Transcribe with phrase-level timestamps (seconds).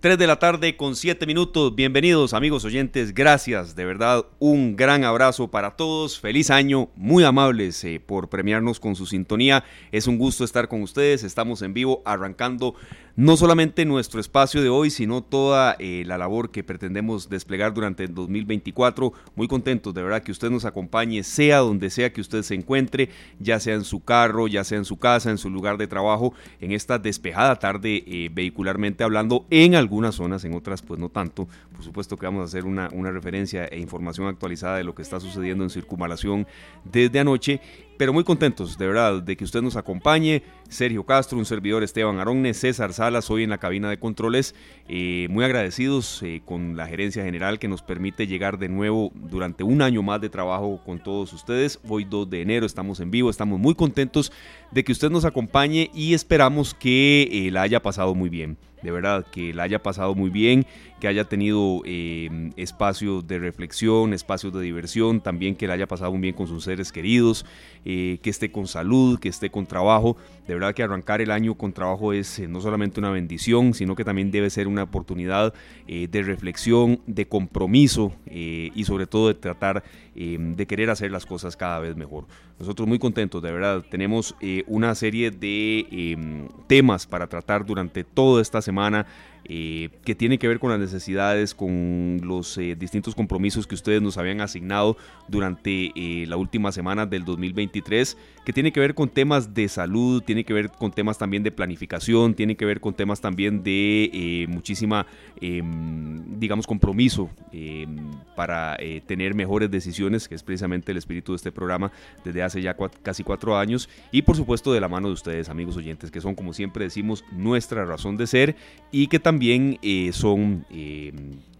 [0.00, 1.74] 3 de la tarde con 7 minutos.
[1.74, 3.12] Bienvenidos amigos oyentes.
[3.12, 6.20] Gracias, de verdad, un gran abrazo para todos.
[6.20, 9.64] Feliz año, muy amables eh, por premiarnos con su sintonía.
[9.90, 11.24] Es un gusto estar con ustedes.
[11.24, 12.76] Estamos en vivo arrancando
[13.18, 18.04] no solamente nuestro espacio de hoy, sino toda eh, la labor que pretendemos desplegar durante
[18.04, 19.12] el 2024.
[19.34, 23.08] Muy contentos de verdad que usted nos acompañe, sea donde sea que usted se encuentre,
[23.40, 26.32] ya sea en su carro, ya sea en su casa, en su lugar de trabajo,
[26.60, 31.48] en esta despejada tarde eh, vehicularmente hablando, en algunas zonas, en otras pues no tanto.
[31.72, 35.00] Por supuesto que vamos a hacer una, una referencia e información actualizada de lo que
[35.00, 36.46] está sucediendo en circunvalación
[36.84, 37.60] desde anoche
[37.98, 40.42] pero muy contentos de verdad de que usted nos acompañe.
[40.68, 44.54] Sergio Castro, un servidor Esteban Aronne, César Salas, hoy en la cabina de controles.
[44.88, 49.64] Eh, muy agradecidos eh, con la gerencia general que nos permite llegar de nuevo durante
[49.64, 51.80] un año más de trabajo con todos ustedes.
[51.88, 54.32] Hoy 2 de enero estamos en vivo, estamos muy contentos
[54.70, 58.90] de que usted nos acompañe y esperamos que eh, la haya pasado muy bien de
[58.90, 60.66] verdad, que la haya pasado muy bien,
[61.00, 66.12] que haya tenido eh, espacios de reflexión, espacios de diversión, también que la haya pasado
[66.12, 67.44] muy bien con sus seres queridos,
[67.90, 70.18] eh, que esté con salud, que esté con trabajo.
[70.46, 73.96] De verdad que arrancar el año con trabajo es eh, no solamente una bendición, sino
[73.96, 75.54] que también debe ser una oportunidad
[75.86, 79.82] de reflexión, de compromiso y sobre todo de tratar
[80.14, 82.26] de querer hacer las cosas cada vez mejor.
[82.58, 83.82] Nosotros muy contentos, de verdad.
[83.90, 84.34] Tenemos
[84.66, 89.06] una serie de temas para tratar durante toda esta semana
[89.44, 94.02] eh, que tiene que ver con las necesidades, con los eh, distintos compromisos que ustedes
[94.02, 99.08] nos habían asignado durante eh, la última semana del 2023, que tiene que ver con
[99.08, 102.92] temas de salud, tiene que ver con temas también de planificación, tiene que ver con
[102.92, 105.06] temas también de muchísima,
[105.40, 111.52] em, digamos, compromiso em, para tener mejores decisiones, que es precisamente el espíritu de este
[111.52, 111.90] programa
[112.24, 115.76] desde hace ya casi cuatro años, y por supuesto de la mano de ustedes, amigos
[115.76, 118.56] oyentes, que son, como siempre decimos, nuestra razón de ser
[118.90, 121.12] y que también también eh, son eh,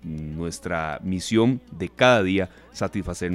[0.03, 3.33] nuestra misión de cada día satisfacer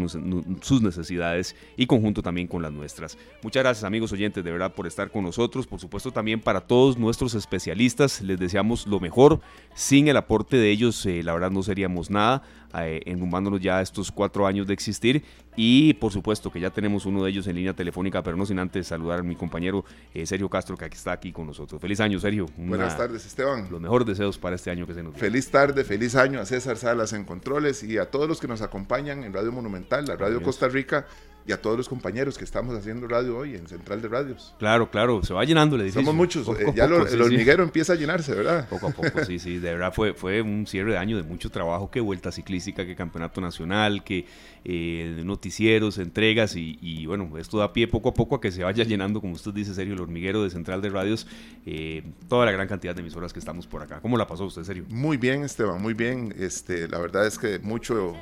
[0.61, 3.17] sus necesidades y conjunto también con las nuestras.
[3.43, 5.67] Muchas gracias amigos oyentes de verdad por estar con nosotros.
[5.67, 9.39] Por supuesto también para todos nuestros especialistas les deseamos lo mejor.
[9.75, 12.43] Sin el aporte de ellos eh, la verdad no seríamos nada,
[12.75, 15.23] eh, enrumbándonos ya estos cuatro años de existir.
[15.55, 18.57] Y por supuesto que ya tenemos uno de ellos en línea telefónica, pero no sin
[18.57, 21.79] antes saludar a mi compañero eh, Sergio Castro que aquí está aquí con nosotros.
[21.79, 22.47] Feliz año Sergio.
[22.57, 23.67] Buenas tardes Esteban.
[23.69, 25.27] Los mejores deseos para este año que se nos viene.
[25.27, 28.61] Feliz tarde, feliz año a César Salas en Controles y a todos los que nos
[28.61, 31.05] acompañan en Radio Monumental, la Radio Costa Rica
[31.45, 34.55] y a todos los compañeros que estamos haciendo radio hoy en Central de Radios.
[34.59, 36.01] Claro, claro, se va llenando el edificio.
[36.01, 38.67] Somos muchos, eh, ya el hormiguero empieza a llenarse, ¿verdad?
[38.69, 41.49] Poco a poco, sí, sí, de verdad fue, fue un cierre de año de mucho
[41.49, 44.25] trabajo, que vuelta ciclística, que campeonato nacional, que
[44.63, 48.83] eh, noticieros, entregas y, bueno, esto da pie poco a poco a que se vaya
[48.83, 51.27] llenando, como usted dice, Sergio, el hormiguero de Central de Radios,
[51.65, 53.99] eh, toda la gran cantidad de emisoras que estamos por acá.
[54.01, 54.85] ¿Cómo la pasó usted, Sergio?
[54.89, 56.33] Muy bien, Esteban, muy bien.
[56.37, 58.15] Este, la verdad es que mucho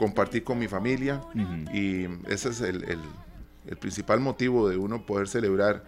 [0.00, 1.20] compartí con mi familia
[1.74, 5.84] y ese es el, el, principal motivo de uno poder celebrar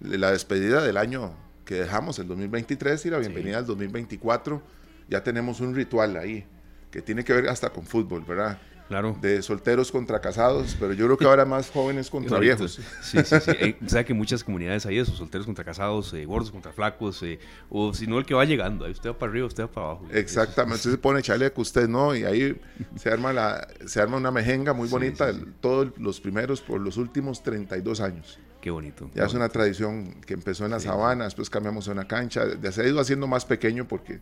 [0.00, 1.34] la despedida del año
[1.66, 4.62] que dejamos, el 2023 y la bienvenida al 2024.
[5.10, 6.46] Ya tenemos un ritual ahí
[6.90, 8.58] que tiene que ver hasta con fútbol, ¿verdad?
[8.90, 9.16] Claro.
[9.20, 12.80] De solteros contra casados, pero yo creo que ahora más jóvenes contra viejos.
[13.00, 13.50] Sí, sí, sí.
[13.60, 17.22] Eh, o sea que muchas comunidades hay eso, solteros contra casados, eh, gordos contra flacos,
[17.22, 19.68] eh, o si no el que va llegando, ahí usted va para arriba, usted va
[19.68, 20.08] para abajo.
[20.10, 22.60] Exactamente, usted se pone chaleco, usted no, y ahí
[22.96, 27.44] se arma, la, se arma una mejenga muy bonita, todos los primeros por los últimos
[27.44, 28.40] 32 años.
[28.60, 29.08] Qué bonito.
[29.14, 32.42] Ya es una tradición que empezó en la sabana, después cambiamos a una cancha,
[32.72, 34.18] se ha ido haciendo más pequeño porque,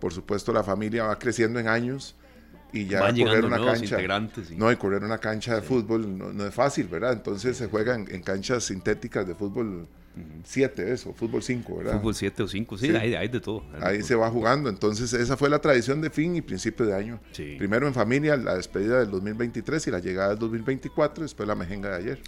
[0.00, 2.16] por supuesto, la familia va creciendo en años
[2.72, 3.98] y ya correr una cancha.
[4.56, 8.22] no y correr una cancha de fútbol no, es fácil verdad entonces se juega en,
[8.22, 9.86] canchas sintéticas de fútbol
[10.44, 14.14] 7 eso fútbol 5 verdad fútbol 7 o 5 sí, Hay, de todo ahí se
[14.14, 14.68] va jugando.
[14.68, 17.20] Entonces esa fue la tradición de fin y principio de año.
[17.56, 21.90] Primero en familia la despedida del 2023 y la llegada del 2024 después la mejenga
[21.90, 22.22] de ayer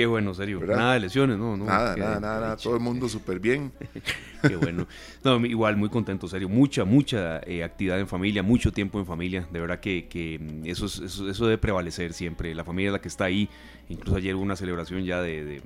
[0.00, 0.60] Qué bueno, serio.
[0.60, 1.58] Nada de lesiones, ¿no?
[1.58, 3.70] no nada, nada, nada, Todo el mundo súper bien.
[4.48, 4.86] Qué bueno.
[5.22, 6.48] No, igual, muy contento, serio.
[6.48, 9.46] Mucha, mucha eh, actividad en familia, mucho tiempo en familia.
[9.52, 12.54] De verdad que, que mm, eso, eso, eso, debe prevalecer siempre.
[12.54, 13.46] La familia es la que está ahí.
[13.90, 15.60] Incluso ayer hubo una celebración ya de,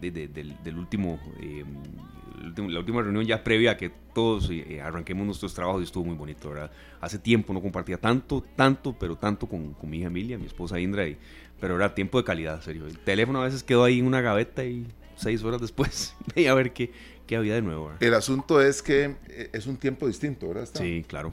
[0.00, 1.20] del, último...
[1.40, 1.64] Eh,
[2.56, 6.16] la última reunión ya previa a que todos eh, arranquemos nuestros trabajos y estuvo muy
[6.16, 6.70] bonito, ¿verdad?
[7.00, 11.06] Hace tiempo no compartía tanto, tanto, pero tanto con, con mi Emilia, mi esposa Indra,
[11.06, 11.16] y
[11.60, 12.86] pero era tiempo de calidad, serio.
[12.86, 14.86] El teléfono a veces quedó ahí en una gaveta y
[15.16, 16.92] seis horas después veía a ver qué,
[17.26, 17.92] qué había de nuevo.
[18.00, 20.68] El asunto es que eh, es un tiempo distinto, ¿verdad?
[20.74, 21.32] Sí, claro.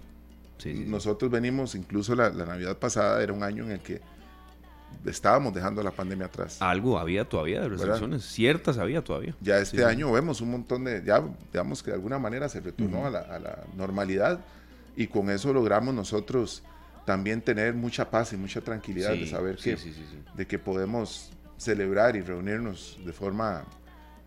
[0.65, 4.01] Nosotros venimos, incluso la, Navidad pasada era un año en el que
[5.05, 6.61] estábamos dejando la pandemia atrás.
[6.61, 9.35] Algo había todavía de restricciones, ciertas había todavía.
[9.41, 13.05] Ya este año vemos un montón de, ya digamos que de alguna manera se retornó
[13.05, 14.39] a, la, normalidad
[14.95, 16.63] y con eso logramos nosotros
[17.05, 19.77] también tener mucha paz y mucha tranquilidad de saber que,
[20.35, 23.63] de que podemos celebrar y reunirnos de forma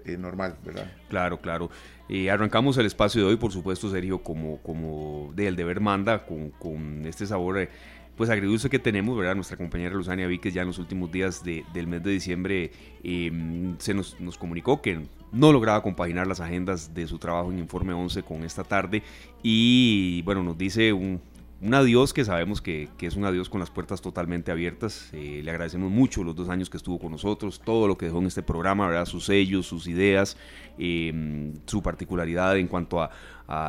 [0.05, 0.93] eh, normal, ¿verdad?
[1.09, 1.71] Claro, claro.
[2.09, 6.51] y arrancamos el espacio de hoy, por supuesto, Sergio, como, como del deber manda, con,
[6.51, 7.69] con este sabor eh,
[8.17, 9.35] pues agridulce que tenemos, ¿verdad?
[9.35, 12.71] Nuestra compañera Luzania Víquez ya en los últimos días del mes de diciembre
[13.03, 15.03] em, se nos, nos, comunicó que
[15.33, 19.03] no lograba compaginar las agendas de su trabajo en Informe 11 con esta tarde
[19.43, 21.21] y bueno, nos dice un,
[21.61, 25.09] un adiós que sabemos que, es un adiós con las puertas totalmente abiertas.
[25.13, 28.19] Eh, le agradecemos mucho los dos años que estuvo con nosotros, todo lo que dejó
[28.19, 29.07] en este programa, ¿verdad?
[29.07, 30.37] sus sellos, sus ideas,
[30.79, 33.11] em, su particularidad en cuanto a,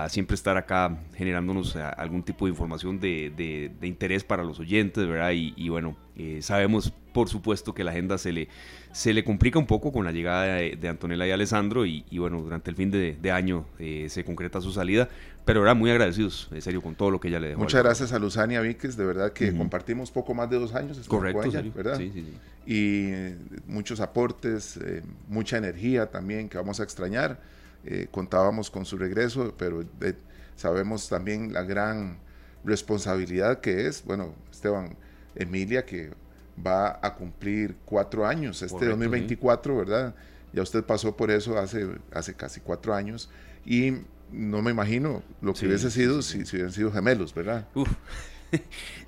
[0.09, 5.31] siempre estar acá generándonos eh, algún tipo de información de, interés para los oyentes, ¿verdad?
[5.35, 8.47] Y, bueno, eh, sabemos por supuesto que la agenda se le,
[8.91, 12.71] se le complica un poco con la llegada de, Antonella y Alessandro y, bueno, durante
[12.71, 15.09] el fin de, año se concreta su salida,
[15.47, 17.61] pero era muy agradecidos, en serio, con todo lo que ella le dejó.
[17.61, 20.99] Muchas gracias a Luzania Víquez, de verdad que compartimos poco más de dos años.
[21.07, 21.97] Correcto, ¿verdad?
[21.97, 22.37] Sí, sí, sí.
[22.65, 27.39] Y eh, muchos aportes, eh, mucha energía también que vamos a extrañar.
[27.85, 29.85] Eh, contábamos con su regreso, pero
[30.57, 32.17] sabemos también la gran
[32.65, 34.97] responsabilidad que es, bueno, Esteban,
[35.33, 36.11] Emilia, que
[36.65, 40.13] va a cumplir cuatro años, este 2024, ¿verdad?
[40.51, 43.29] Ya usted pasó por eso hace, hace casi cuatro años
[43.65, 43.93] y
[44.31, 47.67] no me imagino lo que hubiese sido si, si, hubieran sido gemelos, ¿verdad?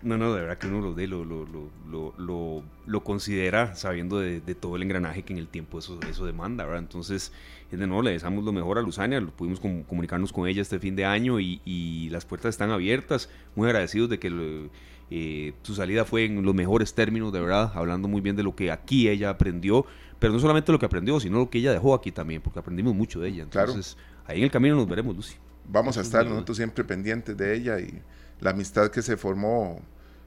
[0.02, 1.46] No, no, de verdad que uno lo, lo,
[1.88, 6.26] lo, lo, lo considera sabiendo de, todo el engranaje que en el tiempo eso, eso
[6.26, 6.82] demanda, ¿verdad?
[6.82, 7.32] Entonces,
[7.72, 11.06] de nuevo, le deseamos lo mejor a Luzania, pudimos comunicarnos con ella este fin de
[11.06, 14.70] año y, y las puertas están abiertas, muy agradecidos de que
[15.12, 18.56] eh, su salida fue en los mejores términos, de verdad, hablando muy bien de lo
[18.56, 19.86] que aquí ella aprendió,
[20.20, 22.94] pero no solamente lo que aprendió, sino lo que ella dejó aquí también, porque aprendimos
[22.94, 23.44] mucho de ella.
[23.44, 23.98] Entonces,
[24.30, 25.36] ahí en el camino nos veremos, Lucy.
[25.66, 28.02] Vamos a estar nosotros siempre pendientes de ella y
[28.40, 29.82] la amistad que se formó,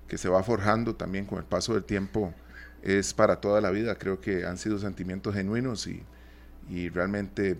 [0.06, 2.34] que se va forjando también con el paso del tiempo,
[2.82, 3.96] es para toda la vida.
[3.96, 6.02] Creo que han sido sentimientos genuinos y,
[6.68, 7.58] y realmente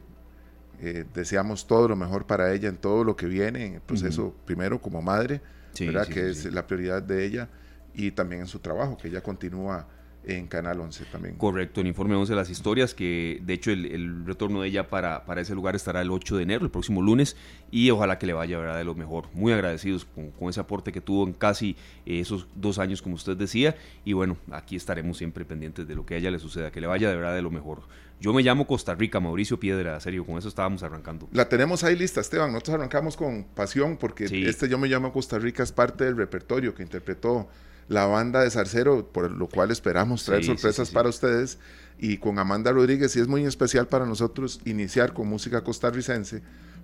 [0.80, 4.34] eh, deseamos todo lo mejor para ella en todo lo que viene, en el proceso,
[4.44, 5.40] primero como madre,
[5.78, 6.06] ¿verdad?
[6.08, 7.48] que es la prioridad de ella,
[7.94, 9.86] y también en su trabajo, que ella continúa
[10.24, 11.36] en Canal 11 también.
[11.36, 15.40] Correcto, en Informe 11 las historias, que de hecho el, retorno de ella para, para,
[15.40, 17.36] ese lugar estará el 8 de enero, el próximo lunes,
[17.70, 18.76] y ojalá que le vaya ¿verdad?
[18.76, 19.26] de lo mejor.
[19.32, 21.76] Muy agradecidos con, ese aporte que tuvo en casi
[22.06, 26.06] eh, esos dos años, como usted decía, y bueno, aquí estaremos siempre pendientes de lo
[26.06, 27.82] que a ella le suceda, que le vaya de verdad de lo mejor.
[28.20, 31.28] Yo me llamo Costa Rica, Mauricio Piedra, serio, con eso estábamos arrancando.
[31.32, 35.40] La tenemos ahí lista, Esteban, nosotros arrancamos con pasión, porque este Yo me llamo Costa
[35.40, 37.48] Rica es parte del repertorio que interpretó
[37.88, 41.58] la banda de Zarcero, por lo cual esperamos traer sorpresas para ustedes.
[41.98, 46.42] Y con Amanda Rodríguez, y es muy especial para nosotros iniciar con música costarricense,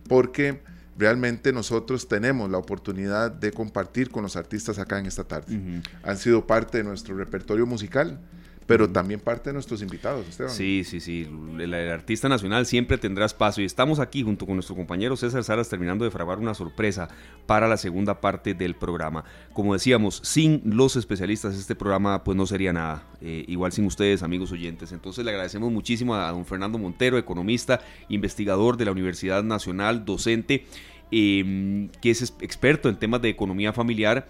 [0.09, 0.61] porque
[0.97, 5.83] realmente nosotros tenemos la oportunidad de compartir con los artistas acá en esta tarde.
[6.03, 8.21] Han sido parte de nuestro repertorio musical
[8.69, 10.53] pero también parte de nuestros invitados, Esteban.
[10.53, 11.27] Sí, sí, sí.
[11.59, 15.71] El, artista nacional siempre tendrá espacio y estamos aquí junto con nuestro compañero César Saras
[15.71, 17.09] terminando de fraguar una sorpresa
[17.47, 19.25] para la segunda parte del programa.
[19.55, 23.05] Como decíamos, sin los especialistas este programa pues no sería nada.
[23.23, 24.93] Eh, igual sin ustedes, amigos oyentes.
[24.93, 30.67] Entonces le agradecemos muchísimo a don Fernando Montero, economista, investigador de la Universidad Nacional, docente,
[31.11, 34.27] eh, que es experto en temas de economía familiar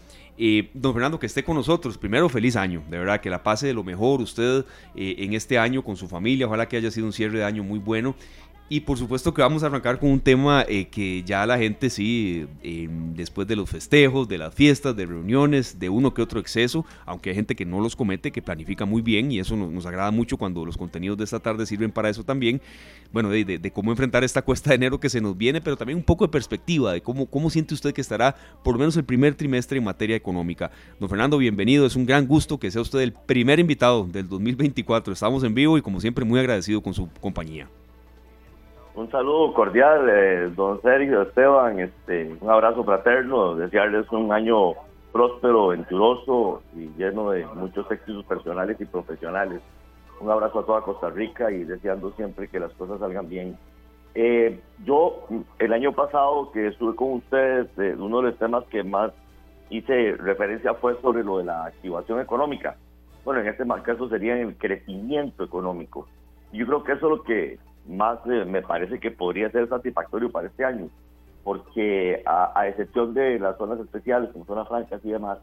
[0.72, 1.98] don Fernando, que esté con nosotros.
[1.98, 2.82] Primero, feliz año.
[2.88, 4.64] De verdad, que la pase de lo mejor usted
[4.94, 6.46] eh, en este año con su familia.
[6.46, 8.14] Ojalá que haya sido un cierre de año muy bueno.
[8.70, 11.88] Y por supuesto que vamos a arrancar con un tema eh, que ya la gente
[11.88, 16.38] sí, em, después de los festejos, de las fiestas, de reuniones, de uno que otro
[16.38, 19.86] exceso, aunque hay gente que no los comete, que planifica muy bien y eso nos,
[19.86, 22.60] agrada mucho cuando los contenidos de esta tarde sirven para eso también,
[23.10, 26.04] bueno, de, cómo enfrentar esta cuesta de enero que se nos viene, pero también un
[26.04, 29.34] poco de perspectiva de cómo, cómo siente usted que estará por lo menos el primer
[29.34, 30.70] trimestre en materia económica.
[31.00, 35.14] Don Fernando, bienvenido, es un gran gusto que sea usted el primer invitado del 2024.
[35.14, 37.66] Estamos en vivo y como siempre muy agradecido con su compañía.
[38.98, 44.72] Un saludo cordial, eh, don Sergio, Esteban, este, un abrazo fraterno, desearles un año
[45.12, 49.60] próspero, venturoso y lleno de muchos éxitos personales y profesionales.
[50.18, 53.56] Un abrazo a toda Costa Rica y deseando siempre que las cosas salgan bien.
[54.16, 55.28] Eh, yo,
[55.60, 59.12] el año pasado que estuve con ustedes, eh, uno de los temas que más
[59.70, 62.76] hice referencia fue sobre lo de la activación económica.
[63.24, 66.08] Bueno, en este caso sería el crecimiento económico.
[66.52, 70.30] Yo creo que eso es lo que más eh, me parece que podría ser satisfactorio
[70.30, 70.88] para este año,
[71.44, 75.38] porque a, excepción de las zonas especiales como zonas francas y demás,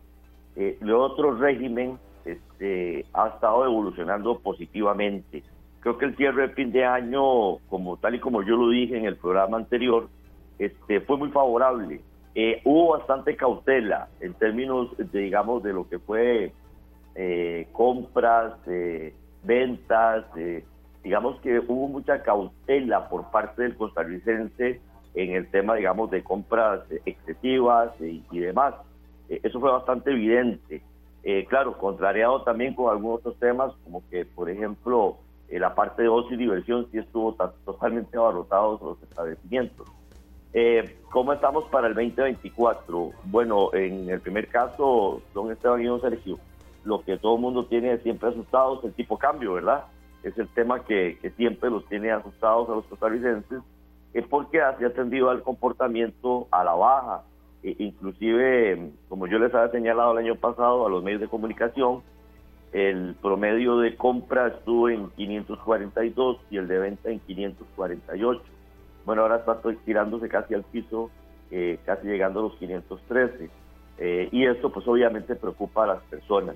[0.55, 5.43] eh, el otro régimen este, ha estado evolucionando positivamente.
[5.79, 8.97] Creo que el cierre de fin de año, como tal y como yo lo dije
[8.97, 10.07] en el programa anterior,
[10.57, 12.01] este, fue muy favorable.
[12.33, 16.51] Eh, hubo bastante cautela en términos, de, digamos, de lo que fue
[17.15, 20.25] eh, compras, eh, ventas,
[21.05, 24.81] digamos que hubo mucha cautela por parte del costarricense
[25.13, 28.73] en el tema, digamos, de compras excesivas y, demás.
[29.29, 30.81] eso fue bastante evidente.
[31.47, 35.19] claro, contrariado también con algunos otros temas, como que, por ejemplo,
[35.49, 37.33] la parte de ocio y diversión sí estuvo
[37.63, 39.87] totalmente abarrotados los establecimientos.
[40.53, 43.11] Eh, ¿Cómo estamos para el 2024?
[43.25, 46.39] Bueno, en el primer caso, don Esteban y don Sergio,
[46.83, 49.83] lo que todo el mundo tiene siempre asustado es el tipo cambio, ¿verdad?
[50.25, 53.61] Es el tema que, siempre los tiene asustados a los costarricenses,
[54.13, 57.23] es porque ha atendido al comportamiento a la baja.
[57.63, 62.01] E inclusive, como yo les había señalado el año pasado a los medios de comunicación,
[62.73, 68.41] el promedio de compra estuvo en 542 y el de venta en 548
[69.05, 71.11] bueno, ahora está tirándose casi al piso,
[71.51, 73.49] eh, casi llegando a los 513.
[73.97, 76.55] Eh, y esto pues obviamente preocupa a las personas.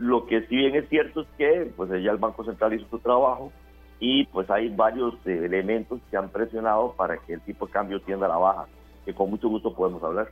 [0.00, 2.98] Lo que sí bien es cierto es que pues ya el Banco Central hizo su
[3.00, 3.52] trabajo
[3.98, 8.00] y pues hay varios eh, elementos que han presionado para que el tipo de cambio
[8.00, 8.66] tienda a la baja,
[9.04, 10.30] que con mucho gusto podemos hablar.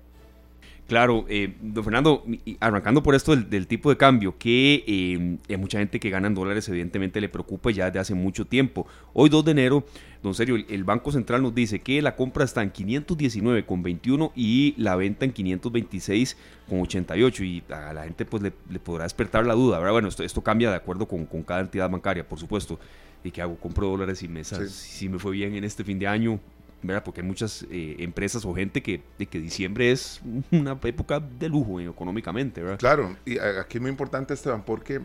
[0.88, 2.24] Claro, eh, don Fernando,
[2.60, 6.34] arrancando por esto del, tipo de cambio, que eh, hay mucha gente que gana en
[6.34, 8.86] dólares, evidentemente le preocupa ya desde hace mucho tiempo.
[9.12, 9.84] Hoy 2 de enero,
[10.22, 14.96] don Sergio, el, Banco Central nos dice que la compra está en 519,21 y la
[14.96, 19.92] venta en 526,88 y a la gente pues le, podrá despertar la duda, ¿verdad?
[19.92, 22.80] Bueno, esto, esto cambia de acuerdo con, con, cada entidad bancaria, por supuesto.
[23.22, 23.56] ¿Y qué hago?
[23.56, 24.70] ¿Compro dólares y mesas?
[24.70, 26.40] Si me fue bien en este fin de año,
[26.82, 27.02] ¿verdad?
[27.04, 30.20] Porque hay muchas eh, empresas o gente que, de que diciembre es
[30.50, 32.78] una época de lujo económicamente, ¿verdad?
[32.78, 35.00] Claro, y aquí es muy importante, Esteban, porque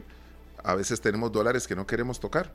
[0.63, 2.51] a veces tenemos dólares que no queremos tocar.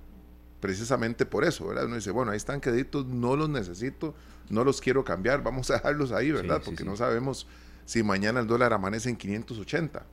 [0.61, 1.87] Precisamente por eso, ¿verdad?
[1.87, 4.15] Uno dice, bueno, ahí están queditos, no los necesito,
[4.51, 6.61] no los quiero cambiar, vamos a dejarlos ahí, ¿verdad?
[6.65, 7.47] porque no sabemos
[7.85, 10.05] si mañana el dólar amanece en 580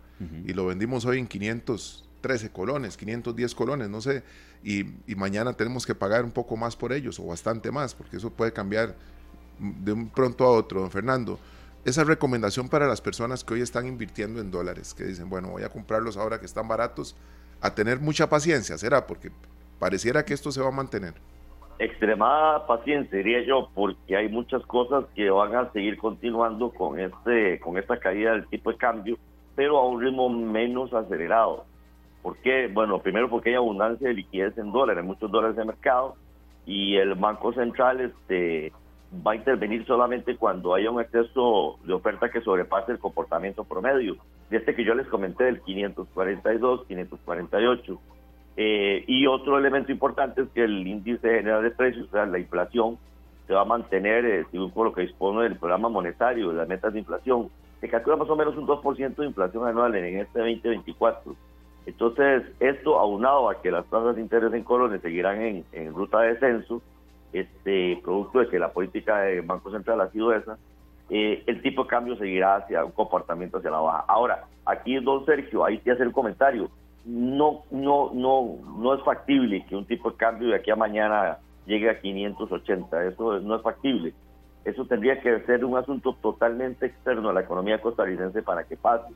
[0.45, 1.27] y lo vendimos hoy en
[2.25, 4.23] 513 colones, 510 colones, no sé
[4.65, 4.83] y,
[5.15, 8.51] mañana tenemos que pagar un poco más por ellos o bastante más, porque eso puede
[8.51, 8.95] cambiar
[9.59, 11.39] de un pronto a otro, don Fernando.
[11.85, 15.61] Esa recomendación para las personas que hoy están invirtiendo en dólares, que dicen, bueno, voy
[15.61, 17.15] a comprarlos ahora que están baratos,
[17.61, 19.05] a tener mucha paciencia, ¿será?
[19.05, 19.29] Porque
[19.77, 21.13] pareciera que esto se va a mantener.
[21.77, 27.59] Extremada paciencia, diría yo, porque hay muchas cosas que van a seguir continuando con, este,
[27.59, 29.17] con esta caída del tipo de cambio,
[29.55, 31.65] pero a un ritmo menos acelerado.
[32.25, 32.67] ¿Por qué?
[32.73, 36.15] Bueno, primero porque hay abundancia de liquidez en dólares, muchos dólares de mercado
[36.65, 38.73] y el Banco Central este,
[39.15, 44.17] va a intervenir solamente cuando haya un exceso de oferta que sobrepase el comportamiento promedio,
[44.49, 47.99] de este que yo les comenté del 542, 548.
[48.57, 52.39] Eh, y otro elemento importante es que el índice general de precios, o sea, la
[52.39, 52.97] inflación,
[53.45, 56.67] se va a mantener, eh, según por lo que dispone del programa monetario, de las
[56.67, 57.49] metas de inflación.
[57.81, 61.35] Se calcula más o menos un 2% de inflación anual en este 2024
[61.85, 66.33] entonces, esto aunado a que las tasas de interés en colones seguirán en, ruta de
[66.33, 66.81] descenso,
[67.31, 70.57] este, producto de que la política del Banco Central ha sido esa,
[71.09, 74.05] eh, el tipo de cambio seguirá hacia un comportamiento hacia la baja.
[74.07, 76.69] Ahora, aquí don Sergio, ahí sí hace el comentario,
[77.05, 81.37] no, no, no, no es factible que un tipo de cambio de aquí a mañana
[81.67, 84.13] llegue a 580, eso no es factible.
[84.63, 89.13] Eso tendría que ser un asunto totalmente externo a la economía costarricense para que pase.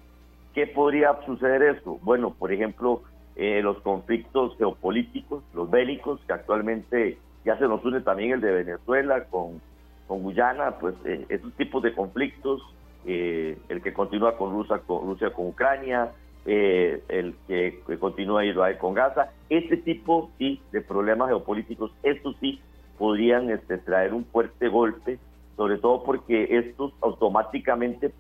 [0.54, 2.00] ¿Qué podría suceder esto?
[2.02, 3.04] Bueno, por ejemplo,
[3.36, 8.52] eh, los conflictos geopolíticos, los bélicos, que actualmente ya se nos une también el de
[8.52, 9.62] Venezuela con,
[10.08, 12.62] con Guyana, pues eh, esos tipos de conflictos,
[13.06, 16.12] eh, el que continúa con Rusia con, Rusia con Ucrania,
[16.46, 22.60] el que, continúa Israel con Gaza, este tipo sí de problemas geopolíticos, estos sí
[22.98, 25.20] podrían este, traer un fuerte golpe,
[25.56, 28.12] sobre todo porque estos automáticamente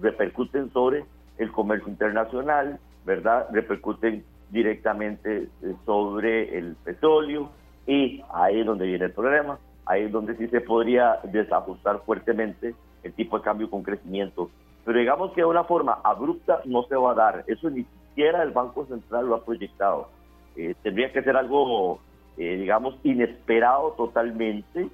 [0.00, 1.04] repercuten sobre
[1.38, 3.46] el comercio internacional, ¿verdad?
[3.52, 7.50] Repercuten directamente eh, sobre el petróleo
[7.86, 12.74] y ahí es donde viene el problema, ahí es donde sí se podría desajustar fuertemente
[13.02, 14.50] el tipo de cambio con crecimiento.
[14.84, 18.42] Pero digamos que de una forma abrupta no se va a dar, eso ni siquiera
[18.42, 20.08] el Banco Central lo ha proyectado.
[20.56, 22.00] Eh, tendría que ser algo,
[22.36, 24.88] eh, digamos, inesperado totalmente,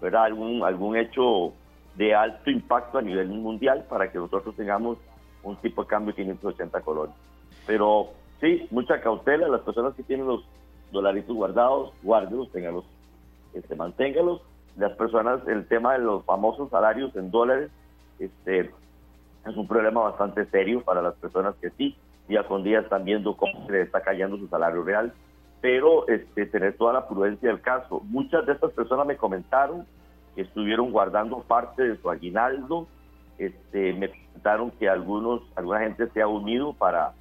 [0.00, 0.24] ¿verdad?
[0.24, 1.52] Algún, algún hecho
[1.96, 4.98] de alto impacto a nivel mundial para que nosotros tengamos
[5.42, 7.14] un tipo de cambio de 580 colones.
[7.66, 10.44] Pero sí, mucha cautela, las personas que tienen los
[10.90, 12.84] dolaritos guardados, guárdelos, ténganlos,
[13.54, 14.42] este, manténgalos.
[14.76, 17.70] Las personas, el tema de los famosos salarios en dólares,
[18.18, 21.96] este, es un problema bastante serio para las personas que sí
[22.28, 25.12] día con día están viendo cómo se les está cayendo su salario real,
[25.60, 28.00] pero este, tener toda la prudencia del caso.
[28.04, 29.86] Muchas de estas personas me comentaron
[30.34, 32.86] que estuvieron guardando parte de su aguinaldo,
[33.38, 37.12] este, me comentaron que algunos, alguna gente se ha unido para,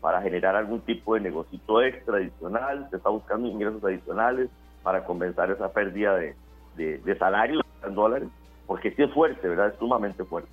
[0.00, 4.48] para generar algún tipo de negocio extra adicional, se está buscando ingresos adicionales
[4.82, 6.34] para compensar esa pérdida de,
[6.76, 8.28] de, de en dólares,
[8.66, 9.68] porque sí es fuerte, ¿verdad?
[9.68, 10.50] Es sumamente fuerte.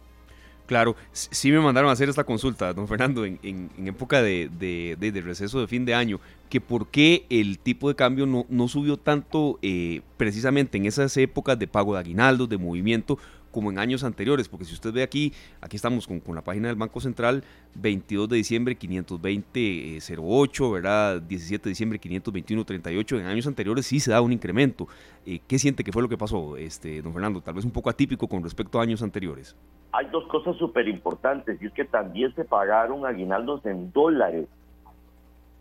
[0.68, 5.68] Claro, sí me mandaron a hacer esta consulta, don Fernando, en, época de, receso de
[5.68, 6.20] fin de año,
[6.50, 11.16] que por qué el tipo de cambio no, no subió tanto eh, precisamente en esas
[11.16, 13.18] épocas de pago de aguinaldos, de movimiento,
[13.58, 16.78] como en años anteriores, porque si usted ve aquí, aquí estamos con, la página del
[16.78, 21.20] Banco Central, 22 de diciembre 520.08, ¿verdad?
[21.24, 24.88] 17 de diciembre 521.38, en años anteriores sí se da un incremento.
[25.26, 27.42] Eh, ¿Qué siente que fue lo que pasó, este, don Fernando?
[27.42, 29.56] Tal vez un poco atípico con respecto a años anteriores.
[29.92, 34.48] Hay dos cosas súper importantes, y es que también se pagaron aguinaldos en dólares.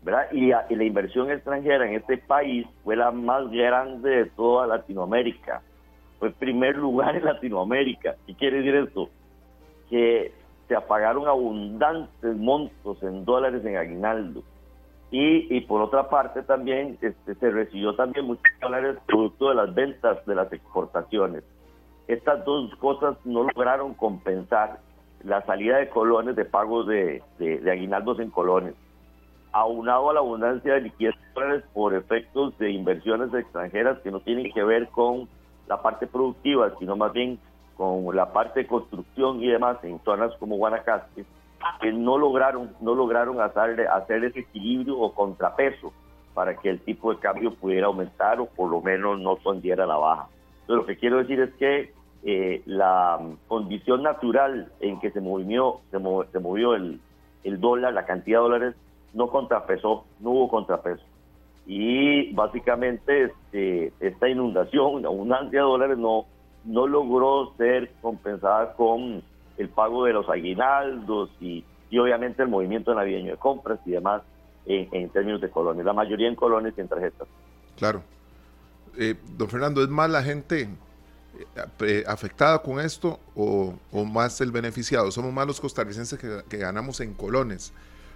[0.03, 0.27] ¿verdad?
[0.31, 5.63] Y, y la inversión extranjera en este país fue la más grande de toda Latinoamérica
[6.19, 8.15] fue primer lugar en Latinoamérica.
[8.25, 9.09] ¿Qué quiere decir esto?
[9.89, 10.33] Que
[10.67, 14.43] se apagaron abundantes montos en dólares en aguinaldo.
[15.09, 19.73] Y, y por otra parte también este, se recibió también muchos dólares producto de las
[19.73, 21.43] ventas de las exportaciones.
[22.07, 24.79] Estas dos cosas no lograron compensar
[25.23, 28.75] la salida de colones de pagos de, de, aguinaldos en colones,
[29.51, 31.15] aunado a la abundancia de liquidez
[31.73, 35.27] por efectos de inversiones extranjeras que no tienen que ver con
[35.67, 37.39] la parte productiva, sino más bien
[37.75, 41.25] con la parte de construcción y demás en zonas como Guanacaste,
[41.81, 45.93] que no lograron, no lograron hacer, hacer ese equilibrio o contrapeso
[46.33, 49.97] para que el tipo de cambio pudiera aumentar o por lo menos no sondiera la
[49.97, 50.27] baja.
[50.61, 51.93] Entonces, lo que quiero decir es que
[52.23, 55.99] eh, la condición natural en que se movió, se
[56.39, 56.99] movió, el,
[57.43, 58.75] el dólar, la cantidad de dólares,
[59.13, 61.03] no contrapesó, no hubo contrapeso
[61.67, 66.25] y básicamente este, esta inundación, la abundancia de dólares no,
[66.63, 69.21] no logró ser compensada con
[69.57, 74.21] el pago de los aguinaldos y, y obviamente el movimiento navideño de compras y demás
[74.65, 77.27] en, términos de colones, la mayoría en colones y en tarjetas.
[77.77, 78.01] Claro.
[78.97, 80.69] Eh, don Fernando, ¿es más la gente
[81.81, 85.11] eh, afectada con esto o, o, más el beneficiado?
[85.11, 87.73] Somos más los costarricenses que, que ganamos en colones.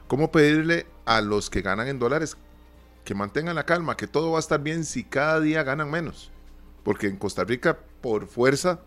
[0.08, 2.38] ¿Cómo pedirle a los que ganan en dólares
[3.04, 6.32] que mantengan la calma, que todo va a estar bien si cada día ganan menos.
[6.84, 8.82] Porque en Costa Rica, por fuerza,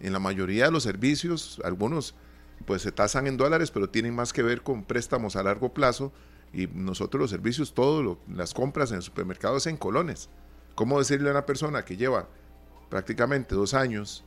[0.00, 2.14] en la mayoría de los servicios, algunos
[2.66, 6.12] pues se tasan en dólares, pero tienen más que ver con préstamos a largo plazo
[6.52, 10.28] y nosotros los servicios, todo las compras en el supermercado es en colones.
[10.74, 12.28] ¿Cómo decirle a una persona que lleva
[12.88, 14.24] prácticamente dos años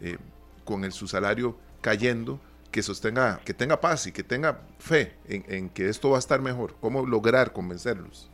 [0.00, 0.18] eh,
[0.64, 5.44] con el, su salario cayendo, que sostenga, que tenga paz y que tenga fe en,
[5.48, 6.76] en que esto va a estar mejor?
[6.80, 8.30] ¿Cómo lograr convencerlos?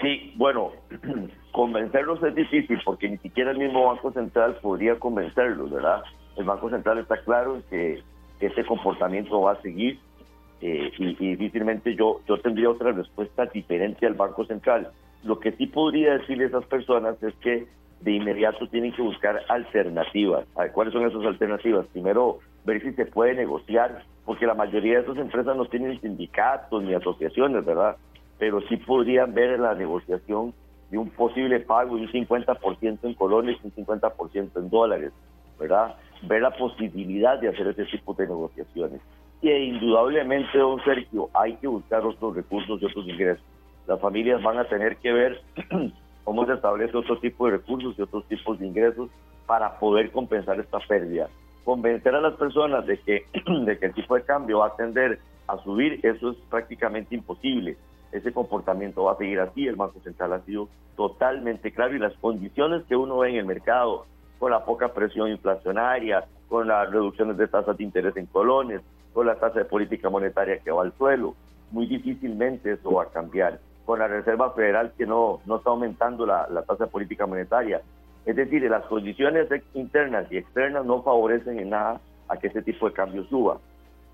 [0.00, 0.72] Sí, bueno,
[1.52, 6.02] convencerlos es difícil porque ni siquiera el mismo Banco Central podría convencerlos, ¿verdad?
[6.36, 8.02] El Banco Central está claro en que
[8.40, 9.98] ese comportamiento va a seguir
[10.66, 14.90] eh, y, difícilmente yo, yo tendría otra respuesta diferente al Banco Central.
[15.22, 17.66] Lo que sí podría decirle a esas personas es que
[18.00, 20.46] de inmediato tienen que buscar alternativas.
[20.72, 21.86] ¿Cuáles son esas alternativas?
[21.88, 26.82] Primero, ver si se puede negociar, porque la mayoría de esas empresas no tienen sindicatos
[26.82, 27.96] ni asociaciones, ¿verdad?
[28.38, 30.54] Pero sí podrían ver la negociación
[30.90, 35.12] de un posible pago de un 50% en colones y un 50% en dólares,
[35.58, 35.96] ¿verdad?
[36.22, 39.00] Ver la posibilidad de hacer ese tipo de negociaciones.
[39.42, 43.44] Y indudablemente, don Sergio, hay que buscar otros recursos y otros ingresos.
[43.86, 45.40] Las familias van a tener que ver
[46.24, 49.10] cómo se establece otro tipo de recursos y otros tipos de ingresos
[49.46, 51.28] para poder compensar esta pérdida.
[51.64, 53.26] Convencer a las personas de que,
[53.66, 57.76] de que el tipo de cambio va a tender a subir, eso es prácticamente imposible
[58.14, 59.66] ese comportamiento va a seguir así.
[59.66, 63.44] El Banco Central ha sido totalmente claro y las condiciones que uno ve en el
[63.44, 64.06] mercado,
[64.38, 69.26] con la poca presión inflacionaria, con las reducciones de tasas de interés en colones, con
[69.26, 71.34] la tasa de política monetaria que va al suelo,
[71.72, 73.58] muy difícilmente eso va a cambiar.
[73.84, 77.82] Con la Reserva Federal que no, no está aumentando la, la tasa de política monetaria.
[78.24, 82.88] Es decir, las condiciones internas y externas no favorecen en nada a que ese tipo
[82.88, 83.58] de cambio suba.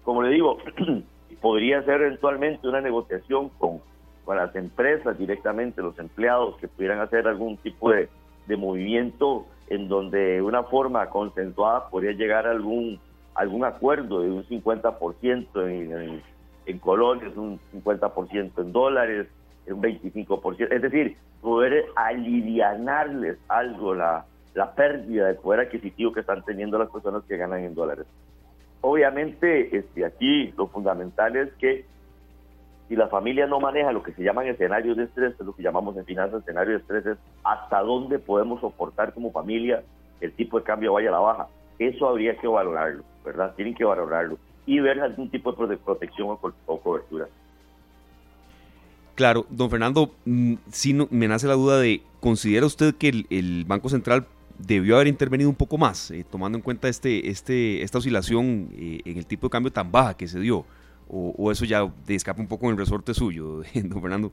[0.04, 0.56] Como le digo,
[1.40, 3.80] podría ser eventualmente una negociación con,
[4.30, 8.08] con las empresas directamente, los empleados que pudieran hacer algún tipo de,
[8.46, 13.00] de movimiento en donde una forma consensuada podría llegar a algún,
[13.34, 16.22] algún acuerdo de un 50% en, en,
[16.64, 19.26] en colones, un 50% en dólares,
[19.66, 26.44] un 25%, es decir, poder alivianarles algo la, la pérdida de poder adquisitivo que están
[26.44, 28.06] teniendo las personas que ganan en dólares.
[28.80, 31.84] Obviamente, este, aquí lo fundamental es que
[32.90, 35.62] si la familia no maneja lo que se llaman escenarios de estrés, es lo que
[35.62, 39.84] llamamos en finanzas escenarios de estrés, es hasta dónde podemos soportar como familia
[40.20, 41.46] el tipo de cambio vaya a la baja.
[41.78, 43.54] Eso habría que valorarlo, ¿verdad?
[43.54, 47.28] Tienen que valorarlo y ver algún tipo de protección o, cobertura.
[49.14, 53.88] Claro, don Fernando, mm, sí me nace la duda de, ¿considera usted que el, Banco
[53.88, 54.26] Central
[54.58, 59.00] debió haber intervenido un poco más, eh, tomando en cuenta este, este, esta oscilación eh,
[59.04, 60.66] en el tipo de cambio tan baja que se dio?
[61.12, 64.32] O, eso ya escapa un poco en el resorte suyo, don Fernando?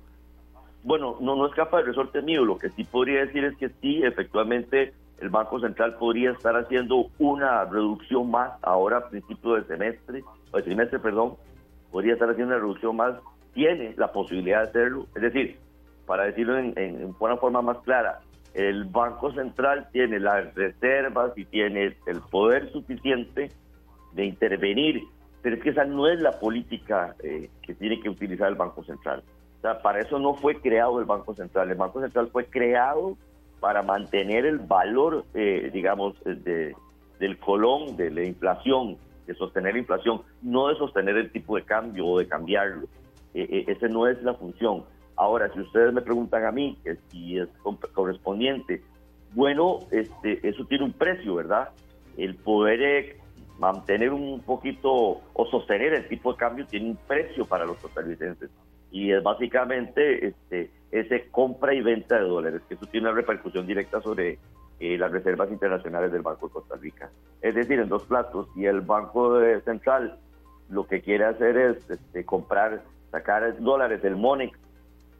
[0.83, 2.45] Bueno, no, no escapa del resorte mío.
[2.45, 7.07] Lo que sí podría decir es que sí, efectivamente, el Banco Central podría estar haciendo
[7.17, 11.33] una reducción más ahora a principio del semestre, o el trimestre, perdón,
[11.91, 13.15] podría estar haciendo una reducción más,
[13.53, 15.07] tiene la posibilidad de hacerlo.
[15.15, 15.57] Es decir,
[16.05, 18.19] para decirlo en, en una forma más clara,
[18.53, 23.51] el Banco Central tiene las reservas y tiene el poder suficiente
[24.13, 25.03] de intervenir
[25.41, 28.83] pero es que esa no es la política eh, que tiene que utilizar el Banco
[28.83, 29.23] Central.
[29.57, 31.69] O sea, para eso no fue creado el Banco Central.
[31.69, 33.17] El Banco Central fue creado
[33.59, 36.75] para mantener el valor, eh, digamos, de,
[37.19, 41.63] del colón, de la inflación, de sostener la inflación, no de sostener el tipo de
[41.63, 42.87] cambio o de cambiarlo.
[43.33, 44.83] Eh, esa no es la función.
[45.15, 47.49] Ahora, si ustedes me preguntan a mí que si es
[47.93, 48.83] correspondiente,
[49.33, 51.69] bueno, este, eso tiene un precio, ¿verdad?
[52.17, 53.17] El poder
[53.59, 58.49] mantener un poquito o sostener el tipo de cambio tiene un precio para los costarricenses
[58.91, 63.67] y es básicamente este ese compra y venta de dólares, que eso tiene una repercusión
[63.67, 64.39] directa sobre
[64.79, 67.09] eh, las reservas internacionales del Banco de Costa Rica.
[67.41, 70.17] Es decir, en dos platos, si el Banco Central
[70.69, 74.57] lo que quiere hacer es este, comprar, sacar dólares del MONEX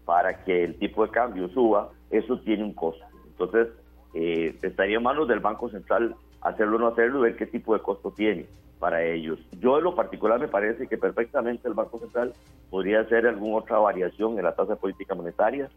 [0.05, 3.03] para que el tipo de cambio suba, eso tiene un costo.
[3.25, 3.67] Entonces,
[4.13, 6.15] eh, estaría en manos del Banco Central
[6.47, 8.45] hacerlo o no hacerlo y ver qué tipo de costo tiene
[8.79, 9.39] para ellos.
[9.59, 12.33] Yo en lo particular me parece que perfectamente el Banco Central
[12.69, 15.69] podría hacer alguna otra variación en la tasa de política monetaria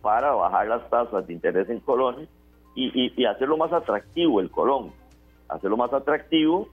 [0.00, 2.28] para bajar las tasas de interés en colones
[2.74, 4.92] y, y, hacerlo más atractivo el colón,
[5.48, 6.68] hacerlo más atractivo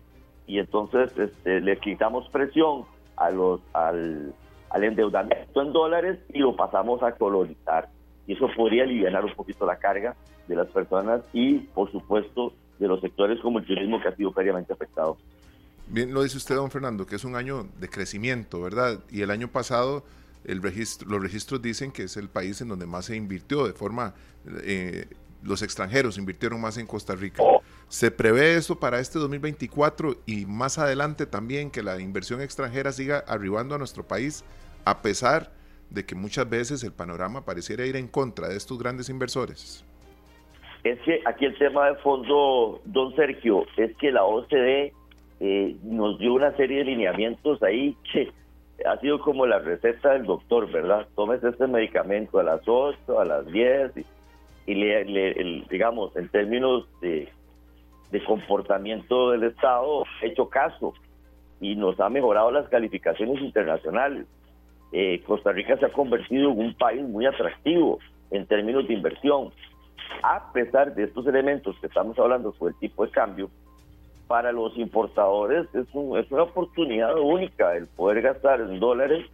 [0.46, 2.84] y entonces este, le quitamos presión
[3.16, 4.34] a los, al,
[4.70, 7.88] al endeudamiento en dólares y lo pasamos a colonizar.
[8.28, 10.16] Y eso podría aliviar un poquito la carga
[10.48, 14.32] de las personas y, por supuesto, de los sectores como el turismo que ha sido
[14.32, 15.18] previamente afectado.
[15.88, 19.00] Bien, lo dice usted, don Fernando, que es un año de crecimiento, ¿verdad?
[19.12, 20.04] Y el año pasado
[20.46, 23.74] el registro, los registros dicen que es el país en donde más se invirtió de
[23.74, 24.14] forma,
[24.64, 25.08] eh,
[25.42, 27.44] los extranjeros invirtieron más en Costa Rica.
[27.90, 33.20] ¿Se prevé eso para este 2024 y más adelante también que la inversión extranjera siga
[33.28, 34.44] arribando a nuestro país
[34.86, 35.52] a pesar
[35.90, 39.86] de que muchas veces el panorama pareciera ir en contra de estos grandes inversores?
[40.84, 44.94] Es que aquí el tema de fondo, don Sergio, es que la OCDE
[45.40, 48.32] eh, nos dio una serie de lineamientos ahí que
[48.86, 51.08] ha sido como la receta del doctor, ¿verdad?
[51.16, 53.92] Tomes este medicamento a las 8, a las 10
[54.66, 57.30] y, le, digamos, en términos de,
[58.28, 60.94] comportamiento del Estado, hecho caso
[61.60, 64.28] y nos ha mejorado las calificaciones internacionales.
[64.92, 69.52] Eh, Costa Rica se ha convertido en un país muy atractivo en términos de inversión
[70.22, 73.50] a pesar de estos elementos que estamos hablando sobre el tipo de cambio,
[74.28, 79.26] para los importadores es, una oportunidad única el poder gastar en dólares,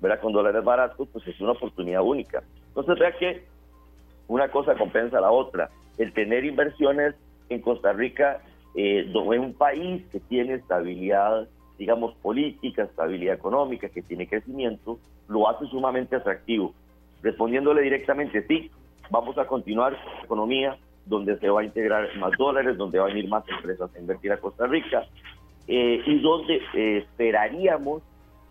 [0.00, 0.20] ¿verdad?
[0.20, 2.42] con dólares baratos, pues es una oportunidad única.
[2.68, 3.44] Entonces, vea que
[4.28, 5.70] una cosa compensa a la otra.
[5.98, 7.14] El tener inversiones
[7.48, 8.40] en Costa Rica,
[8.74, 15.48] eh, en un país que tiene estabilidad, digamos, política, estabilidad económica, que tiene crecimiento, lo
[15.48, 16.74] hace sumamente atractivo.
[17.22, 18.70] Respondiéndole directamente, sí,
[19.10, 23.12] vamos a continuar con la economía donde se va a integrar más dólares, donde van
[23.12, 25.06] a ir más empresas a invertir a Costa Rica
[25.68, 28.02] eh, y donde eh, esperaríamos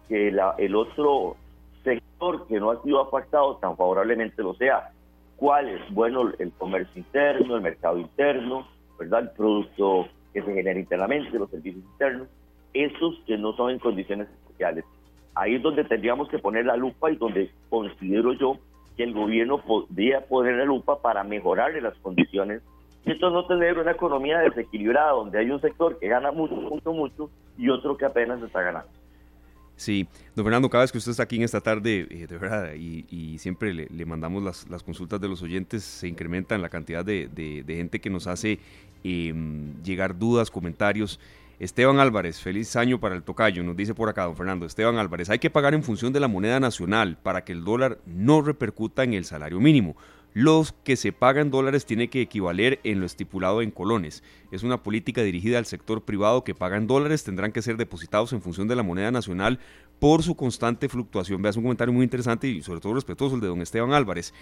[0.07, 1.35] que el otro
[1.83, 4.91] sector que no ha sido afectado tan favorablemente lo sea.
[5.37, 5.81] ¿Cuál es?
[5.93, 9.21] Bueno, el comercio interno, el mercado interno, ¿verdad?
[9.21, 12.27] El producto que se genera internamente, los servicios internos,
[12.73, 14.85] esos que no son en condiciones especiales.
[15.33, 18.57] Ahí es donde tendríamos que poner la lupa y donde considero yo
[18.95, 22.61] que el gobierno podría poner la lupa para mejorarle las condiciones
[23.05, 26.91] y esto no tener una economía desequilibrada donde hay un sector que gana mucho, mucho,
[26.91, 28.89] mucho y otro que apenas está ganando.
[29.77, 32.73] Sí, don Fernando, cada vez que usted está aquí en esta tarde, eh, de verdad,
[32.73, 37.03] y, siempre le, mandamos las, las, consultas de los oyentes, se incrementa en la cantidad
[37.03, 38.59] de, de, gente que nos hace
[39.03, 41.19] em, llegar dudas, comentarios.
[41.59, 44.65] Esteban Álvarez, feliz año para el tocayo, nos dice por acá don Fernando.
[44.65, 47.99] Esteban Álvarez, hay que pagar en función de la moneda nacional para que el dólar
[48.05, 49.95] no repercuta en el salario mínimo.
[50.35, 54.21] los que se pagan dólares tiene que equivaler en lo estipulado en colones.
[54.51, 58.41] Es una política dirigida al sector privado que pagan dólares, tendrán que ser depositados en
[58.41, 59.59] función de la moneda nacional
[59.97, 61.41] por su constante fluctuación.
[61.41, 64.33] Veas un comentario muy interesante y sobre todo respetuoso el de don Esteban Álvarez.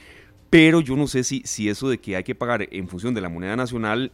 [0.50, 3.22] Pero yo no sé si, si eso de que hay que pagar en función de
[3.22, 4.12] la moneda nacional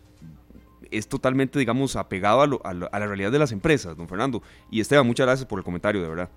[0.91, 4.41] es totalmente, digamos, apegado a, la realidad de las empresas, don Fernando.
[4.69, 6.30] Y Esteban, muchas gracias por el comentario, de verdad.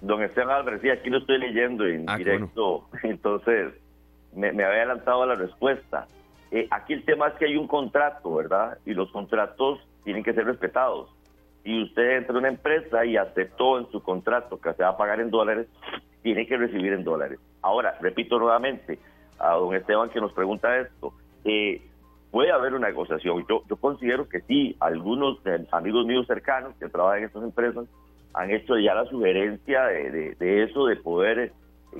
[0.00, 3.72] Don Esteban Álvarez, sí, aquí lo estoy leyendo en ah, directo, entonces
[4.34, 6.06] me, había adelantado a la respuesta.
[6.50, 8.78] Eh, aquí el tema es que hay un contrato, ¿verdad?
[8.84, 11.10] Y los contratos tienen que ser respetados.
[11.62, 14.96] Si usted entra a una empresa y aceptó en su contrato que se va a
[14.96, 15.68] pagar en dólares,
[16.22, 17.38] tiene que recibir en dólares.
[17.62, 18.98] Ahora, repito nuevamente
[19.38, 21.12] a don Esteban que nos pregunta esto,
[21.44, 21.80] eh,
[22.32, 23.44] puede haber una negociación.
[23.48, 25.38] Yo, yo considero que sí, algunos
[25.70, 27.84] amigos míos cercanos que trabajan en estas empresas
[28.34, 31.52] han hecho ya la sugerencia de, eso, de poder eh,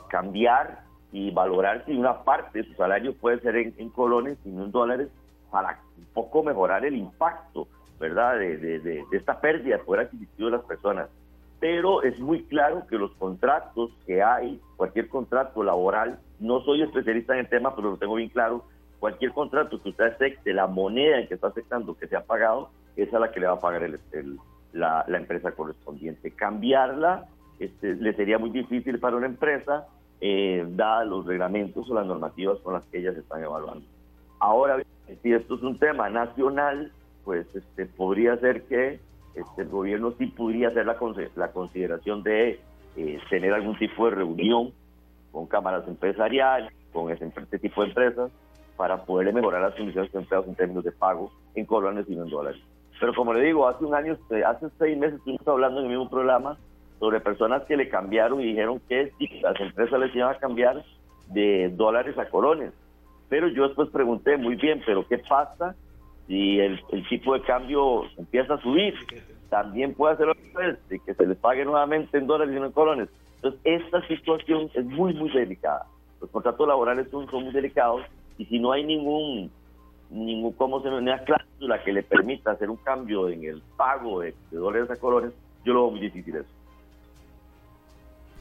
[0.08, 0.80] cambiar
[1.12, 4.72] y valorar si una parte de su salario puede ser en, colones y no en
[4.72, 5.08] dólares
[5.50, 7.68] para un poco mejorar el impacto,
[8.00, 11.10] ¿verdad?, de, de, esta pérdida de poder adquisitivo de las personas.
[11.60, 17.34] Pero es muy claro que los contratos que hay, cualquier contrato laboral, no soy especialista
[17.34, 18.64] en el tema, pero lo tengo bien claro,
[19.02, 22.70] cualquier contrato que usted acepte, la moneda en que está aceptando que se ha pagado,
[22.94, 23.98] es la que le va a pagar el,
[24.72, 26.30] la, empresa correspondiente.
[26.30, 27.26] Cambiarla
[27.58, 29.88] este, le sería muy difícil para una empresa,
[30.20, 30.64] eh,
[31.04, 33.84] los reglamentos o las normativas con las que ellas están evaluando.
[34.38, 34.80] Ahora,
[35.20, 36.92] si esto es un tema nacional,
[37.24, 39.00] pues este, podría ser que
[39.34, 40.96] este, el gobierno sí podría hacer la,
[41.34, 42.60] la consideración de
[42.96, 44.72] eh, tener algún tipo de reunión
[45.32, 48.30] con cámaras empresariales, con este tipo de empresas,
[48.76, 52.28] para poderle mejorar las condiciones de empleados en términos de pago en colones y en
[52.28, 52.60] dólares.
[53.00, 55.90] Pero como le digo, hace un año, eh, hace seis meses estuvimos hablando en el
[55.90, 56.56] mismo programa
[57.00, 59.10] sobre personas que le cambiaron y dijeron que
[59.42, 60.84] las empresas les iban a cambiar
[61.26, 62.72] de dólares a colones.
[63.28, 65.74] Pero yo después pregunté, muy bien, pero ¿qué pasa
[66.28, 68.94] si el, tipo de cambio empieza a subir?
[69.50, 70.34] También puede hacerlo
[70.88, 73.08] de que se les pague nuevamente en dólares y no en colones.
[73.36, 75.86] Entonces, esta situación es muy, muy delicada.
[76.20, 78.02] Los contratos laborales son, son muy delicados
[78.42, 79.52] y si no hay ningún
[80.10, 84.34] ningún cómo se una cláusula que le permita hacer un cambio en el pago de,
[84.50, 85.32] dólares a colores,
[85.64, 86.48] yo lo veo muy difícil eso.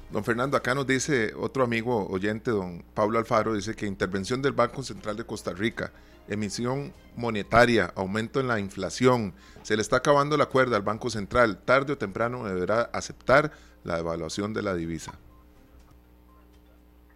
[0.09, 4.51] Don Fernando, acá nos dice otro amigo oyente, don Pablo Alfaro, dice que intervención del
[4.51, 5.93] Banco Central de Costa Rica,
[6.27, 11.59] emisión monetaria, aumento en la inflación, se le está acabando la cuerda al Banco Central,
[11.63, 13.51] tarde o temprano deberá aceptar
[13.85, 15.13] la devaluación de la divisa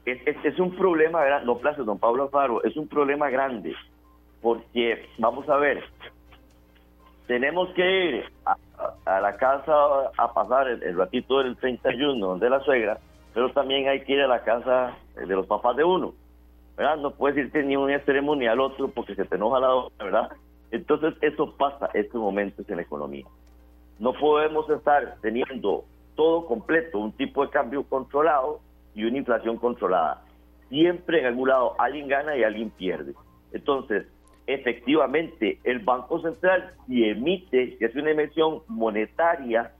[0.05, 3.75] es, un problema, grande, no plazo, don Pablo Alfaro, es un problema grande,
[4.41, 5.83] porque, vamos a ver,
[7.27, 9.73] tenemos que ir a, la casa
[10.17, 12.99] a pasar el, ratito del 31 de la suegra,
[13.33, 16.13] pero también hay que ir a la casa de los papás de uno,
[16.77, 16.97] ¿verdad?
[16.97, 20.05] No puedes irte ni un extremo ni al otro porque se te enoja la otra,
[20.05, 20.29] ¿verdad?
[20.71, 23.25] Entonces, eso pasa estos momentos en la economía.
[23.97, 28.59] No podemos estar teniendo todo completo, un tipo de cambio controlado
[28.95, 30.23] y una inflación controlada.
[30.69, 33.13] Siempre en algún lado alguien gana y alguien pierde.
[33.51, 34.07] Entonces,
[34.47, 39.71] efectivamente, el Banco Central, si emite, si hace una emisión monetaria,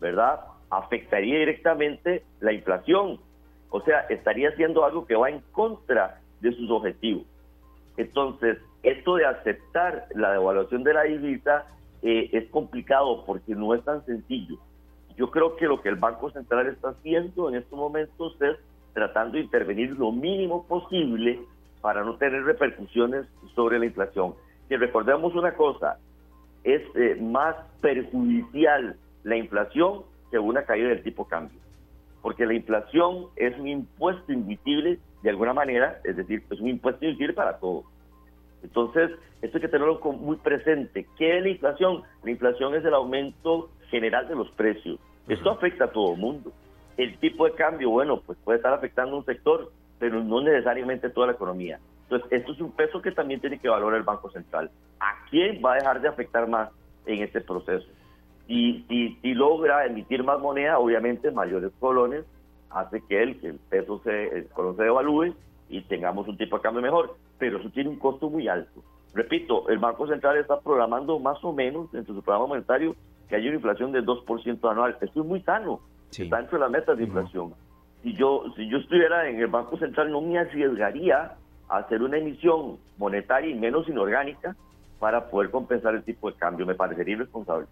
[0.00, 0.40] ¿verdad?
[0.70, 3.20] Afectaría directamente la inflación.
[3.70, 7.24] O sea, estaría haciendo algo que va en contra de sus objetivos.
[7.96, 11.66] Entonces, esto de aceptar la devaluación de la divisa
[12.02, 14.58] eh, es complicado porque no es tan sencillo.
[15.16, 18.56] Yo creo que lo que el Banco Central está haciendo en estos momentos es
[18.92, 21.40] tratando de intervenir lo mínimo posible
[21.80, 24.34] para no tener repercusiones sobre la inflación.
[24.68, 25.98] Y recordemos una cosa,
[26.64, 31.58] es eh, más perjudicial la inflación que una caída del tipo cambio,
[32.22, 37.04] porque la inflación es un impuesto invisible de alguna manera, es decir, es un impuesto
[37.04, 37.84] invisible para todos.
[38.62, 41.06] Entonces, esto hay que tenerlo muy presente.
[41.16, 42.02] ¿Qué es la inflación?
[42.24, 44.98] La inflación es el aumento general de los precios.
[45.28, 46.52] Esto afecta a todo el mundo.
[46.96, 51.28] El tipo de cambio, bueno, pues puede estar afectando un sector, pero no necesariamente toda
[51.28, 51.78] la economía.
[52.04, 54.70] Entonces, esto es un peso que también tiene que valorar el Banco Central.
[55.00, 56.70] ¿A quién va a dejar de afectar más
[57.04, 57.86] en este proceso?
[58.46, 62.24] Y si, logra emitir más moneda, obviamente mayores colones,
[62.70, 65.34] hace que el, el peso se, el colón se devalúe
[65.68, 67.16] y tengamos un tipo de cambio mejor.
[67.38, 68.82] Pero eso tiene un costo muy alto.
[69.12, 72.94] Repito, el Banco Central está programando más o menos entre su programa monetario
[73.28, 74.96] que haya una inflación del 2% anual.
[75.00, 77.54] Esto es muy sano, está dentro de las metas de inflación.
[78.02, 81.34] Si yo, si yo estuviera en el Banco Central no me arriesgaría
[81.68, 84.54] a hacer una emisión monetaria y menos inorgánica
[84.98, 86.66] para poder compensar el tipo de cambio.
[86.66, 87.66] Me parecería irresponsable.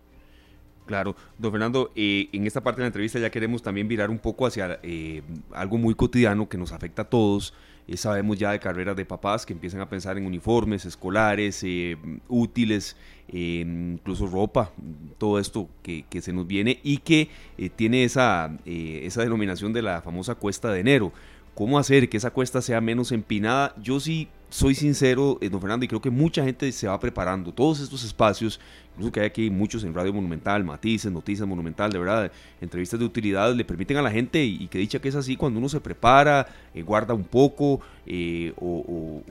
[0.86, 4.18] Claro, don Fernando, eh, en esta parte de la entrevista ya queremos también virar un
[4.18, 5.22] poco hacia eh,
[5.54, 7.54] algo muy cotidiano que nos afecta a todos
[7.86, 11.96] eh, sabemos ya de carreras de papás que empiezan a pensar en uniformes escolares, eh,
[12.28, 12.96] útiles,
[13.28, 14.70] incluso ropa,
[15.18, 17.30] todo esto que, se nos viene y que
[17.74, 21.12] tiene esa, esa denominación de la famosa cuesta de enero.
[21.54, 23.74] ¿Cómo hacer que esa cuesta sea menos empinada?
[23.80, 27.52] Yo sí soy sincero, don Fernando, y creo que mucha gente se va preparando.
[27.52, 28.60] Todos estos espacios
[28.92, 33.04] incluso que hay aquí muchos en Radio Monumental, Matices, Noticias Monumental, de verdad, entrevistas de
[33.04, 35.80] utilidad, le permiten a la gente, y, que dicha que es así, cuando uno se
[35.80, 39.22] prepara, eh, guarda un poco, eh, o,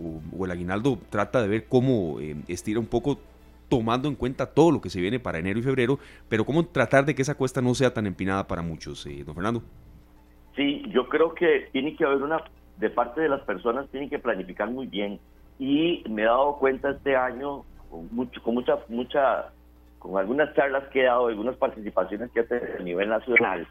[0.44, 3.18] el aguinaldo trata de ver cómo eh, estira un poco
[3.70, 7.06] tomando en cuenta todo lo que se viene para enero y febrero, pero cómo tratar
[7.06, 9.64] de que esa cuesta no sea tan empinada para muchos, don Fernando.
[10.58, 12.44] Sí, yo creo que tiene que haber una,
[12.78, 15.20] de parte de las personas, tienen que planificar muy bien.
[15.60, 19.52] Y me he dado cuenta este año, con, mucho, con mucha, mucha,
[20.00, 23.68] con algunas charlas que he dado, algunas participaciones que he tenido a nivel nacional,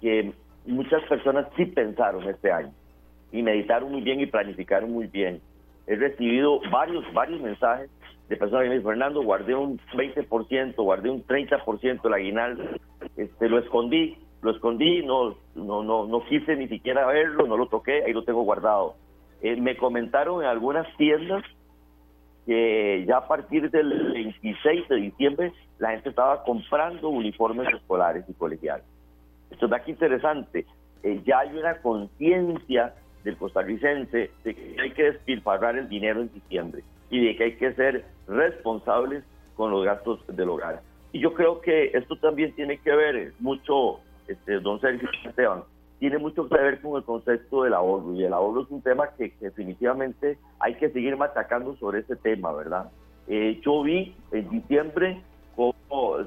[0.00, 0.32] que
[0.66, 2.72] muchas personas sí pensaron este año
[3.32, 5.40] y meditaron muy bien y planificaron muy bien.
[5.86, 7.90] He recibido varios, varios mensajes
[8.28, 12.64] de personas que me dicen, Fernando, guardé un 20%, guardé un 30% el aguinaldo,
[13.16, 17.66] este, lo escondí, lo escondí, no, no, no, no quise ni siquiera verlo, no lo
[17.66, 18.94] toqué, ahí lo tengo guardado.
[19.42, 21.42] Eh, me comentaron en algunas tiendas
[22.46, 28.34] que ya a partir del 26 de diciembre la gente estaba comprando uniformes escolares y
[28.34, 28.86] colegiales.
[29.50, 30.64] Esto es aquí interesante.
[31.02, 36.32] Eh, ya hay una conciencia del costarricense de que hay que despilfarrar el dinero en
[36.32, 39.24] diciembre y de que hay que ser responsables
[39.56, 40.82] con los gastos del hogar.
[41.12, 45.62] Y yo creo que esto también tiene que ver mucho, este, don Sergio Esteban,
[45.98, 49.08] tiene mucho que ver con el concepto del ahorro y el ahorro es un tema
[49.16, 52.90] que, definitivamente hay que seguir machacando sobre ese tema, ¿verdad?
[53.28, 55.22] Eh, yo vi en diciembre
[55.54, 55.74] como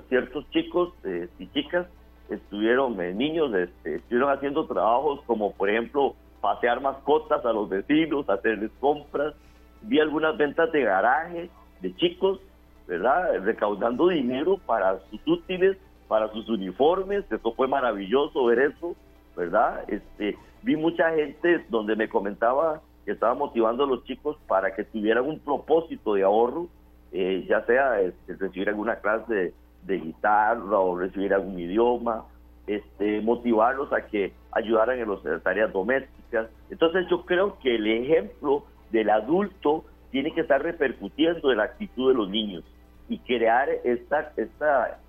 [0.09, 1.87] ciertos chicos eh, y chicas
[2.29, 8.29] estuvieron, eh, niños, este, estuvieron haciendo trabajos como por ejemplo pasear mascotas a los vecinos,
[8.29, 9.33] hacerles compras,
[9.81, 11.49] vi algunas ventas de garaje
[11.81, 12.39] de chicos,
[12.87, 13.43] ¿verdad?
[13.43, 15.77] Recaudando dinero para sus útiles,
[16.09, 18.97] para sus uniformes, eso fue maravilloso ver eso
[19.39, 19.85] ¿verdad?
[19.87, 24.83] Este, vi mucha gente donde me comentaba que estaba motivando a los chicos para que
[24.83, 26.67] tuvieran un propósito de ahorro,
[27.13, 32.25] eh, ya sea este, recibir alguna clase de, guitarra o recibir algún idioma,
[32.67, 36.49] este, motivarlos a que ayudaran en las tareas domésticas.
[36.69, 42.09] Entonces yo creo que el ejemplo del adulto tiene que estar repercutiendo en la actitud
[42.09, 42.65] de los niños
[43.07, 44.99] y crear esta, esta,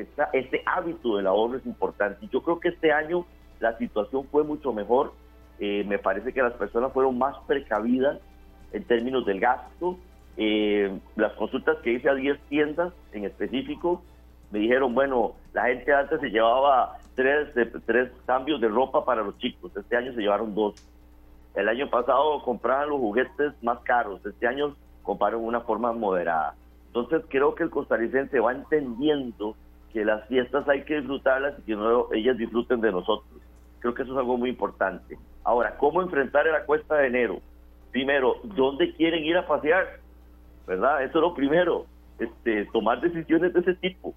[0.00, 2.28] esta, este hábito del ahorro es importante.
[2.30, 3.26] Yo creo que este año
[3.60, 5.12] la situación fue mucho mejor.
[5.58, 8.18] Eh, me parece que las personas fueron más precavidas
[8.72, 9.96] en términos del gasto.
[10.36, 14.02] Eh, las consultas que hice a 10 tiendas en específico
[14.50, 17.48] me dijeron, bueno, la gente antes se llevaba tres,
[17.86, 20.74] tres cambios de ropa para los chicos, este año se llevaron dos.
[21.54, 26.54] El año pasado compraban los juguetes más caros, este año compraron una forma moderada.
[26.88, 29.56] Entonces creo que el costarricense va entendiendo
[29.96, 33.40] que las fiestas hay que disfrutarlas y que no ellas disfruten de nosotros.
[33.78, 35.16] Creo que eso es algo muy importante.
[35.42, 37.40] Ahora, ¿cómo enfrentar la cuesta de enero?
[37.92, 39.86] Primero, ¿dónde quieren ir a pasear?
[40.66, 41.02] ¿Verdad?
[41.02, 41.86] Eso es lo primero.
[42.18, 44.14] Este, tomar decisiones de ese tipo.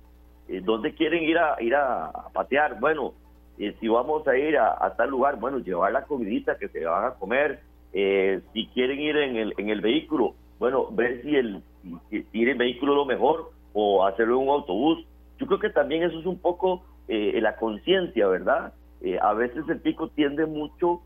[0.50, 2.78] Eh, ¿Dónde quieren ir a ir a, patear?
[2.82, 3.14] Bueno,
[3.58, 7.06] eh, si vamos a ir a, tal lugar, bueno, llevar la comidita que se van
[7.06, 7.62] a comer.
[7.94, 11.64] Eh, si quieren ir en el, en el vehículo, bueno, ver si el
[12.10, 15.06] si, ir en vehículo lo mejor o hacerlo en un autobús.
[15.40, 18.72] Yo creo que también eso es un poco la conciencia, ¿verdad?
[19.02, 21.02] Eh, a veces el pico tiende mucho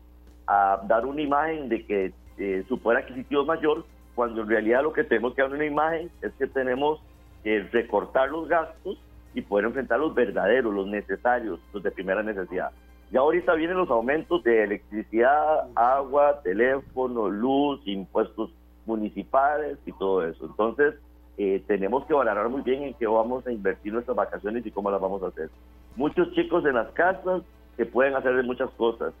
[0.46, 4.82] a dar una imagen de que eh, su poder adquisitivo es mayor, cuando en realidad
[4.82, 7.00] lo que tenemos que dar una imagen es que tenemos
[7.42, 8.98] que recortar los gastos
[9.34, 12.70] y poder enfrentar los verdaderos, los necesarios, los de primera necesidad.
[13.10, 18.50] Ya ahorita vienen los aumentos de electricidad, agua, teléfono, luz, impuestos
[18.86, 20.46] municipales y todo eso.
[20.46, 20.94] Entonces,
[21.36, 24.90] eh, tenemos que valorar muy bien en qué vamos a invertir nuestras vacaciones y cómo
[24.90, 25.50] las vamos a hacer.
[25.96, 27.42] Muchos chicos en las casas
[27.76, 29.12] se pueden hacer de muchas cosas.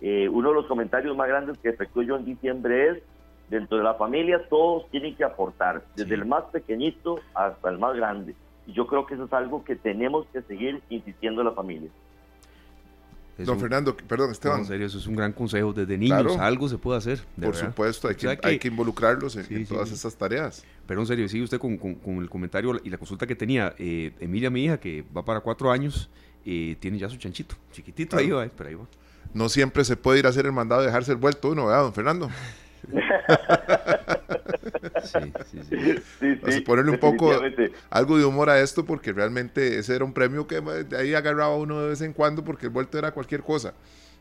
[0.00, 3.02] Eh, uno de los comentarios más grandes que efectué yo en diciembre es,
[3.48, 7.96] dentro de la familia todos tienen que aportar, desde el más pequeñito hasta el más
[7.96, 8.34] grande.
[8.66, 11.90] Y yo creo que eso es algo que tenemos que seguir insistiendo en la familia.
[13.44, 14.60] Don Fernando, perdón, Esteban.
[14.60, 15.72] en serio, eso es un gran consejo.
[15.72, 17.20] Desde niños algo se puede hacer.
[17.40, 20.64] Por supuesto, hay que, hay que involucrarlos en, todas estas tareas.
[20.86, 21.78] Pero en serio, sigue usted con,
[22.20, 23.74] el comentario y la consulta que tenía.
[23.78, 26.10] Eh, Emilia, mi hija, que va para cuatro años,
[26.44, 28.86] y tiene ya su chanchito, chiquitito ahí va, pero ahí va.
[29.34, 31.82] No siempre se puede ir a hacer el mandado y dejarse el vuelto uno, ¿verdad,
[31.82, 32.30] don Fernando?
[35.02, 35.32] sí,
[36.18, 36.60] sí, sí.
[36.62, 37.30] ponerle un poco
[37.90, 40.62] algo de humor a esto porque realmente ese era un premio que
[40.96, 43.74] ahí agarraba uno de vez en cuando porque el vuelto era cualquier cosa,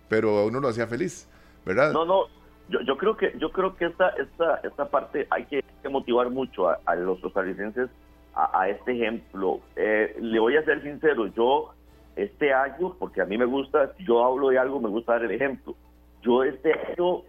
[0.07, 1.27] pero a uno lo hacía feliz,
[1.65, 1.91] ¿verdad?
[1.91, 2.25] No, no,
[2.69, 6.69] Yo, yo creo que yo creo que esta esta esta parte hay que, motivar mucho
[6.69, 7.89] a, los costarricenses
[8.35, 9.59] a, a, este ejemplo.
[9.75, 11.73] Eh, le voy a ser sincero, yo
[12.15, 15.31] este año, porque a mí me gusta, yo hablo de algo, me gusta dar el
[15.31, 15.75] ejemplo.
[16.21, 17.23] Yo este año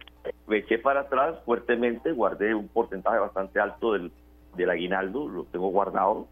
[0.47, 4.11] me eché para atrás fuertemente, guardé un porcentaje bastante alto del,
[4.55, 6.27] del aguinaldo, lo tengo guardado,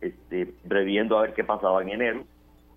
[0.00, 2.24] este, previendo a ver qué pasaba en enero.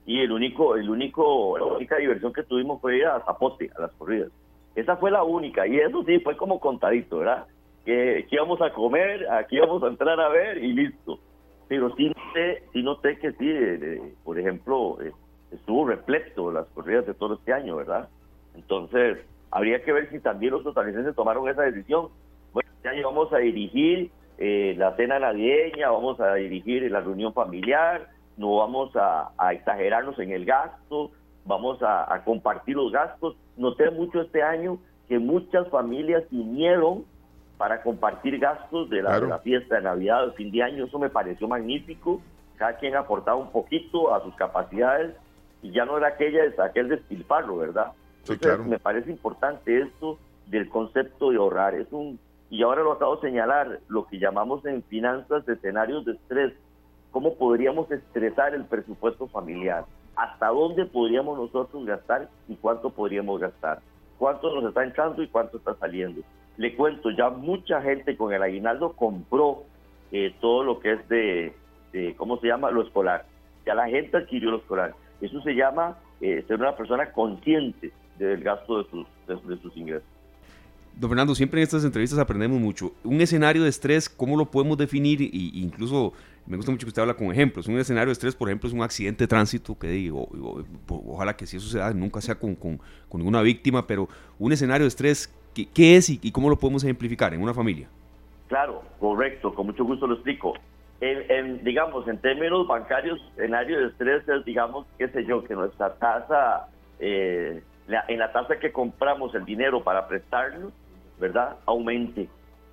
[0.06, 3.82] Y el único, el único, la única diversión que tuvimos fue ir a Zapote, a
[3.82, 4.32] las corridas.
[4.76, 7.48] Esa fue la única, y eso sí, fue como contadito, ¿verdad?
[7.86, 11.20] Que, que íbamos a comer, aquí íbamos a entrar a ver y listo.
[11.68, 15.12] Pero sí noté, sí noté que sí, por ejemplo, eh,
[15.52, 18.10] estuvo repleto las corridas de todo este año, ¿verdad?
[18.54, 19.18] Entonces,
[19.56, 22.10] habría que ver si también los costarricenses tomaron esa decisión.
[22.52, 27.34] Bueno, este año vamos a dirigir eh, la cena navideña, vamos a dirigir la reunión
[27.34, 31.12] familiar, no vamos a, exagerarnos en el gasto,
[31.46, 33.38] vamos a, compartir los gastos.
[33.56, 34.78] Noté mucho este año
[35.08, 37.06] que muchas familias vinieron
[37.58, 40.84] para compartir gastos de la, fiesta de Navidad, de fin de año.
[40.84, 42.20] Eso me pareció magnífico.
[42.58, 45.16] Cada quien aportaba un poquito a sus capacidades
[45.62, 47.94] y ya no era aquella, aquel despilfarro, ¿verdad?
[48.28, 50.18] Entonces, me parece importante esto
[50.48, 51.76] del concepto de ahorrar.
[51.76, 52.20] Es un
[52.50, 56.54] y ahora lo acabo de señalar, lo que llamamos en finanzas de escenarios de estrés.
[57.12, 59.86] ¿Cómo podríamos estresar el presupuesto familiar?
[60.16, 63.80] ¿Hasta dónde podríamos nosotros gastar y cuánto podríamos gastar?
[64.18, 66.22] ¿Cuánto nos está entrando y cuánto está saliendo?
[66.58, 69.64] Le cuento, ya mucha gente con el aguinaldo compró
[70.12, 71.54] eh, todo lo que es de,
[72.16, 72.72] ¿cómo se llama?
[72.72, 73.26] Lo escolar.
[73.66, 74.94] Ya la gente adquirió lo escolar.
[75.20, 80.08] Eso se llama eh, ser una persona consciente del gasto de sus, de sus ingresos.
[80.98, 82.94] Don Fernando, siempre en estas entrevistas aprendemos mucho.
[83.04, 85.22] Un escenario de estrés, ¿cómo lo podemos definir?
[85.22, 86.14] Y incluso
[86.48, 87.68] me gusta mucho que usted habla con ejemplos.
[87.68, 90.30] Un escenario de estrés, por ejemplo, es un accidente de tránsito, que digo,
[90.88, 92.80] ojalá que si eso se da, nunca sea con, con,
[93.14, 94.08] ninguna víctima, pero
[94.38, 97.88] un escenario de estrés, ¿qué, es y, cómo lo podemos ejemplificar en una familia?
[98.48, 100.54] Claro, correcto, con mucho gusto lo explico.
[101.02, 105.96] En, digamos, en términos bancarios, escenario de estrés es, digamos, qué sé yo, que nuestra
[105.96, 106.68] tasa,
[107.00, 110.74] eh, en la tasa que compramos el dinero para prestarnos,
[111.20, 111.58] ¿verdad?
[111.66, 112.28] Aumente.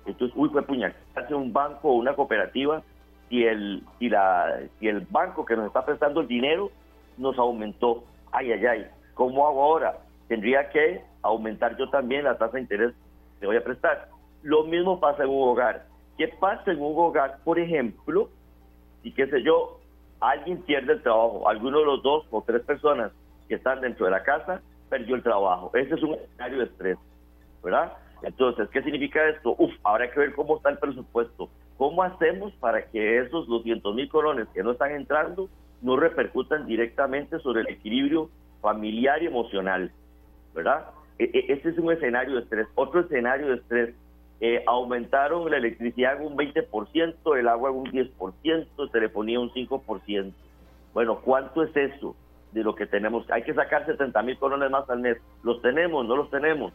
[0.05, 2.81] Entonces, uy, fue puñal, hace un banco o una cooperativa,
[3.29, 6.71] si el, si, la, si el banco que nos está prestando el dinero
[7.17, 9.97] nos aumentó, ay, ay, ay, ¿cómo hago ahora?
[10.27, 12.93] Tendría que aumentar yo también la tasa de interés
[13.39, 14.09] que voy a prestar.
[14.41, 15.85] Lo mismo pasa en un hogar.
[16.17, 18.29] ¿Qué pasa en un hogar, por ejemplo,
[19.03, 19.79] y qué sé yo,
[20.19, 23.11] alguien pierde el trabajo, alguno de los dos o tres personas
[23.47, 24.61] que están dentro de la casa
[24.93, 25.71] perdió el trabajo.
[25.73, 26.97] Ese es un escenario de estrés,
[27.63, 27.93] ¿verdad?
[28.21, 29.55] Entonces, ¿qué significa esto?
[29.57, 31.49] Uf, habrá que ver cómo está el presupuesto.
[31.77, 35.49] ¿Cómo hacemos para que esos 200 mil colones que no están entrando
[35.81, 38.29] no repercutan directamente sobre el equilibrio
[38.61, 39.91] familiar y emocional?
[40.53, 40.85] ¿Verdad?
[41.17, 42.67] E, e, ese es un escenario de estrés.
[42.75, 43.95] Otro escenario de estrés,
[44.41, 50.31] eh, aumentaron la electricidad en un 20%, el agua en un 10%, telefonía un 5%.
[50.93, 52.15] Bueno, ¿cuánto es eso
[52.53, 53.29] de lo que tenemos?
[53.31, 55.17] Hay que sacar 70 mil colones más al mes.
[55.43, 56.05] ¿Los tenemos?
[56.05, 56.73] ¿No los tenemos?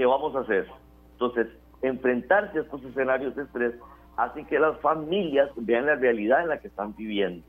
[0.00, 0.66] ¿qué vamos a hacer?
[1.12, 1.46] Entonces,
[1.82, 3.74] enfrentarse a estos escenarios de estrés
[4.16, 7.46] hace que las familias vean la realidad en la que están viviendo.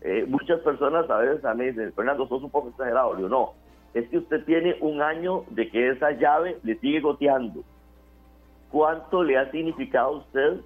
[0.00, 3.18] Eh, muchas personas a veces a mí dicen, Fernando, sos un poco exagerado.
[3.18, 3.54] Yo no,
[3.94, 7.64] es que usted tiene un año de que esa llave le sigue goteando.
[8.70, 10.60] ¿Cuánto le ha significado a usted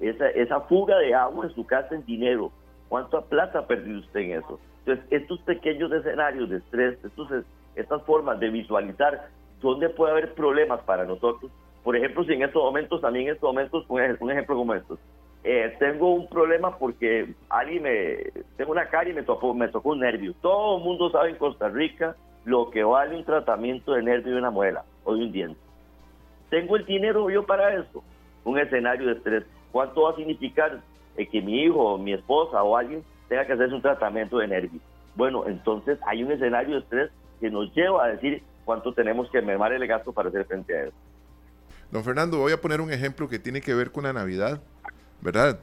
[0.00, 2.50] esa, esa fuga de agua en su casa en dinero?
[2.88, 4.58] ¿Cuánta plata ha perdido usted en eso?
[4.84, 7.28] Entonces, estos pequeños escenarios de estrés, estos,
[7.76, 9.28] estas formas de visualizar
[9.60, 11.50] dónde puede haber problemas para nosotros.
[11.84, 14.98] Por ejemplo, si en estos momentos, también en estos momentos, un, ejemplo como estos,
[15.44, 18.18] eh, tengo un problema porque alguien me,
[18.56, 20.34] tengo una carie y me tocó, me tocó un nervio.
[20.40, 24.38] Todo el mundo sabe en Costa Rica lo que vale un tratamiento de nervio de
[24.38, 25.60] una muela o de un diente.
[26.50, 28.02] Tengo el dinero yo para eso.
[28.44, 29.44] Un escenario de estrés.
[29.70, 30.80] ¿Cuánto va a significar
[31.16, 33.02] eh, que mi hijo, mi esposa o alguien
[33.32, 34.78] tenga que hacerse un tratamiento de nervio?
[35.14, 37.10] Bueno, entonces hay un escenario de estrés
[37.40, 40.82] que nos lleva a decir, cuánto tenemos que mermar el gasto para hacer frente a
[40.84, 40.96] eso.
[41.90, 44.60] Don Fernando, voy a poner un ejemplo que tiene que ver con la Navidad,
[45.22, 45.58] ¿verdad?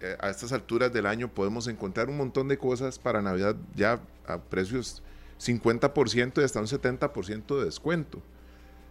[0.00, 4.00] Eh, a estas alturas del año podemos encontrar un montón de cosas para Navidad ya
[4.26, 5.02] a precios
[5.38, 8.22] 50% y hasta un 70% de descuento.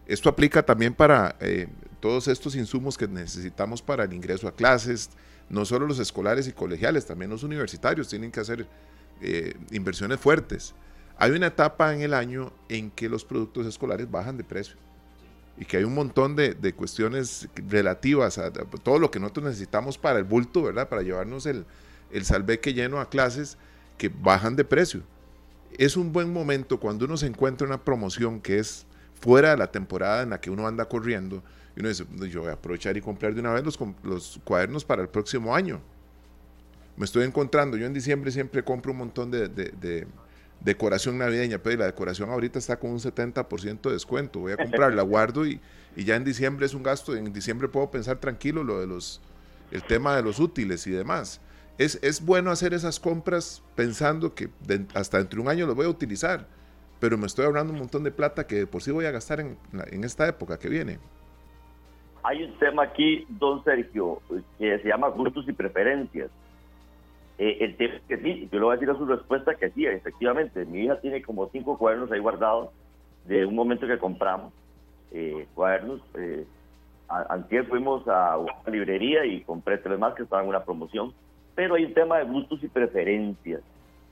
[0.05, 1.67] Esto aplica también para eh,
[1.99, 5.09] todos estos insumos que necesitamos para el ingreso a clases,
[5.49, 8.67] no solo los escolares y colegiales, también los universitarios tienen que hacer
[9.21, 10.73] eh, inversiones fuertes
[11.21, 14.77] hay una etapa en el año en que los productos escolares bajan de precio
[15.57, 20.17] y que hay un montón de, cuestiones relativas a, todo lo que nosotros necesitamos para
[20.17, 20.87] el bulto, ¿verdad?
[20.87, 21.65] Para llevarnos el,
[22.11, 23.57] el salveque lleno a clases
[23.97, 25.01] que bajan de precio.
[25.77, 28.85] Es un buen momento cuando uno se encuentra una promoción que es
[29.19, 31.43] fuera de la temporada en la que uno anda corriendo.
[31.79, 34.83] Y uno dice, yo voy a aprovechar y comprar de una vez los, los cuadernos
[34.83, 35.79] para el próximo año.
[36.97, 40.05] Me estoy encontrando, yo en diciembre siempre compro un montón de, de,
[40.59, 44.39] decoración navideña, pero la decoración ahorita está con un 70% de descuento.
[44.39, 45.61] Voy a comprar, la guardo y,
[45.95, 47.15] y ya en diciembre es un gasto.
[47.15, 49.21] En diciembre puedo pensar tranquilo lo de los,
[49.71, 51.39] el tema de los útiles y demás.
[51.77, 54.49] Es, es bueno hacer esas compras pensando que
[54.95, 56.45] hasta dentro de un año lo voy a utilizar,
[56.99, 59.57] pero me estoy ahorrando un montón de plata que por sí voy a gastar en,
[59.71, 60.99] en esta época que viene.
[62.23, 64.21] Hay un tema aquí, don Sergio,
[64.57, 66.29] que se llama gustos y preferencias.
[67.37, 69.69] Eh, el tema es que sí, yo le voy a decir a su respuesta que
[69.71, 70.65] sí, efectivamente.
[70.65, 72.69] Mi hija tiene como cinco cuadernos ahí guardados
[73.25, 74.51] de un momento que compramos
[75.11, 76.01] eh, cuadernos.
[76.15, 76.45] Eh,
[77.69, 81.13] fuimos a una librería y compré tres más que estaban en una promoción.
[81.55, 83.61] Pero hay un tema de gustos y preferencias.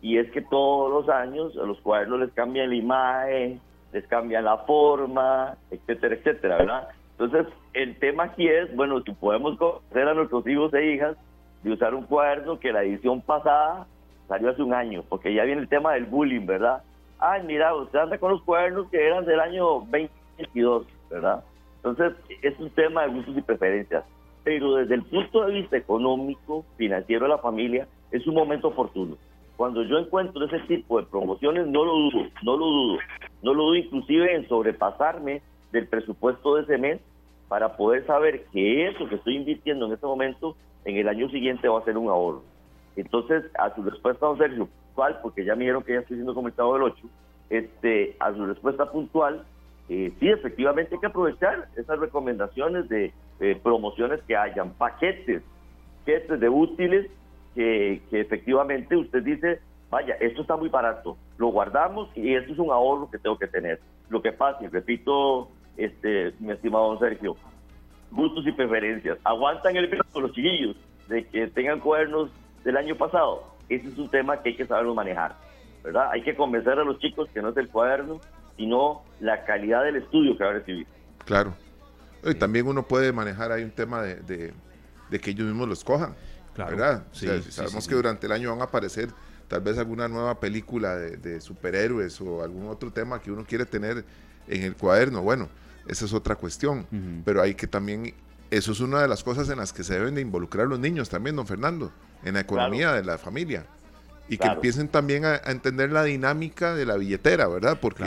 [0.02, 3.60] Y es que todos los años a los cuadernos les cambian la imagen,
[3.92, 6.90] les cambian la forma, etcétera, etcétera, ¿verdad?
[7.20, 11.18] Entonces, el tema aquí es, bueno, si podemos conocer a nuestros hijos e hijas
[11.64, 13.88] de usar un cuaderno que la edición pasada
[14.28, 16.84] salió hace un año, porque ya viene el tema del bullying, ¿verdad?
[17.18, 21.44] Ay, mira, usted anda con los cuadernos que eran del año 2022, ¿verdad?
[21.78, 22.14] Entonces,
[22.44, 24.04] es un tema de gustos y preferencias.
[24.44, 29.18] Pero desde el punto de vista económico, financiero de la familia, es un momento oportuno.
[29.56, 32.98] Cuando yo encuentro ese tipo de promociones, no lo dudo, no lo dudo.
[33.42, 35.42] No lo dudo inclusive en sobrepasarme
[35.72, 37.00] del presupuesto de ese mes
[37.48, 40.56] para poder saber que eso que estoy invirtiendo en este momento
[40.86, 42.44] en el año siguiente va a ser un ahorro.
[42.96, 46.34] Entonces, a su respuesta, don Sergio, puntual, porque ya me dijeron que ya estoy siendo
[46.34, 47.08] comentado del 8,
[47.50, 49.46] este, a su respuesta puntual,
[49.90, 53.14] eh, sí, efectivamente hay que aprovechar esas recomendaciones de
[53.64, 55.44] promociones que hayan, paquetes,
[56.00, 57.08] paquetes de útiles
[57.54, 59.60] que, que efectivamente usted dice,
[59.90, 63.48] vaya, esto está muy barato, lo guardamos y esto es un ahorro que tengo que
[63.48, 63.80] tener.
[64.10, 67.38] Lo que pasa, y repito, este, mi estimado don Sergio,
[68.12, 69.18] gustos y preferencias.
[69.24, 70.76] ¿Aguantan el con los chiquillos
[71.08, 72.30] de que tengan cuadernos
[72.64, 73.44] del año pasado?
[73.70, 75.36] Ese es un tema que hay que saberlo manejar,
[75.84, 76.10] ¿verdad?
[76.12, 78.20] Hay que convencer a los chicos que no es el cuaderno,
[78.56, 80.88] sino la calidad del estudio que va a recibir.
[81.26, 81.54] Claro.
[82.24, 84.54] Y también uno puede manejar ahí un tema de,
[85.10, 86.16] de, que ellos mismos los cojan,
[86.58, 87.06] ¿verdad?
[87.12, 89.10] sabemos que durante el año van a aparecer
[89.48, 93.66] tal vez alguna nueva película de, de superhéroes o algún otro tema que uno quiere
[93.66, 94.04] tener
[94.48, 95.22] en el cuaderno.
[95.22, 95.48] Bueno,
[95.88, 96.86] esa es otra cuestión.
[97.26, 98.14] Pero hay que también,
[98.52, 101.10] eso es una de las cosas en las que se deben de involucrar los niños
[101.10, 101.92] también, don Fernando,
[102.24, 103.66] en la economía de la familia.
[104.30, 107.80] Y que empiecen también a, entender la dinámica de la billetera, ¿verdad?
[107.80, 108.04] Porque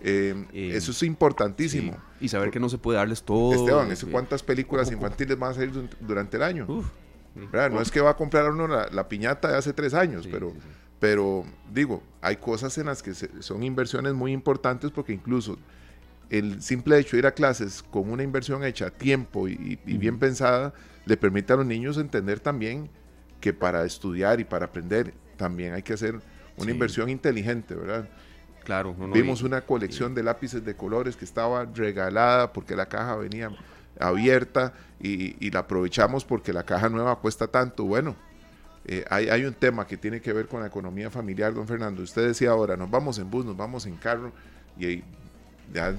[0.00, 1.96] eh, eh, eso es importantísimo.
[2.20, 3.52] Y saber que no se puede darles todo.
[3.52, 6.66] Esteban, ¿cuántas películas infantiles van a salir durante el año?
[7.34, 10.52] No es que va a comprar uno la, piñata de hace tres años, pero,
[11.00, 15.58] pero digo, hay cosas en las que son inversiones muy importantes porque incluso
[16.30, 20.18] el simple hecho de ir a clases con una inversión hecha a tiempo y, bien
[20.18, 20.72] pensada
[21.06, 22.88] le permite a los niños entender también
[23.40, 26.20] que para estudiar y para aprender también hay que hacer
[26.56, 28.08] una inversión inteligente, ¿verdad?
[28.64, 28.94] Claro.
[29.12, 33.50] Vimos una colección de lápices de colores que estaba regalada porque la caja venía
[34.00, 37.84] abierta y, la aprovechamos porque la caja nueva cuesta tanto.
[37.84, 38.16] Bueno,
[38.86, 42.02] eh, hay, hay, un tema que tiene que ver con la economía familiar, don Fernando.
[42.02, 44.32] Usted decía ahora, nos vamos en bus, nos vamos en carro
[44.78, 45.02] y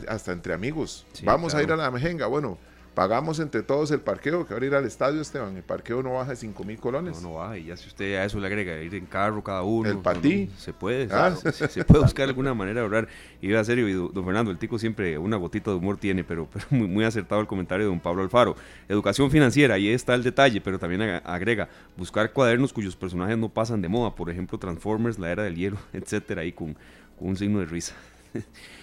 [0.07, 1.05] hasta entre amigos.
[1.23, 2.27] Vamos a ir a la mejenga.
[2.27, 2.57] Bueno,
[2.95, 6.31] pagamos entre todos el parqueo, que ahora ir al estadio, Esteban, el parqueo no baja
[6.31, 7.21] de 5 mil colones.
[7.21, 9.61] No, no baja, y ya si usted a eso le agrega ir en carro cada
[9.61, 9.89] uno.
[9.89, 10.49] El patí.
[10.57, 11.35] se puede, ah.
[11.35, 13.07] se puede buscar alguna manera de ahorrar.
[13.41, 16.65] Y a serio, don Fernando, el tico siempre una gotita de humor tiene, pero, pero
[16.71, 18.55] muy, muy, acertado el comentario de don Pablo Alfaro.
[18.87, 23.81] Educación financiera, ahí está el detalle, pero también agrega, buscar cuadernos cuyos personajes no pasan
[23.81, 26.75] de moda, por ejemplo, Transformers, la era del hielo, etcétera, ahí con,
[27.19, 27.93] con un signo de risa.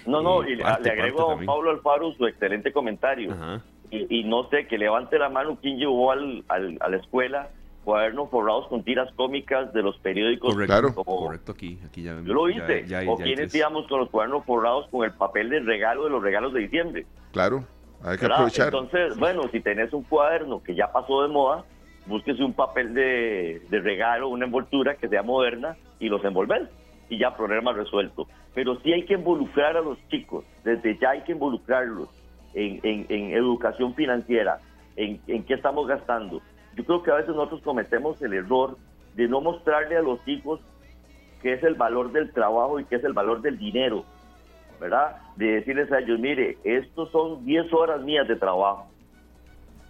[0.06, 3.34] No, no, y, le agrego a Pablo Alfaro su excelente comentario.
[3.90, 7.50] Y, no sé, que levante la mano quién llevó al, a la escuela
[7.84, 10.54] cuadernos forrados con tiras cómicas de los periódicos.
[10.54, 12.20] Correcto, correcto aquí, aquí ya.
[12.22, 12.84] Yo lo hice.
[13.06, 16.52] o quienes íbamos con los cuadernos forrados con el papel de regalo de los regalos
[16.52, 17.06] de diciembre.
[17.32, 17.64] Claro,
[18.02, 18.68] hay que aprovechar.
[18.68, 21.64] Entonces, bueno, si tenés un cuaderno que ya pasó de moda,
[22.06, 26.70] búsquese un papel de, de regalo, una envoltura que sea moderna y los envolver
[27.08, 28.28] y ya problema resuelto.
[28.54, 32.08] Pero sí hay que involucrar a los chicos, desde ya hay que involucrarlos
[32.54, 34.60] en, en, educación financiera,
[34.96, 36.42] en, en qué estamos gastando.
[36.74, 38.76] Yo creo que a veces nosotros cometemos el error
[39.14, 40.60] de no mostrarle a los hijos
[41.42, 44.04] qué es el valor del trabajo y qué es el valor del dinero,
[44.80, 45.16] ¿verdad?
[45.36, 48.86] De decirles a ellos, mire, estos son 10 horas mías de trabajo,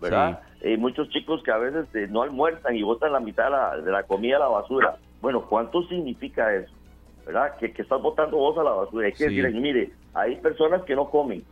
[0.01, 0.41] ¿verdad?
[0.65, 3.77] Hay muchos chicos que a veces eh, no almuerzan y botan la mitad de la,
[3.77, 4.97] de la comida a la basura.
[5.21, 6.73] Bueno, ¿cuánto significa eso?
[7.27, 7.57] ¿Verdad?
[7.57, 9.07] Que, que estás botando vos a la basura.
[9.07, 11.45] Hay que decir, mire, hay personas que no comen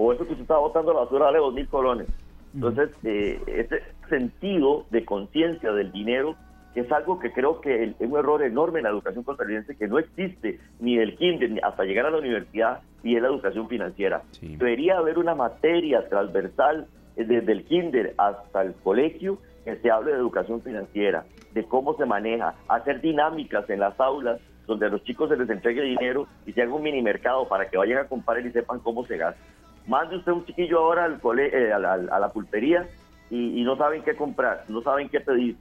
[0.00, 2.06] o eso que usted estaba botando la basura vale dos mil colones.
[2.54, 6.36] Entonces, eh, ese sentido de conciencia del dinero
[6.76, 9.98] es algo que creo que es un error enorme en la educación costarricense que no
[9.98, 14.22] existe ni del kinder ni hasta llegar a la universidad y es la educación financiera.
[14.40, 20.12] Debería haber una materia transversal eh, desde el kinder hasta el colegio que se hable
[20.12, 25.02] de educación financiera, de cómo se maneja, hacer dinámicas en las aulas donde a los
[25.02, 28.04] chicos se les entregue dinero y se haga un mini mercado para que vayan a
[28.04, 29.40] comprar y sepan cómo se gasta.
[29.86, 32.86] Mande usted un chiquillo ahora al eh, a, la, pulpería
[33.30, 35.56] y, no saben qué comprar, no saben qué pedir,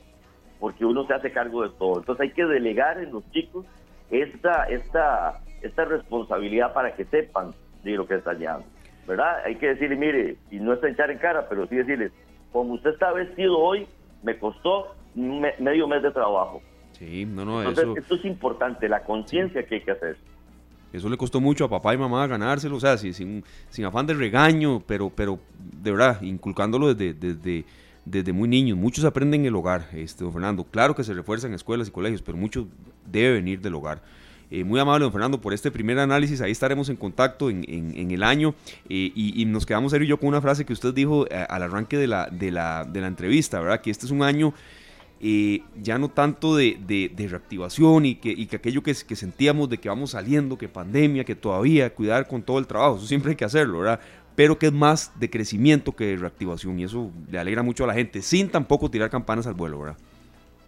[0.60, 2.00] porque uno se hace cargo de todo.
[2.00, 3.66] Entonces hay que delegar en los chicos
[4.12, 7.54] esta, esta, esta responsabilidad para que sepan
[7.84, 8.68] de lo que están llevando.
[9.08, 9.38] ¿Verdad?
[9.46, 12.12] Hay que decirle, mire, y no está echar en cara, pero sí decirles,
[12.52, 13.88] como usted está vestido hoy,
[14.22, 16.62] me costó medio mes de trabajo.
[16.98, 17.98] Sí, no, no, Entonces, eso...
[17.98, 20.18] Esto es importante, la conciencia que hay que hacer.
[20.94, 24.14] Eso le costó mucho a papá y mamá ganárselo, o sea, sin, sin, afán de
[24.14, 27.66] regaño, pero, pero de verdad, inculcándolo desde, desde,
[28.06, 28.78] desde muy niños.
[28.78, 30.64] Muchos aprenden en el hogar, este, don Fernando.
[30.64, 32.68] Claro que se refuerzan en escuelas y colegios, pero mucho
[33.06, 34.02] debe venir del hogar.
[34.50, 36.40] Eh, muy amable, don Fernando, por este primer análisis.
[36.40, 38.56] Ahí estaremos en contacto en, en, el año.
[38.88, 41.64] Eh, y, nos quedamos él y yo con una frase que usted dijo eh, al
[41.64, 43.82] arranque de la, de, la, de la entrevista, ¿verdad?
[43.82, 44.54] Que este es un año
[45.20, 49.90] ya no tanto de, reactivación y que, y que aquello que, que, sentíamos de que
[49.90, 53.46] vamos saliendo, que pandemia, que todavía cuidar con todo el trabajo, eso siempre hay que
[53.46, 54.00] hacerlo, ¿verdad?
[54.36, 57.88] Pero que es más de crecimiento que de reactivación y eso le alegra mucho a
[57.88, 59.98] la gente, sin tampoco tirar campanas al vuelo, ¿verdad?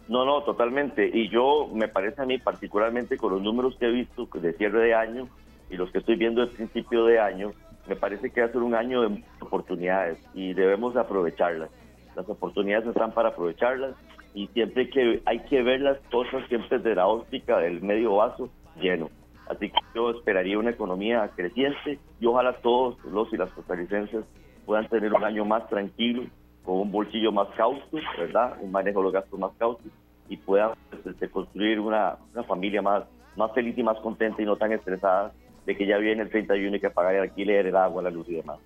[0.10, 1.08] No, no, totalmente.
[1.14, 4.82] Y yo me parece a mí, particularmente con los números que he visto de cierre
[4.82, 5.28] de año
[5.70, 7.52] y los que estoy viendo de principio de año,
[7.88, 11.70] me parece que va a ser un año de oportunidades y debemos aprovecharlas.
[12.16, 13.94] Las oportunidades están para aprovecharlas
[14.40, 18.50] y siempre que hay que ver las cosas siempre desde la óptica del medio vaso
[18.80, 19.10] lleno.
[19.50, 24.24] Así que yo esperaría una economía creciente y ojalá todos los y las costarricenses
[24.66, 26.24] puedan tener un año más tranquilo,
[26.64, 28.56] con un bolsillo más causto, ¿verdad?
[28.62, 29.92] Un manejo de los gastos más cautos
[30.30, 33.04] y puedan pues, este, construir una, una, familia más,
[33.36, 35.34] más feliz y más contenta y no tan estresada
[35.66, 38.30] de que ya viene el 31 y que pagar el alquiler, el agua, la luz
[38.30, 38.60] y demás.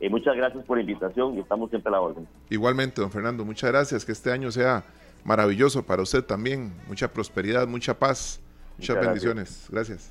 [0.00, 2.26] Eh, muchas gracias por la invitación y estamos siempre a la orden.
[2.50, 4.04] Igualmente, don Fernando, muchas gracias.
[4.04, 4.82] Que este año sea
[5.24, 6.72] maravilloso para usted también.
[6.86, 8.40] Mucha prosperidad, mucha paz,
[8.78, 9.66] muchas, bendiciones.
[9.70, 10.10] Gracias.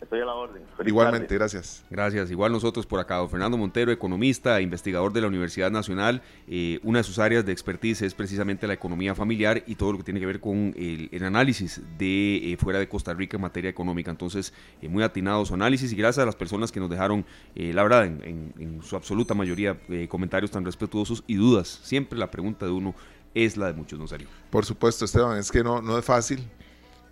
[0.00, 0.62] Estoy a la orden.
[0.84, 1.82] Igualmente, gracias.
[1.90, 2.30] Gracias.
[2.30, 3.16] Igual nosotros por acá.
[3.16, 6.22] Don Fernando Montero, economista, investigador de la Universidad Nacional.
[6.46, 9.98] Eh, una de sus áreas de expertise es precisamente la economía familiar y todo lo
[9.98, 13.70] que tiene que ver con el, análisis de eh, fuera de Costa Rica en materia
[13.70, 14.10] económica.
[14.10, 14.52] Entonces,
[14.82, 18.04] eh, muy atinado su análisis y gracias a las personas que nos dejaron, la verdad,
[18.04, 19.78] en, en su absoluta mayoría,
[20.08, 21.80] comentarios tan respetuosos y dudas.
[21.82, 22.94] Siempre la pregunta de uno
[23.44, 24.28] es la de muchos, ¿no, salió.
[24.50, 26.40] Por supuesto, Esteban, es que no, no es fácil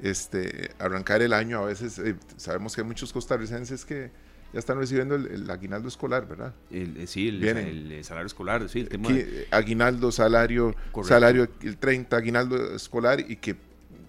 [0.00, 1.58] este, arrancar el año.
[1.58, 4.10] A veces eh, sabemos que hay muchos costarricenses que
[4.52, 6.54] ya están recibiendo el, aguinaldo escolar, ¿verdad?
[6.70, 9.10] El, eh, sí, el, salario escolar, sí, el tema.
[9.50, 13.56] Aguinaldo, salario, salario, el 30, aguinaldo escolar y que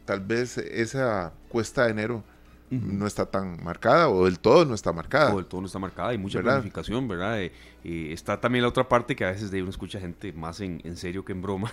[0.06, 2.24] tal vez esa cuesta de enero
[2.70, 5.34] no está tan marcada o del todo no está marcada.
[5.34, 7.42] O del todo no está marcada, hay mucha planificación, ¿verdad?
[7.42, 7.52] Eh,
[7.84, 10.98] está también la otra parte que a veces de uno escucha gente más en, en
[10.98, 11.72] serio que en broma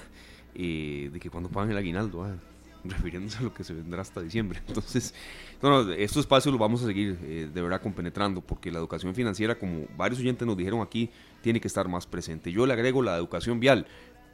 [0.55, 2.37] de que cuando pagan el aguinaldo, ah,
[2.85, 4.61] refiriéndose a lo que se vendrá hasta diciembre.
[4.69, 5.15] Entonces,
[5.63, 9.59] no, estos espacios los vamos a seguir eh, de verdad compenetrando, porque la educación financiera,
[9.59, 12.51] como varios oyentes nos dijeron aquí, tiene que estar más presente.
[12.53, 13.87] Yo le agrego la educación vial.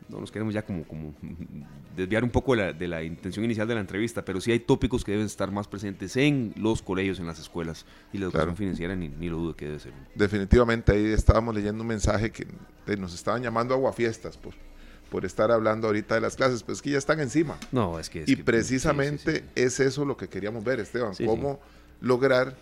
[0.08, 1.12] No nos queremos ya como, como
[1.96, 5.10] desviar un poco de la, intención inicial de la entrevista, pero sí hay tópicos que
[5.12, 9.08] deben estar más presentes en los colegios, en las escuelas, y la educación financiera ni,
[9.08, 9.92] ni, lo dudo que debe ser.
[10.14, 12.46] Definitivamente, ahí estábamos leyendo un mensaje que
[12.96, 14.54] nos estaban llamando aguafiestas, pues
[15.11, 17.59] por estar hablando ahorita de las clases, pues que ya están encima.
[17.72, 18.24] No, es que...
[18.26, 21.61] y precisamente es eso lo que queríamos ver, Esteban, cómo
[22.00, 22.56] lograr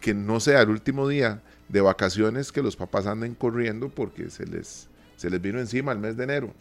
[0.00, 4.46] que no sea el último día de vacaciones que los papás anden corriendo porque se
[4.46, 6.54] les, se les vino encima el mes de enero.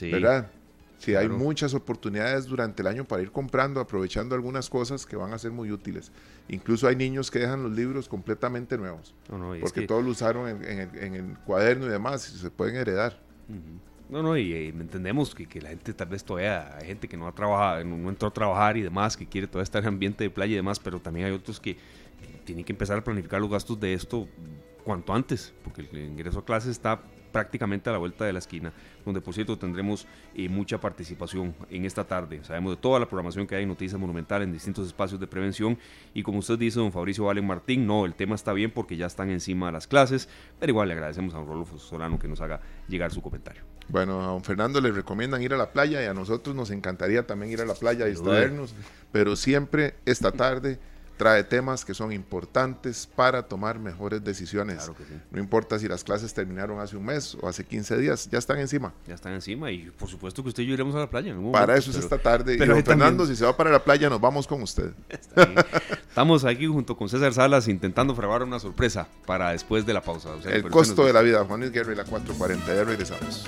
[0.00, 0.50] ¿Verdad?
[0.98, 5.32] Sí, hay muchas oportunidades durante el año para ir comprando, aprovechando algunas cosas que van
[5.34, 6.10] a ser muy útiles.
[6.48, 9.14] Incluso hay niños que dejan los libros completamente nuevos,
[9.60, 13.20] porque todos lo usaron en, el, cuaderno y demás, y se pueden heredar.
[14.08, 17.26] No, no, y, entendemos que, que, la gente tal vez todavía, hay gente que no
[17.26, 20.30] ha trabajado, no, entró a trabajar y demás, que quiere todavía estar en ambiente de
[20.30, 21.76] playa y demás, pero también hay otros que
[22.44, 24.28] tienen que empezar a planificar los gastos de esto
[24.84, 27.00] cuanto antes, porque el ingreso a clases está
[27.32, 28.72] prácticamente a la vuelta de la esquina,
[29.04, 32.44] donde por cierto tendremos eh, mucha participación en esta tarde.
[32.44, 35.76] Sabemos de toda la programación que hay en Noticias Monumental en distintos espacios de prevención
[36.14, 39.06] y como usted dice, don Fabricio Valen Martín, no, el tema está bien porque ya
[39.06, 40.28] están encima de las clases,
[40.60, 43.73] pero igual le agradecemos a don Rolfo Solano que nos haga llegar su comentario.
[43.88, 47.26] Bueno, a don Fernando le recomiendan ir a la playa y a nosotros nos encantaría
[47.26, 48.74] también ir a la playa y distraernos,
[49.12, 50.78] pero siempre esta tarde
[51.16, 54.90] trae temas que son importantes para tomar mejores decisiones.
[55.30, 58.58] No importa si las clases terminaron hace un mes o hace 15 días, ya están
[58.58, 58.92] encima.
[59.06, 61.34] Ya están encima y por supuesto que usted y yo iremos a la playa.
[61.52, 62.56] para eso es esta tarde.
[62.58, 64.92] Pero y Fernando, si se va para la playa, nos vamos con usted.
[66.08, 70.30] Estamos aquí junto con César Salas intentando fraguar una sorpresa para después de la pausa.
[70.44, 72.74] El costo de la vida, Juan Luis Guerra y la 440.
[72.74, 73.44] Ya regresamos.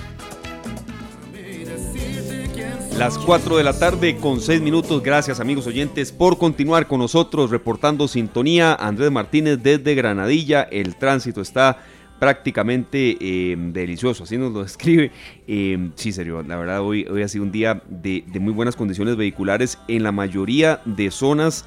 [2.97, 5.03] Las 4 de la tarde con 6 minutos.
[5.03, 8.73] Gracias amigos oyentes por continuar con nosotros reportando sintonía.
[8.73, 10.63] Andrés Martínez desde Granadilla.
[10.63, 11.77] El tránsito está
[12.17, 15.11] prácticamente em, delicioso, así nos lo describe.
[15.47, 18.75] Eh, sí, serio, la verdad hoy, hoy ha sido un día de, de muy buenas
[18.75, 21.65] condiciones vehiculares en la mayoría de zonas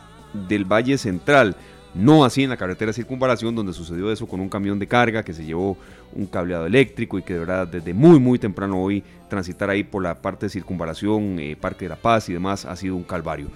[0.49, 1.55] del Valle Central.
[1.95, 5.33] No así en la carretera circunvalación donde sucedió eso con un camión de carga que
[5.33, 5.77] se llevó
[6.13, 10.03] un cableado eléctrico y que de verdad desde muy muy temprano hoy transitar ahí por
[10.03, 13.49] la parte de circunvalación, eh, Parque de la Paz y demás ha sido un calvario.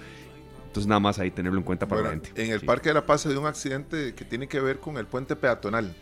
[0.67, 2.31] Entonces nada más ahí tenerlo en cuenta para la gente.
[2.35, 4.97] En el Parque de la Paz se dio un accidente que tiene que ver con
[4.97, 5.95] el puente peatonal,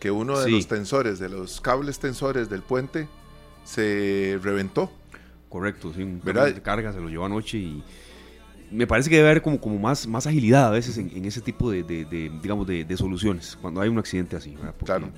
[0.00, 3.08] que uno de los tensores, de los cables tensores del puente
[3.64, 4.92] se reventó.
[5.48, 6.46] Correcto, sí, un ¿verdad?
[6.46, 7.82] de carga se lo llevó anoche y
[8.70, 11.70] me parece que debe haber como, como más, más agilidad a veces en, ese tipo
[11.70, 11.82] de,
[12.42, 14.56] digamos, de, soluciones, cuando hay un accidente así.
[14.84, 15.08] Claro.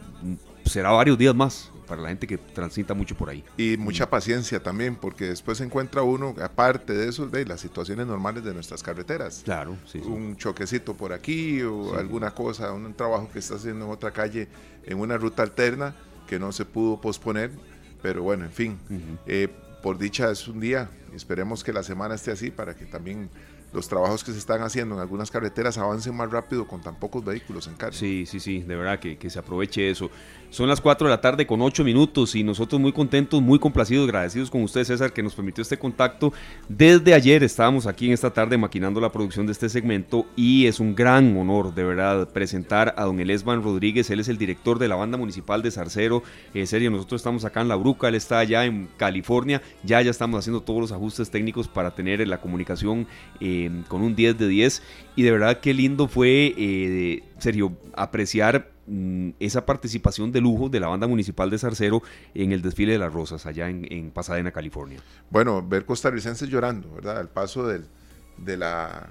[0.64, 3.44] Será varios días más para la gente que transita mucho por ahí.
[3.56, 8.06] Y mucha paciencia también, porque después se encuentra uno, aparte de eso, de las situaciones
[8.06, 9.42] normales de nuestras carreteras.
[9.44, 9.98] Claro, sí.
[9.98, 14.46] Un choquecito por aquí o alguna cosa, un trabajo que está haciendo en otra calle,
[14.84, 15.96] en una ruta alterna
[16.28, 17.50] que no se pudo posponer.
[18.02, 18.78] Pero bueno, en fin,
[19.26, 19.48] eh,
[19.82, 23.30] por dicha es un día Esperemos que la semana esté así para que también
[23.72, 27.24] los trabajos que se están haciendo en algunas carreteras avancen más rápido con tan pocos
[27.24, 27.96] vehículos en carga.
[27.96, 30.11] Sí, sí, sí, de verdad que, que se aproveche eso.
[30.51, 34.09] Son las 4 de la tarde con 8 minutos y nosotros muy contentos, muy complacidos,
[34.09, 36.32] agradecidos con usted César que nos permitió este contacto.
[36.68, 40.80] Desde ayer estábamos aquí en esta tarde maquinando la producción de este segmento y es
[40.80, 44.88] un gran honor de verdad presentar a don Elesban Rodríguez, él es el director de
[44.88, 46.24] la banda municipal de Zarcero.
[46.53, 50.11] En serio, nosotros estamos acá en La Bruca, él está allá en California, ya ya
[50.11, 53.07] estamos haciendo todos los ajustes técnicos para tener la comunicación
[53.38, 54.82] eh, con un 10 de 10
[55.14, 60.81] y de verdad qué lindo fue, eh, Sergio, apreciar Mm, esa participación de lujo de
[60.81, 62.03] la banda municipal de Zarcero
[62.35, 65.01] en el desfile de las rosas allá en, Pasadena, California.
[65.31, 67.18] Bueno, ver costarricenses llorando, ¿verdad?
[67.18, 69.11] Al paso de, la,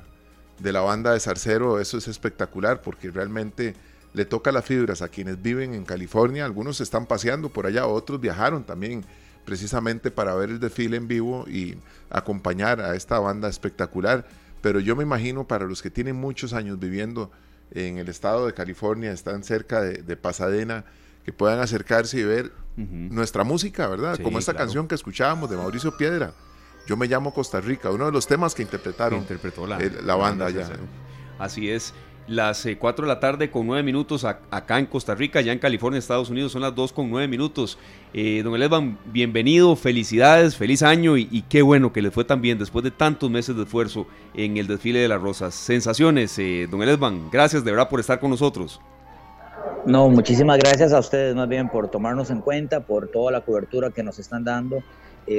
[0.60, 3.76] de la banda de Zarcero, eso es espectacular porque realmente
[4.14, 6.46] le toca las fibras a quienes viven en California.
[6.46, 9.06] Algunos están paseando por allá, otros viajaron también
[9.46, 11.76] precisamente para ver el desfile en vivo y
[12.10, 14.28] acompañar a esta banda espectacular.
[14.62, 17.32] Pero yo me imagino para los que tienen muchos años viviendo
[17.72, 20.86] en el estado de California, están cerca de, Pasadena,
[21.24, 24.20] que puedan acercarse y ver nuestra música, ¿verdad?
[24.22, 26.34] Como esta canción que escuchábamos de Mauricio Piedra.
[26.88, 30.48] Yo me llamo Costa Rica, uno de los temas que interpretaron interpretó la, la, banda
[30.48, 30.68] allá.
[31.38, 31.94] Así es
[32.30, 35.60] las 4 eh, de la tarde con 9 minutos acá en Costa Rica, ya en
[35.60, 37.78] California, Estados Unidos, son las 2 con 9 minutos.
[38.14, 42.60] Eh, don Elesban, bienvenido, felicidades, feliz año y, qué bueno que les fue tan bien
[42.60, 45.56] después de tantos meses de esfuerzo en el desfile de las rosas.
[45.56, 48.80] Sensaciones, eh, don Elesban, gracias de verdad por estar con nosotros.
[49.86, 53.90] No, muchísimas gracias a ustedes más bien por tomarnos en cuenta, por toda la cobertura
[53.90, 54.84] que nos están dando.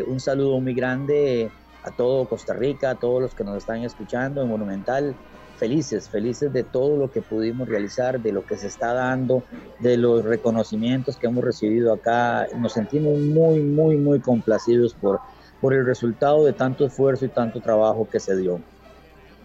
[0.07, 1.51] Un saludo muy grande
[1.83, 5.17] a todo Costa Rica, a todos los que nos están escuchando en Monumental
[5.61, 9.45] felices, felices de todo lo que pudimos realizar, de lo que se está dando,
[9.79, 12.47] de los reconocimientos que hemos recibido acá.
[12.57, 15.21] Nos sentimos muy, muy, muy complacidos por,
[15.61, 18.59] por el resultado de tanto esfuerzo y tanto trabajo que se dio.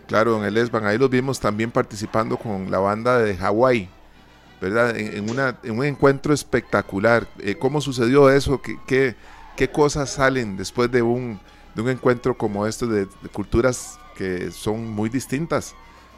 [0.07, 3.89] Claro, don Elesban, ahí los vimos también participando con la banda de Hawái,
[4.61, 4.95] ¿verdad?
[4.95, 7.27] En, una, en un encuentro espectacular.
[7.39, 8.61] Eh, ¿Cómo sucedió eso?
[8.61, 9.15] ¿Qué,
[9.57, 11.41] qué, cosas salen después de un,
[11.75, 15.75] de un encuentro como este de culturas que son muy distintas?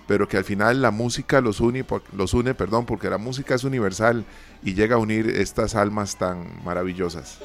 [0.07, 1.85] Pero que al final la música los une,
[2.15, 4.23] los une perdón, porque la música es universal
[4.63, 7.39] y llega a unir estas almas tan maravillosas.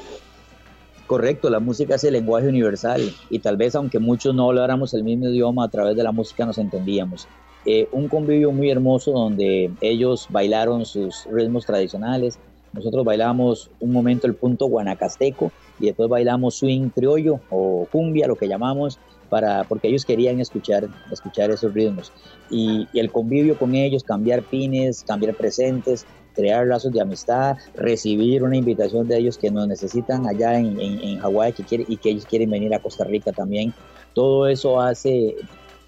[1.06, 5.04] Correcto, la música es el lenguaje universal y tal vez aunque muchos no habláramos el
[5.04, 7.28] mismo idioma, a través de la música nos entendíamos.
[7.66, 12.38] Eh, un convivio muy hermoso donde ellos bailaron sus ritmos tradicionales,
[12.72, 18.36] nosotros bailamos un momento el punto guanacasteco y después bailamos swing criollo o cumbia, lo
[18.36, 18.98] que llamamos,
[19.32, 22.12] para, porque ellos querían escuchar, escuchar esos ritmos.
[22.50, 26.04] Y, el convivio con ellos, cambiar pines, cambiar presentes,
[26.34, 31.18] crear lazos de amistad, recibir una invitación de ellos que nos necesitan allá en, en,
[31.20, 33.72] Hawái que y que ellos quieren venir a Costa Rica también.
[34.12, 35.34] Todo eso hace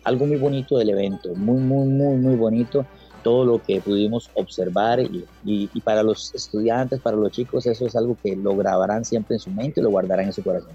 [0.05, 2.87] algo muy bonito del evento, muy, muy, muy, muy bonito
[3.23, 7.95] todo lo que pudimos observar y, y, para los estudiantes, para los chicos, eso es
[7.95, 10.73] algo que lo grabarán siempre en su mente y lo guardarán en su corazón.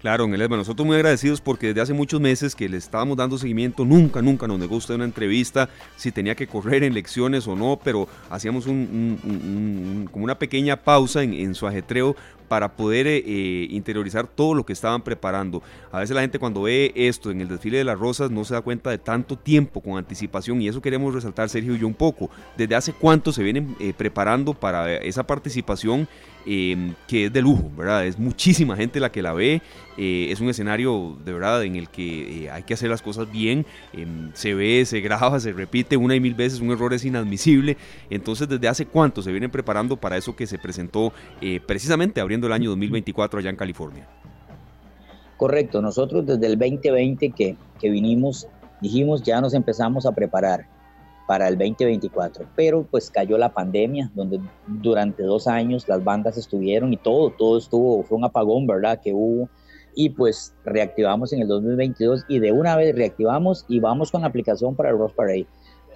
[0.00, 3.36] Claro, don Elesma, nosotros muy agradecidos porque desde hace muchos meses que le estábamos dando
[3.36, 7.54] seguimiento, nunca, nunca nos negó usted una entrevista, si tenía que correr en lecciones o
[7.54, 12.16] no, pero hacíamos un, como una pequeña pausa en, su ajetreo
[12.48, 15.62] para poder eh, eh, interiorizar todo lo que estaban preparando.
[15.92, 18.54] A veces la gente cuando ve esto en el desfile de las rosas no se
[18.54, 21.94] da cuenta de tanto tiempo con anticipación y eso queremos resaltar Sergio y yo un
[21.94, 22.30] poco.
[22.56, 26.08] ¿Desde hace cuánto se vienen eh, preparando para esa participación?
[26.46, 28.06] Em, que es de lujo, ¿verdad?
[28.06, 29.60] Es muchísima gente la que la ve,
[29.98, 34.30] es un escenario de verdad en el que hay que hacer las cosas bien, em,
[34.32, 37.76] se ve, se graba, se repite una y mil veces, un error es inadmisible,
[38.08, 41.12] entonces desde hace cuánto se vienen preparando para eso que se presentó
[41.66, 44.08] precisamente abriendo el año 2024 allá en California.
[45.36, 48.46] Correcto, nosotros desde el 2020 que, que vinimos,
[48.80, 50.66] dijimos ya nos empezamos a preparar
[51.30, 56.92] para el 2024, pero pues cayó la pandemia, donde durante dos años las bandas estuvieron
[56.92, 59.00] y todo, todo estuvo, fue un apagón, ¿verdad?
[59.00, 59.48] Que hubo
[59.94, 64.26] y pues reactivamos en el 2022 y de una vez reactivamos y vamos con la
[64.26, 65.46] aplicación para el Rose Parade.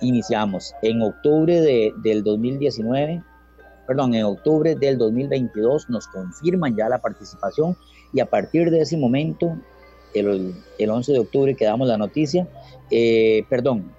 [0.02, 3.20] Iniciamos en octubre de, del 2019
[3.88, 7.76] perdón, en octubre del 2022 nos confirman ya la participación
[8.12, 9.58] y a partir de ese momento,
[10.14, 12.46] el, el 11 de octubre que damos la noticia,
[12.92, 13.90] eh, perdón,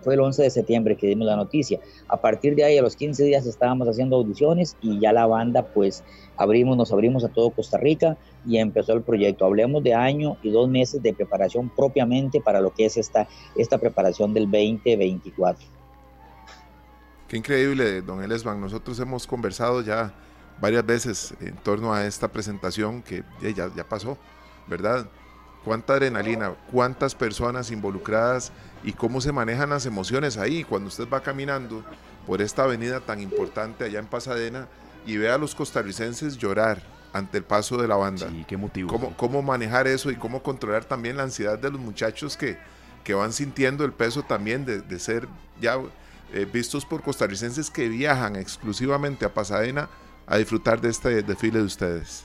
[0.00, 1.80] fue el 11 de septiembre que dimos la noticia.
[2.08, 5.62] A partir de ahí, a los 15 días estábamos haciendo audiciones y ya la banda,
[5.62, 6.02] pues
[6.36, 8.16] abrimos, nos abrimos a todo Costa Rica
[8.46, 9.44] y empezó el proyecto.
[9.44, 13.78] Hablemos de año y dos meses de preparación propiamente para lo que es esta, esta
[13.78, 15.66] preparación del 2024.
[17.28, 18.60] Qué increíble, don Elesban.
[18.60, 20.12] Nosotros hemos conversado ya
[20.60, 24.18] varias veces en torno a esta presentación que ya, ya pasó,
[24.68, 25.06] ¿verdad?
[25.64, 28.52] Cuánta adrenalina, cuántas personas involucradas
[28.82, 31.84] y cómo se manejan las emociones ahí cuando usted va caminando
[32.26, 34.68] por esta avenida tan importante allá en Pasadena
[35.06, 38.28] y ve a los costarricenses llorar ante el paso de la banda.
[38.28, 38.88] Sí, qué motivo.
[38.88, 42.56] ¿Cómo, cómo manejar eso y cómo controlar también la ansiedad de los muchachos que,
[43.04, 45.28] que van sintiendo el peso también de, de ser
[45.60, 45.78] ya
[46.32, 49.88] eh, vistos por costarricenses que viajan exclusivamente a Pasadena
[50.26, 52.24] a disfrutar de este desfile de ustedes.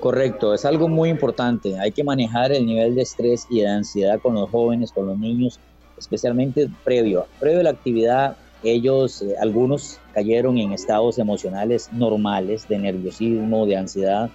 [0.00, 1.78] Correcto, es algo muy importante.
[1.78, 5.18] Hay que manejar el nivel de estrés y de ansiedad con los jóvenes, con los
[5.18, 5.60] niños,
[5.96, 7.26] especialmente previo.
[7.40, 13.76] Previo a la actividad, ellos, eh, algunos cayeron en estados emocionales normales de nerviosismo, de
[13.76, 14.30] ansiedad,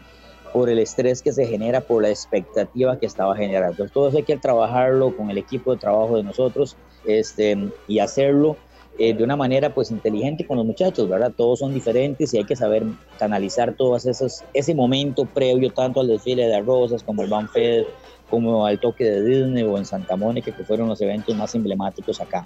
[0.54, 3.72] por el estrés que se genera, por la expectativa que estaba generando.
[3.72, 8.00] Entonces, todo eso hay que trabajarlo con el equipo de trabajo de nosotros este, y
[8.00, 8.58] hacerlo
[9.02, 11.32] eh, de una manera pues inteligente con los muchachos, ¿verdad?
[11.34, 12.84] Todos son diferentes y hay que saber
[13.18, 17.86] canalizar todos esos, ese momento previo tanto al desfile de rosas como el Banfed,
[18.30, 22.20] como al toque de Disney o en Santa Mónica, que fueron los eventos más emblemáticos
[22.20, 22.46] acá.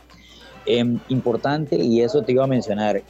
[0.68, 3.02] Em, importante, y eso te iba a mencionar,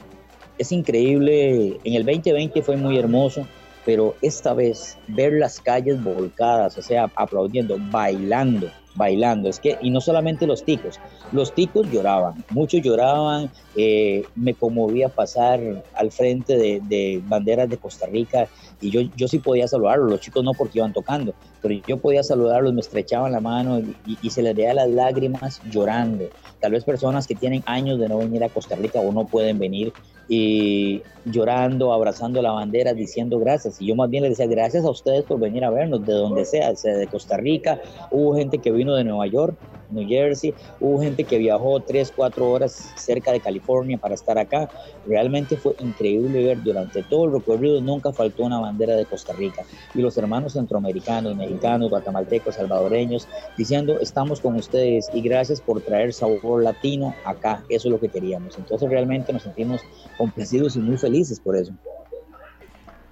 [0.56, 3.46] es increíble, en el 2020 fue muy hermoso,
[3.84, 9.48] pero esta vez ver las calles volcadas, o sea, aplaudiendo, bailando, bailando.
[9.48, 11.00] Es que, y no solamente los ticos,
[11.32, 15.60] los ticos lloraban, muchos lloraban, eh, me conmovía pasar
[15.94, 18.48] al frente de, banderas de Costa Rica
[18.80, 22.22] y yo, yo sí podía saludarlos, los chicos no porque iban tocando, pero yo podía
[22.22, 26.26] saludarlos, me estrechaban la mano y, y se les veía las lágrimas llorando.
[26.60, 29.58] Tal vez personas que tienen años de no venir a Costa Rica o no pueden
[29.58, 29.92] venir
[30.28, 33.80] y llorando, abrazando la bandera, diciendo gracias.
[33.80, 36.44] Y yo más bien le decía gracias a ustedes por venir a vernos, de donde
[36.44, 39.56] sea, sea de Costa Rica, hubo gente que vino de Nueva York,
[39.90, 44.68] New Jersey, hubo gente que viajó tres, cuatro horas cerca de California para estar acá.
[45.06, 49.62] Realmente fue increíble ver durante todo el recorrido, nunca faltó una bandera de Costa Rica.
[49.94, 56.12] Y los hermanos centroamericanos, mexicanos, guatemaltecos, salvadoreños, diciendo estamos con ustedes y gracias por traer
[56.12, 58.56] sabor latino acá, eso es lo que queríamos.
[58.58, 59.80] Entonces realmente nos sentimos
[60.16, 61.72] complacidos y muy felices por eso.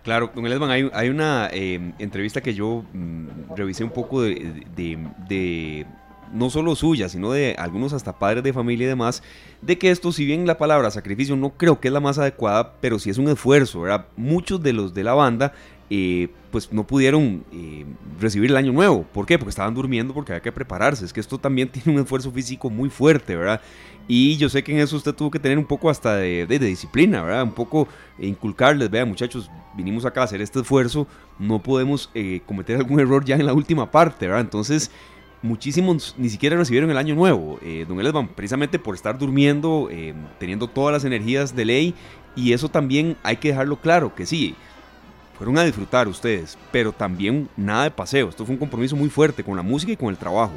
[0.02, 5.86] Claro, don Elesman, hay, una eh, entrevista que yo mm, revisé un poco de,
[6.32, 9.22] no solo suya, sino de algunos hasta padres de familia y demás,
[9.60, 12.74] de que esto, si bien la palabra sacrificio no creo que es la más adecuada,
[12.80, 14.06] pero sí es un esfuerzo, ¿verdad?
[14.16, 15.52] Muchos de los de la banda
[15.94, 17.84] eh, pues no pudieron eh,
[18.18, 19.04] recibir el año nuevo.
[19.12, 19.38] ¿Por qué?
[19.38, 21.04] Porque estaban durmiendo porque había que prepararse.
[21.04, 23.60] Es que esto también tiene un esfuerzo físico muy fuerte, ¿verdad?
[24.08, 27.22] Y yo sé que en eso usted tuvo que tener un poco hasta de, disciplina,
[27.22, 27.42] ¿verdad?
[27.42, 31.06] Un poco inculcarles, vean muchachos, vinimos acá a hacer este esfuerzo,
[31.38, 34.40] no podemos eh, cometer algún error ya en la última parte, ¿verdad?
[34.40, 34.90] Entonces,
[35.42, 39.88] muchísimos ni siquiera recibieron el año nuevo, don Elesban, precisamente por estar durmiendo,
[40.38, 41.94] teniendo todas las energías de ley,
[42.34, 44.54] y eso también hay que dejarlo claro, que sí,
[45.42, 48.28] fueron a disfrutar ustedes, pero también nada de paseo.
[48.28, 50.52] Esto fue un compromiso muy fuerte con la música y con el trabajo.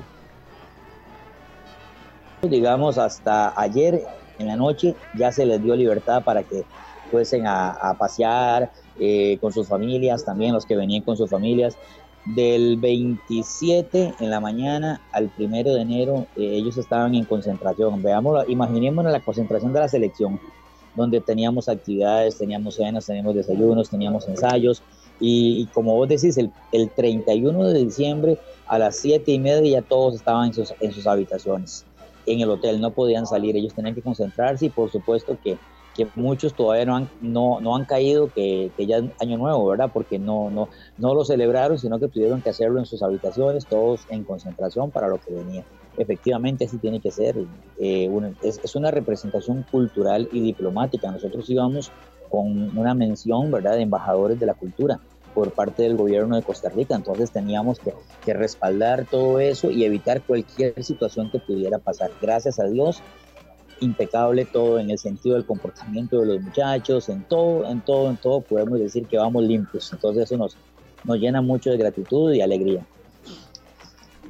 [2.43, 4.03] Digamos, hasta ayer
[4.38, 6.63] en la noche ya se les dio libertad para que
[7.09, 11.77] fuesen a, pasear eh, con sus familias, también los que venían con sus familias.
[12.26, 18.01] Del 27 en la mañana al 1 de enero eh, ellos estaban en concentración.
[18.01, 20.39] Veamos, imaginémonos la concentración de la selección,
[20.95, 24.82] donde teníamos actividades, teníamos cenas, teníamos desayunos, teníamos ensayos.
[25.19, 29.88] Y, como vos decís, el, el, 31 de diciembre a las 7 y media ya
[29.88, 31.86] todos estaban en sus, en sus habitaciones,
[32.26, 35.57] en el hotel, no podían salir, ellos tenían que concentrarse y por supuesto que
[35.96, 39.66] que muchos todavía no han, no, no han caído, que, que, ya es año nuevo,
[39.68, 39.89] ¿verdad?
[39.93, 40.68] Porque no, no,
[40.98, 45.08] no lo celebraron, sino que tuvieron que hacerlo en sus habitaciones, todos en concentración para
[45.08, 45.64] lo que venía.
[45.98, 47.38] Efectivamente, así tiene que ser.
[47.80, 48.10] Eh,
[48.43, 51.10] es, es, una representación cultural y diplomática.
[51.10, 51.91] Nosotros íbamos
[52.30, 55.00] con una mención, ¿verdad?, de embajadores de la cultura
[55.34, 56.96] por parte del gobierno de Costa Rica.
[56.96, 57.93] Entonces teníamos que,
[58.26, 62.12] que respaldar todo eso y evitar cualquier situación que pudiera pasar.
[62.22, 63.02] Gracias a Dios,
[63.80, 68.17] impecable todo en el sentido del comportamiento de los muchachos, en todo, en todo, en
[68.17, 69.91] todo podemos decir que vamos limpios.
[69.93, 70.57] Entonces eso nos,
[71.03, 72.86] nos llena mucho de gratitud y alegría.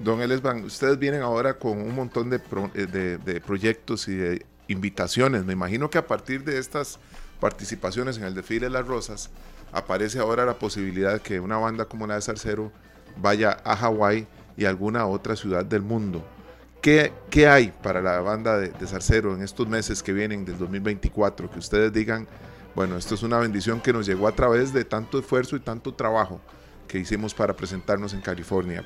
[0.04, 2.38] Don Elesban, ustedes vienen ahora con un montón de,
[2.74, 5.46] eh, de, de, proyectos y de invitaciones.
[5.46, 7.00] Me imagino que a partir de estas
[7.40, 9.30] participaciones en el desfile de las rosas,
[9.72, 12.72] aparece ahora la posibilidad que una banda como la de Sarcero
[13.18, 14.28] vaya a Hawái
[14.58, 16.24] y alguna otra ciudad del mundo.
[16.86, 21.50] ¿Qué, hay para la banda de, de Zarcero en estos meses que vienen del 2024?
[21.50, 22.28] Que ustedes digan,
[22.76, 25.96] bueno, esto es una bendición que nos llegó a través de tanto esfuerzo y tanto
[25.96, 26.40] trabajo
[26.88, 28.86] que hicimos para presentarnos en California.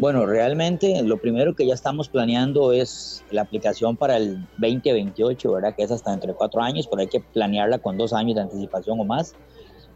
[0.00, 5.76] Bueno, realmente lo primero que ya estamos planeando es la aplicación para el 2028, ¿verdad?
[5.76, 8.42] Que es hasta dentro de cuatro años, pero hay que planearla con dos años de
[8.42, 9.36] anticipación o más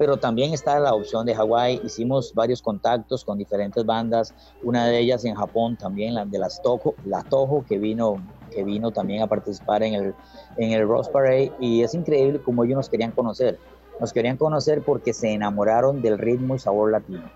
[0.00, 1.82] pero también está la opción de Hawái.
[1.84, 6.62] Hicimos varios contactos con diferentes bandas, una de ellas en Japón también, la de las
[6.62, 8.16] Toho, la Toho que vino
[8.50, 10.14] que vino también a participar en el,
[10.56, 13.58] en el Rose Parade y es increíble como ellos nos querían conocer.
[14.00, 17.30] Nos querían conocer porque se enamoraron del ritmo y sabor latino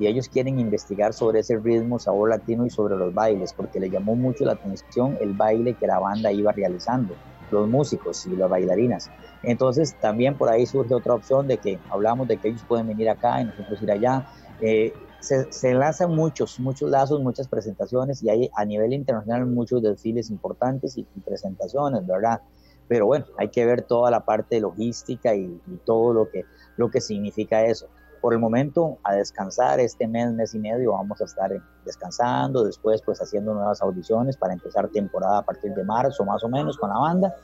[0.00, 3.90] y ellos quieren investigar sobre ese ritmo, sabor latino y sobre los bailes, porque le
[3.90, 7.14] llamó mucho la atención el baile que la banda iba realizando
[7.52, 9.08] los músicos y las bailarinas.
[9.42, 13.08] Entonces también por ahí surge otra opción de que hablamos de que ellos pueden venir
[13.08, 14.26] acá y nosotros ir allá.
[14.60, 19.82] Eh, se, se, lanzan muchos, muchos lazos, muchas presentaciones y hay a nivel internacional muchos
[19.82, 22.40] desfiles importantes y, presentaciones, ¿verdad?
[22.86, 26.44] Pero bueno, hay que ver toda la parte logística y, y, todo lo que,
[26.76, 27.88] lo que significa eso.
[28.20, 31.52] Por el momento, a descansar este mes, mes y medio, vamos a estar
[31.84, 36.48] descansando, después pues haciendo nuevas audiciones para empezar temporada a partir de marzo más o
[36.48, 37.34] menos con la banda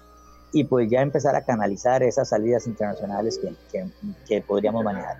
[0.54, 3.40] y pues ya empezar a canalizar esas salidas internacionales
[3.72, 3.86] que,
[4.26, 5.18] que, podríamos manejar.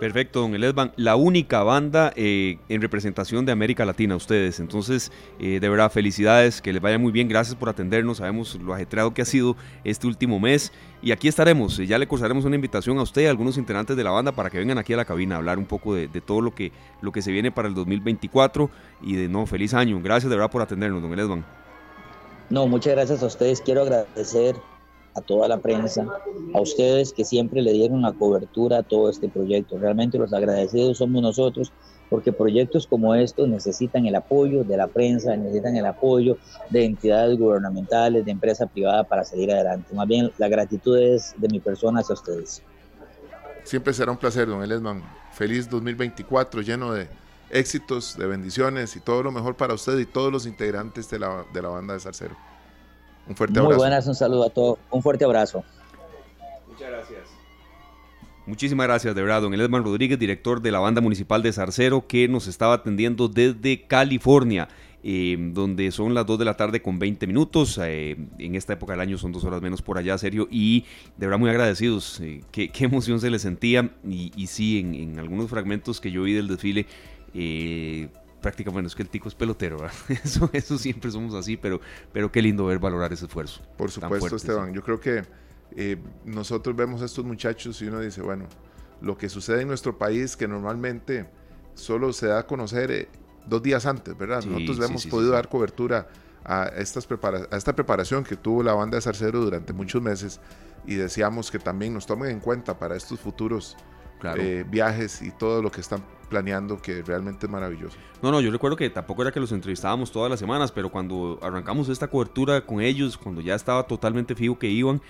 [0.00, 0.92] Perfecto, don Elesban.
[0.96, 4.58] La única banda eh, en representación de América Latina, ustedes.
[4.58, 7.28] Entonces, eh, de verdad, felicidades, que les vaya muy bien.
[7.28, 8.18] Gracias por atendernos.
[8.18, 10.72] Sabemos lo ajetreado que ha sido este último mes.
[11.00, 11.76] Y aquí estaremos.
[11.76, 14.58] Ya le cursaremos una invitación a usted, a algunos integrantes de la banda, para que
[14.58, 17.12] vengan aquí a la cabina a hablar un poco de, de todo lo que, lo
[17.12, 18.68] que se viene para el 2024.
[19.00, 20.00] Y de no, feliz año.
[20.02, 21.44] Gracias de verdad por atendernos, don Elesban.
[22.50, 23.60] No, muchas gracias a ustedes.
[23.60, 24.56] Quiero agradecer
[25.14, 26.06] a toda la prensa,
[26.54, 29.78] a ustedes que siempre le dieron la cobertura a todo este proyecto.
[29.78, 31.72] Realmente los agradecidos somos nosotros
[32.10, 36.36] porque proyectos como estos necesitan el apoyo de la prensa, necesitan el apoyo
[36.70, 39.94] de entidades gubernamentales, de empresa privada para salir adelante.
[39.94, 42.62] Más bien, la gratitud es de mi persona hacia ustedes.
[43.62, 45.02] Siempre será un placer, don Elesman.
[45.32, 47.08] Feliz 2024, lleno de
[47.54, 51.46] éxitos, de bendiciones y todo lo mejor para usted y todos los integrantes de la,
[51.52, 52.36] de la banda de Zarcero.
[53.26, 53.78] Un fuerte Muy abrazo.
[53.78, 54.78] Muy buenas, un saludo a todos.
[54.90, 55.64] Un fuerte abrazo.
[56.68, 57.20] Muchas gracias.
[58.46, 62.28] Muchísimas gracias, de verdad, don Elesman Rodríguez, director de la banda municipal de Zarcero, que
[62.28, 64.68] nos estaba atendiendo desde California.
[65.06, 67.78] Eh, donde son las 2 de la tarde con 20 minutos.
[67.82, 70.48] Eh, en esta época del año son dos horas menos por allá, serio.
[70.50, 70.86] Y
[71.18, 72.20] de verdad muy agradecidos.
[72.20, 73.90] Eh, qué, qué, emoción se le sentía.
[74.08, 76.86] Y, y sí, en, en, algunos fragmentos que yo vi del desfile,
[77.34, 78.08] eh,
[78.40, 79.94] prácticamente es que el tico es pelotero, ¿verdad?
[80.24, 81.80] Eso, eso siempre somos así, pero,
[82.12, 83.62] pero qué lindo ver valorar ese esfuerzo.
[83.76, 84.68] Por supuesto, fuerte, Esteban.
[84.68, 84.74] Sí.
[84.74, 85.24] Yo creo que
[85.76, 88.46] eh, nosotros vemos a estos muchachos y uno dice, bueno,
[89.00, 91.26] lo que sucede en nuestro país que normalmente
[91.74, 93.08] solo se da a conocer eh,
[93.46, 94.42] dos días antes, ¿verdad?
[94.42, 96.08] Sí, nosotros hemos sí, podido dar cobertura
[96.44, 100.40] a, estas prepara a esta preparación que tuvo la banda de Zarcero durante muchos meses
[100.86, 103.76] y deseamos que también nos tomen en cuenta para estos futuros
[104.20, 104.42] claro.
[104.42, 107.96] eh, viajes y todo lo que están planeando que realmente es maravilloso.
[108.22, 111.38] No, no, yo recuerdo que tampoco era que los entrevistábamos todas las semanas, pero cuando
[111.42, 115.00] arrancamos esta cobertura con ellos, cuando ya estaba totalmente fijo que iban,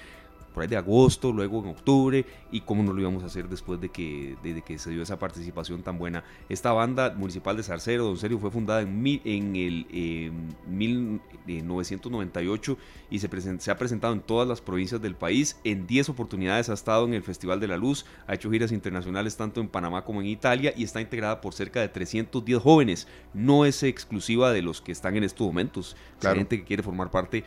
[0.55, 3.81] por ahí de agosto, luego en octubre, y cómo no lo íbamos a hacer después
[3.81, 6.23] de que, de, que se dio esa participación tan buena.
[6.49, 10.33] Esta banda municipal de Zarcero, Don Serio, fue fundada en, en el
[10.69, 12.79] 1998
[13.11, 15.59] y se, se ha presentado en todas las provincias del país.
[15.65, 19.37] En 10 oportunidades ha estado en el Festival de la Luz, ha hecho giras internacionales
[19.37, 23.09] tanto en Panamá como en Italia y está integrada por cerca de 310 jóvenes.
[23.33, 25.97] No es exclusiva de los que están en estos momentos.
[26.21, 26.37] Claro.
[26.37, 27.43] Gente que quiere formar parte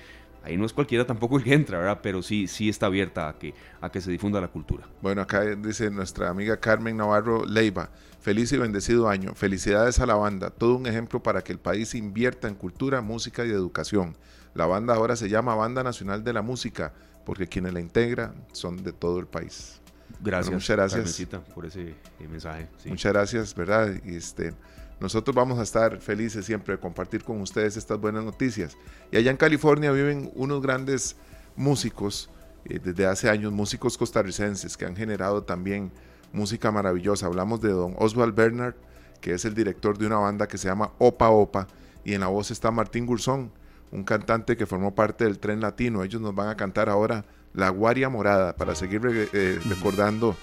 [0.48, 2.00] ahí no es cualquiera tampoco el que entra, ¿verdad?
[2.02, 4.88] Pero sí, sí está abierta a que, a que se difunda la cultura.
[5.02, 7.90] Bueno, acá dice nuestra amiga Carmen Navarro Leiva,
[8.20, 11.94] feliz y bendecido año, felicidades a la banda, todo un ejemplo para que el país
[11.96, 14.16] invierta en cultura, música y educación.
[14.54, 16.94] La banda ahora se llama Banda Nacional de la Música,
[17.26, 19.82] porque quienes la integran son de todo el país.
[20.22, 22.70] Gracias, muchas gracias por ese mensaje.
[22.86, 23.94] Muchas gracias, ¿verdad?
[24.06, 24.54] Y este,
[25.00, 28.78] nosotros vamos a estar felices siempre de compartir con ustedes estas buenas noticias.
[29.12, 31.16] Y allá en California viven unos grandes
[31.56, 32.30] músicos,
[32.66, 35.92] eh, desde hace años, músicos costarricenses que han generado también
[36.34, 37.28] música maravillosa.
[37.28, 38.76] Hablamos de don Oswald Bernard,
[39.22, 41.68] que es el director de una banda que se llama Opa Opa,
[42.04, 43.52] y en la voz está Martín Gurzón,
[43.92, 46.04] un cantante que formó parte del tren latino.
[46.04, 50.36] Ellos nos van a cantar ahora La Guaria Morada para seguir eh, recordando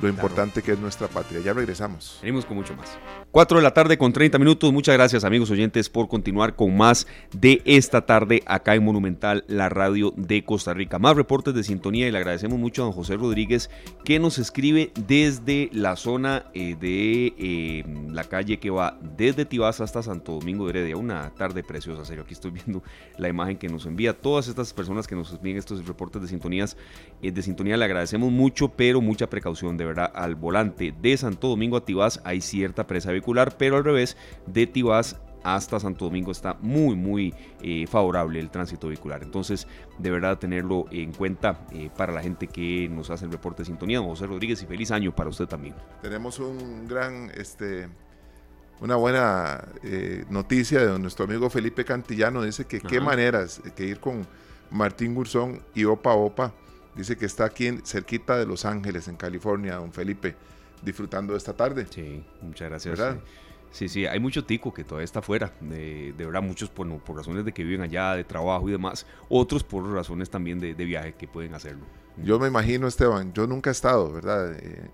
[0.00, 1.40] lo importante que es nuestra patria.
[1.40, 2.18] Ya regresamos.
[2.22, 2.98] Venimos con mucho más.
[3.30, 4.72] 4 de la tarde con 30 minutos.
[4.72, 9.68] Muchas gracias amigos oyentes por continuar con más de esta tarde acá en Monumental, la
[9.68, 10.98] radio de Costa Rica.
[10.98, 13.70] Más reportes de sintonía y le agradecemos mucho a don José Rodríguez
[14.04, 19.80] que nos escribe desde la zona eh, de eh, la calle que va desde Tibás
[19.80, 20.96] hasta Santo Domingo de Heredia.
[20.96, 22.24] Una tarde preciosa, serio.
[22.24, 22.82] Aquí estoy viendo
[23.18, 24.12] la imagen que nos envía.
[24.12, 26.76] Todas estas personas que nos envían estos reportes de sintonías,
[27.22, 31.48] eh, de sintonía le agradecemos mucho, pero mucha precaución de verdad al volante de Santo
[31.48, 34.16] Domingo a Tibás hay cierta presa vehicular, pero al revés,
[34.46, 39.24] de Tibás hasta Santo Domingo está muy, muy eh, favorable el tránsito vehicular.
[39.24, 39.66] Entonces,
[39.98, 43.66] de verdad, tenerlo en cuenta eh, para la gente que nos hace el reporte de
[43.66, 44.00] sintonía.
[44.00, 45.74] José Rodríguez, y feliz año para usted también.
[46.00, 47.88] Tenemos un gran, este,
[48.80, 52.42] una buena eh, noticia de nuestro amigo Felipe Cantillano.
[52.42, 54.24] Dice que qué maneras que ir con
[54.70, 56.54] Martín Gurzón y Opa Opa
[56.94, 60.36] Dice que está aquí cerquita de Los Ángeles, en California, don Felipe,
[60.82, 61.86] disfrutando de esta tarde.
[61.88, 62.98] Sí, muchas gracias.
[62.98, 63.18] ¿verdad?
[63.72, 67.46] Sí, sí, hay mucho tico que todavía está fuera, de, verdad, muchos por, por, razones
[67.46, 71.26] de que viven allá, de trabajo y demás, otros por razones también de, viaje que
[71.26, 71.86] pueden hacerlo.
[72.22, 74.54] Yo me imagino, Esteban, yo nunca he estado, ¿verdad?
[74.60, 74.90] Eh,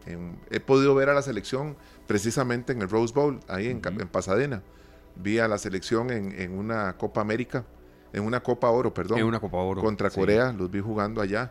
[0.51, 1.77] he podido ver a la selección
[2.07, 4.63] precisamente en el Rose Bowl, ahí en, en Pasadena.
[5.17, 7.65] Vi a la selección en, en una Copa América
[8.19, 9.19] en una Copa Oro, perdón.
[9.19, 9.81] En una Copa Oro.
[9.81, 11.51] Contra Corea, los vi jugando allá.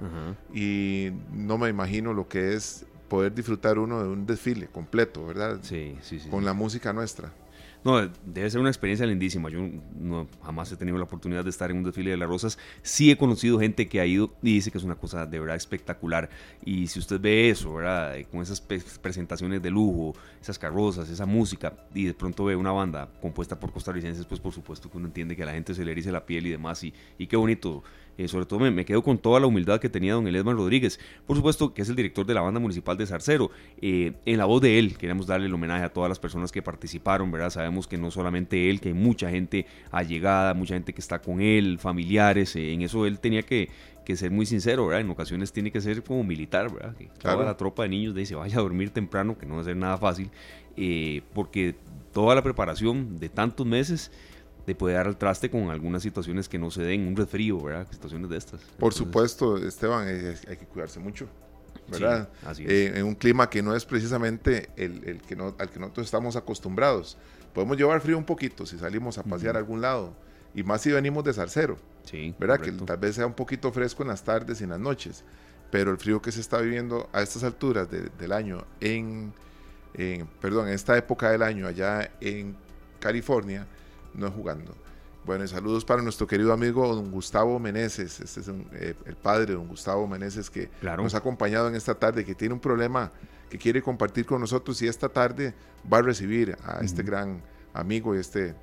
[0.54, 5.60] Y no me imagino lo que es poder disfrutar uno de un desfile completo, ¿verdad?
[5.62, 6.30] Sí, sí, sí.
[6.30, 7.32] Con la música nuestra.
[7.84, 9.50] No, debe ser una experiencia lindísima.
[9.50, 9.60] Yo
[10.00, 12.58] no, jamás he tenido la oportunidad de estar en un desfile de las rosas.
[12.82, 15.56] Sí he conocido gente que ha ido y dice que es una cosa de verdad
[15.56, 16.30] espectacular.
[16.66, 18.16] Y si usted ve eso, ¿verdad?
[18.32, 23.10] Con esas presentaciones de lujo, esas carrozas, esa música, y de pronto ve una banda
[23.22, 25.92] compuesta por costarricenses, pues por supuesto que uno entiende que a la gente se le
[25.92, 26.84] erice la piel y demás.
[26.84, 27.84] Y, y qué bonito
[28.18, 31.38] eh, sobre todo me, quedo con toda la humildad que tenía don Eledman Rodríguez, por
[31.38, 33.52] supuesto que es el director de la banda municipal de Zarcero.
[33.82, 36.62] Eh, en la voz de él queremos darle el homenaje a todas las personas que
[36.62, 37.52] participaron, ¿verdad?
[37.52, 41.42] Sabemos que no solamente él, que hay mucha gente allegada, mucha gente que está con
[41.42, 43.70] él, familiares, eh, en eso él tenía que,
[44.16, 45.02] ser muy sincero, ¿verdad?
[45.02, 46.96] En ocasiones tiene que ser como militar, ¿verdad?
[46.96, 49.66] Que toda la tropa de niños dice, vaya a dormir temprano, que no va a
[49.66, 50.32] ser nada fácil,
[51.34, 51.76] porque
[52.14, 54.10] toda la preparación de tantos meses
[54.68, 57.88] de poder dar al traste con algunas situaciones que no se den, un resfrío, ¿verdad?
[57.90, 58.60] Situaciones de estas.
[58.78, 61.26] Por supuesto, Esteban, hay que cuidarse mucho,
[61.88, 62.28] ¿verdad?
[62.60, 66.36] Eh, en un clima que no es precisamente el, que no, al que nosotros estamos
[66.36, 67.18] acostumbrados.
[67.54, 70.14] Podemos llevar frío un poquito si salimos a pasear a algún lado,
[70.54, 72.60] y más si venimos de Zarcero, sí, ¿verdad?
[72.60, 75.24] Que tal vez sea un poquito fresco en las tardes y en las noches,
[75.72, 79.32] pero el frío que se está viviendo a estas alturas del año en,
[79.94, 82.58] en, perdón, en esta época del año allá en
[83.00, 83.66] California,
[84.18, 84.76] no jugando.
[85.26, 89.46] Bueno, y saludos para nuestro querido amigo don Gustavo Meneses, este es eh, el padre
[89.46, 93.12] de don Gustavo Meneses que nos ha acompañado en esta tarde, que tiene un problema
[93.50, 95.54] que quiere compartir con nosotros y esta tarde
[95.92, 97.42] va a recibir a este gran
[97.74, 98.56] amigo y este,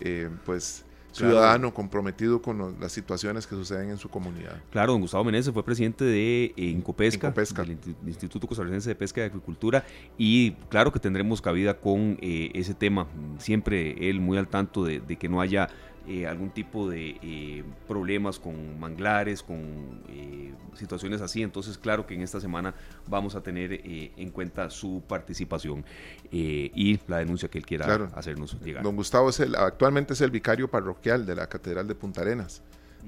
[0.00, 4.60] eh, pues, ciudadano comprometido con las situaciones que suceden en su comunidad.
[4.70, 9.24] Claro, don Gustavo Meneses fue presidente de eh, Incopesca, del Instituto Costarricense de Pesca y
[9.24, 9.84] Agricultura,
[10.18, 13.06] y claro que tendremos cabida con eh, ese tema.
[13.38, 15.68] Siempre él muy al tanto de, que no haya
[16.08, 20.02] eh, algún tipo de problemas con manglares, con
[20.74, 21.42] situaciones así.
[21.42, 22.74] Entonces, claro que en esta semana
[23.06, 25.84] vamos a tener en cuenta su participación
[26.30, 28.82] y la denuncia que él quiera hacernos llegar.
[28.82, 32.62] Don Gustavo es el, actualmente es el vicario parroquial de la Catedral de Punta Arenas.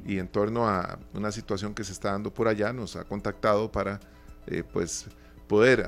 [0.06, 3.70] y en torno a una situación que se está dando por allá nos ha contactado
[3.70, 4.00] para
[4.46, 5.06] eh, pues
[5.46, 5.84] poder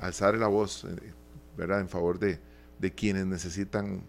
[0.00, 1.14] alzar la voz eh,
[1.56, 1.80] ¿verdad?
[1.80, 2.40] en favor de,
[2.78, 4.02] de quienes necesitan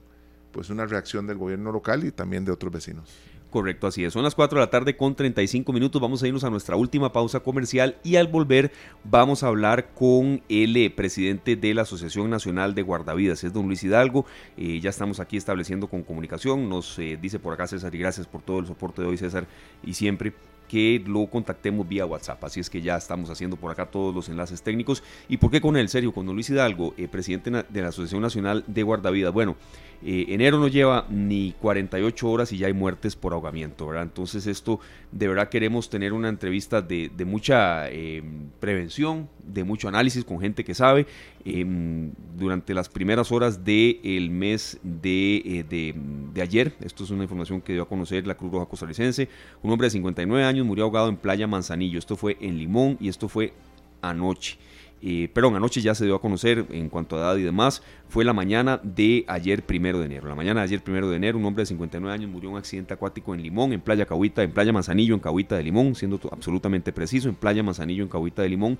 [0.51, 3.09] pues una reacción del gobierno local y también de otros vecinos.
[3.49, 4.13] Correcto, así es.
[4.13, 5.99] Son las 4 de la tarde con 35 minutos.
[5.99, 8.71] Vamos a irnos a nuestra última pausa comercial y al volver
[9.03, 13.65] vamos a hablar con el eh, presidente de la Asociación Nacional de Guardavidas, es don
[13.65, 14.27] Luis Hidalgo.
[14.55, 16.69] Eh, ya estamos aquí estableciendo con comunicación.
[16.69, 19.47] Nos eh, dice por acá César y gracias por todo el soporte de hoy César
[19.83, 20.33] y siempre
[20.67, 22.43] que lo contactemos vía WhatsApp.
[22.43, 25.01] Así es que ya estamos haciendo por acá todos los enlaces técnicos.
[25.27, 25.89] ¿Y por qué con él?
[25.89, 29.33] Serio, con don Luis Hidalgo, presidente de la Asociación Nacional de Guardavidas.
[29.33, 29.55] Bueno,
[30.01, 34.03] eh, enero no lleva ni 48 horas y ya hay muertes por ahogamiento, ¿verdad?
[34.03, 34.79] Entonces esto
[35.11, 38.23] de verdad queremos tener una entrevista de, mucha eh,
[38.61, 41.05] prevención, de mucho análisis con gente que sabe.
[41.43, 45.37] Em, durante las primeras horas del mes de,
[45.69, 45.93] eh,
[46.33, 49.27] de, ayer, esto es una información que dio a conocer la Cruz Roja Costarricense,
[49.61, 53.09] un hombre de 59 años murió ahogado en Playa Manzanillo, esto fue en Limón y
[53.09, 53.53] esto fue
[54.01, 54.57] anoche.
[55.01, 58.25] Eh, perdón, anoche ya se dio a conocer en cuanto a edad y demás, fue
[58.25, 60.27] la mañana de ayer primero de enero.
[60.27, 62.59] La mañana de ayer primero de enero, un hombre de 59 años murió en un
[62.59, 66.19] accidente acuático en Limón, en Playa Cahuita, en Playa Manzanillo, en Cahuita de Limón, siendo
[66.31, 68.77] absolutamente preciso, en Playa Manzanillo, en Cahuita de Limón.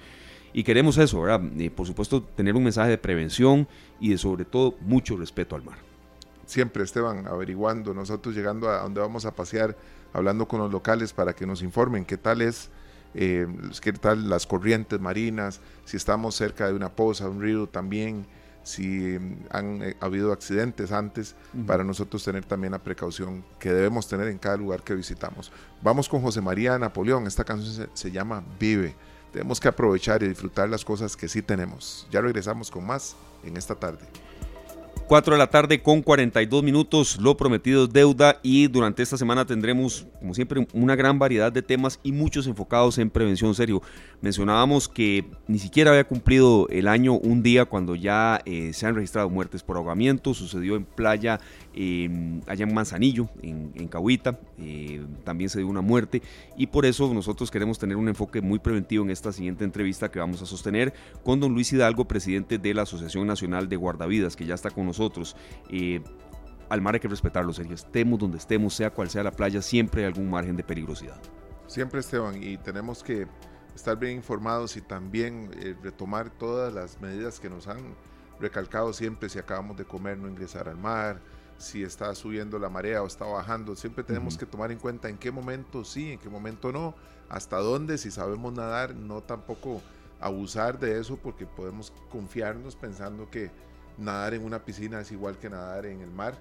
[0.51, 1.41] Y queremos eso, ¿verdad?
[1.57, 3.67] Eh, por supuesto, tener un mensaje de prevención
[3.99, 5.77] y de sobre todo mucho respeto al mar.
[6.45, 9.77] Siempre, Esteban, averiguando, nosotros llegando a donde vamos a pasear,
[10.11, 12.71] hablando con los locales para que nos informen qué tal es
[13.13, 13.47] eh,
[13.81, 18.25] qué tal las corrientes marinas, si estamos cerca de una poza, un río también,
[18.63, 24.07] si mm, han eh, habido accidentes antes, para nosotros tener también la precaución que debemos
[24.07, 25.51] tener en cada lugar que visitamos.
[25.81, 28.95] Vamos con José María Napoleón, esta canción se llama Vive.
[29.31, 32.07] Tenemos que aprovechar y disfrutar las cosas que sí tenemos.
[32.11, 34.07] Ya regresamos con más en esta tarde.
[35.09, 39.43] 4 de la tarde con 42 minutos, lo prometido es deuda y durante esta semana
[39.43, 43.81] tendremos, como siempre, una gran variedad de temas y muchos enfocados en prevención serio.
[44.21, 48.93] Mencionábamos que ni siquiera había cumplido el año un día cuando ya eh, se han
[48.93, 51.39] registrado muertes por ahogamiento, sucedió en playa
[52.47, 56.21] allá en Manzanillo, en, en Cahuita, eh, también se dio una muerte
[56.57, 60.19] y por eso nosotros queremos tener un enfoque muy preventivo en esta siguiente entrevista que
[60.19, 60.93] vamos a sostener
[61.23, 64.85] con don Luis Hidalgo, presidente de la Asociación Nacional de Guardavidas, que ya está con
[64.85, 65.35] nosotros.
[65.69, 66.01] Eh,
[66.69, 67.75] al mar hay que respetarlo, Sergio.
[67.75, 71.19] Estemos donde estemos, sea cual sea la playa, siempre hay algún margen de peligrosidad.
[71.67, 73.27] Siempre, Esteban, y tenemos que
[73.75, 77.95] estar bien informados y también eh, retomar todas las medidas que nos han
[78.39, 81.21] recalcado siempre si acabamos de comer, no ingresar al mar,
[81.59, 83.75] si está subiendo la marea o está bajando.
[83.75, 86.95] Siempre tenemos que tomar en cuenta en qué momento sí, en qué momento no,
[87.27, 89.81] hasta dónde, si sabemos nadar, no tampoco
[90.19, 93.51] abusar de eso porque podemos confiarnos pensando que
[93.97, 96.35] nadar en una piscina es igual que nadar en el mar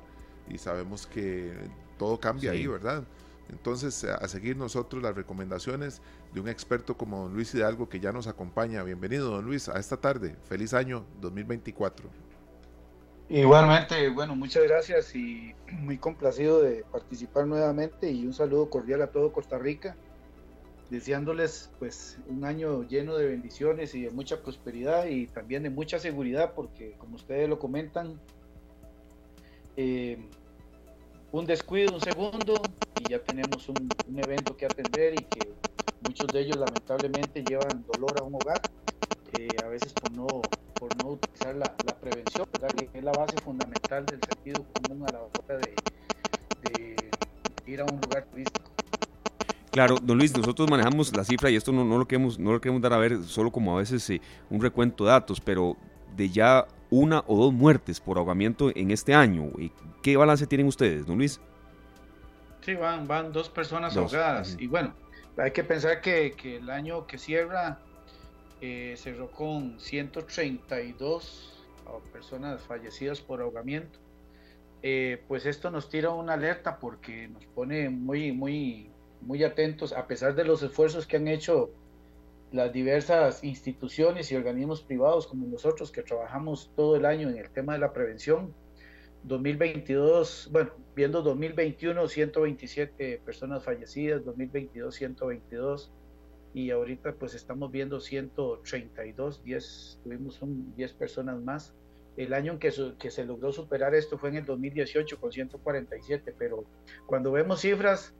[0.49, 1.53] y sabemos que
[1.99, 3.05] todo cambia ahí, ¿verdad?
[3.51, 6.01] Entonces, a seguir nosotros las recomendaciones
[6.33, 8.83] de un experto como don Luis Hidalgo que ya nos acompaña.
[8.83, 10.37] Bienvenido, don Luis, a esta tarde.
[10.49, 12.28] Feliz año 2024.
[13.31, 19.09] Igualmente, bueno, muchas gracias y muy complacido de participar nuevamente y un saludo cordial a
[19.09, 19.97] todo Costa Rica,
[20.89, 25.99] deseándoles pues un año lleno de bendiciones y de mucha prosperidad y también de mucha
[25.99, 28.19] seguridad porque como ustedes lo comentan,
[29.77, 30.19] eh,
[31.31, 35.53] un descuido, un segundo y ya tenemos un, evento que atender y que
[36.01, 38.71] muchos de ellos lamentablemente llevan dolor a un hogar,
[39.39, 40.27] eh, a veces por no
[40.79, 42.47] por no utilizar la, prevención,
[42.93, 46.97] que es la base fundamental del sentido común a la hora de,
[47.67, 48.71] ir a un lugar turístico.
[49.71, 52.61] Claro, don Luis, nosotros manejamos la cifra y esto no, no, lo, queremos, no lo
[52.61, 55.77] queremos dar a ver solo como a veces eh, un recuento de datos, pero
[56.17, 59.51] de ya una o dos muertes por ahogamiento en este año.
[60.03, 61.41] ¿Qué balance tienen ustedes, don Luis?
[62.63, 64.57] Sí, van, van dos personas ahogadas.
[64.59, 64.95] Y bueno,
[65.37, 67.79] hay que pensar que, que el año que cierra
[68.61, 71.55] eh, cerró con 132
[72.13, 73.99] personas fallecidas por ahogamiento.
[74.83, 78.91] Eh, pues esto nos tira una alerta porque nos pone muy, muy,
[79.21, 81.71] muy atentos, a pesar de los esfuerzos que han hecho
[82.53, 87.51] las diversas instituciones y organismos privados como nosotros que trabajamos todo el año en el
[87.51, 88.55] tema de la prevención.
[89.25, 95.93] 2022, bueno, viendo 2021, 127 personas fallecidas, 2022, 122,
[96.59, 101.73] y ahorita pues estamos viendo 132, 10, tuvimos un 10 personas más.
[102.17, 106.35] El año en que, que se logró superar esto fue en el 2018 con 147,
[106.37, 106.65] pero
[107.07, 108.13] cuando vemos cifras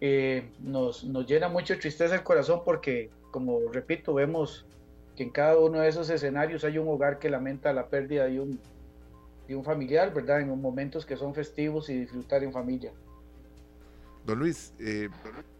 [0.00, 4.64] eh, nos, nos llena mucho tristeza el corazón porque, como repito, vemos
[5.14, 8.40] que en cada uno de esos escenarios hay un hogar que lamenta la pérdida de
[8.40, 8.58] un,
[9.46, 10.40] de un familiar, ¿verdad?
[10.40, 12.90] En momentos que son festivos y disfrutar en familia.
[14.24, 15.10] Don Luis, eh,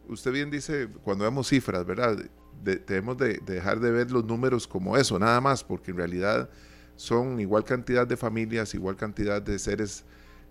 [0.09, 2.19] usted bien dice, cuando vemos cifras, ¿verdad?
[2.63, 6.49] debemos de, dejar de ver los números como eso, nada más, porque en realidad
[6.97, 10.05] son igual cantidad de familias, igual cantidad de seres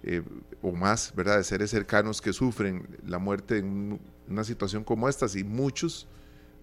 [0.03, 0.21] eh,
[0.61, 1.37] o más, ¿verdad?
[1.37, 6.07] De seres cercanos que sufren la muerte en una situación como esta, y muchos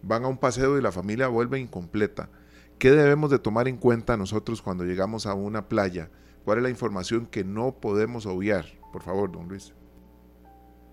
[0.02, 2.28] van a un paseo y la familia vuelve incompleta.
[2.78, 6.10] ¿Qué debemos de tomar en cuenta nosotros cuando llegamos a una playa?
[6.44, 8.66] ¿Cuál es la información que no podemos obviar?
[8.92, 9.72] Por favor, don Luis.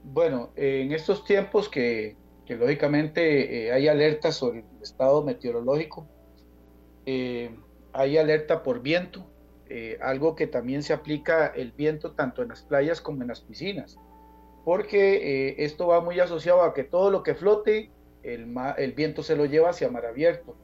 [0.08, 2.16] Bueno, en estos tiempos que,
[2.48, 6.08] lógicamente eh, hay alerta sobre el estado meteorológico,
[7.08, 7.50] eh,
[7.92, 9.28] hay alerta por viento,
[9.68, 13.42] eh, algo que también se aplica el viento tanto en las playas como en las
[13.42, 13.98] piscinas,
[14.64, 17.92] porque esto va muy asociado a que todo lo que flote,
[18.22, 20.56] el, el viento se lo lleva hacia mar abierto.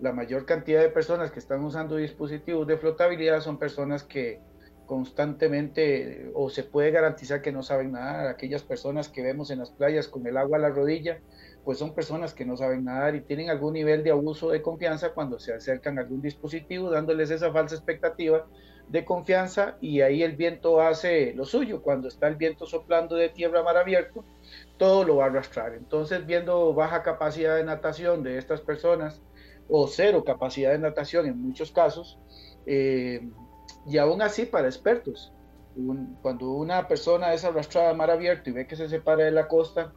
[0.00, 4.40] La mayor cantidad de personas que están usando dispositivos de flotabilidad son personas que
[4.86, 8.26] constantemente o se puede garantizar que no saben nadar.
[8.26, 11.20] Aquellas personas que vemos en las playas con el agua a la rodilla,
[11.64, 15.10] pues son personas que no saben nadar y tienen algún nivel de abuso de confianza
[15.10, 18.46] cuando se acercan a algún dispositivo, dándoles esa falsa expectativa
[18.88, 21.82] de confianza y ahí el viento hace lo suyo.
[21.82, 24.24] Cuando está el viento soplando de tierra a mar abierto,
[24.76, 25.74] todo lo va a arrastrar.
[25.74, 29.22] Entonces, viendo baja capacidad de natación de estas personas
[29.68, 32.18] o cero capacidad de natación en muchos casos,
[32.66, 33.22] eh,
[33.86, 35.32] y aún así para expertos.
[36.20, 39.48] cuando una persona es arrastrada a mar abierto y ve que se separa de la
[39.48, 39.92] costa,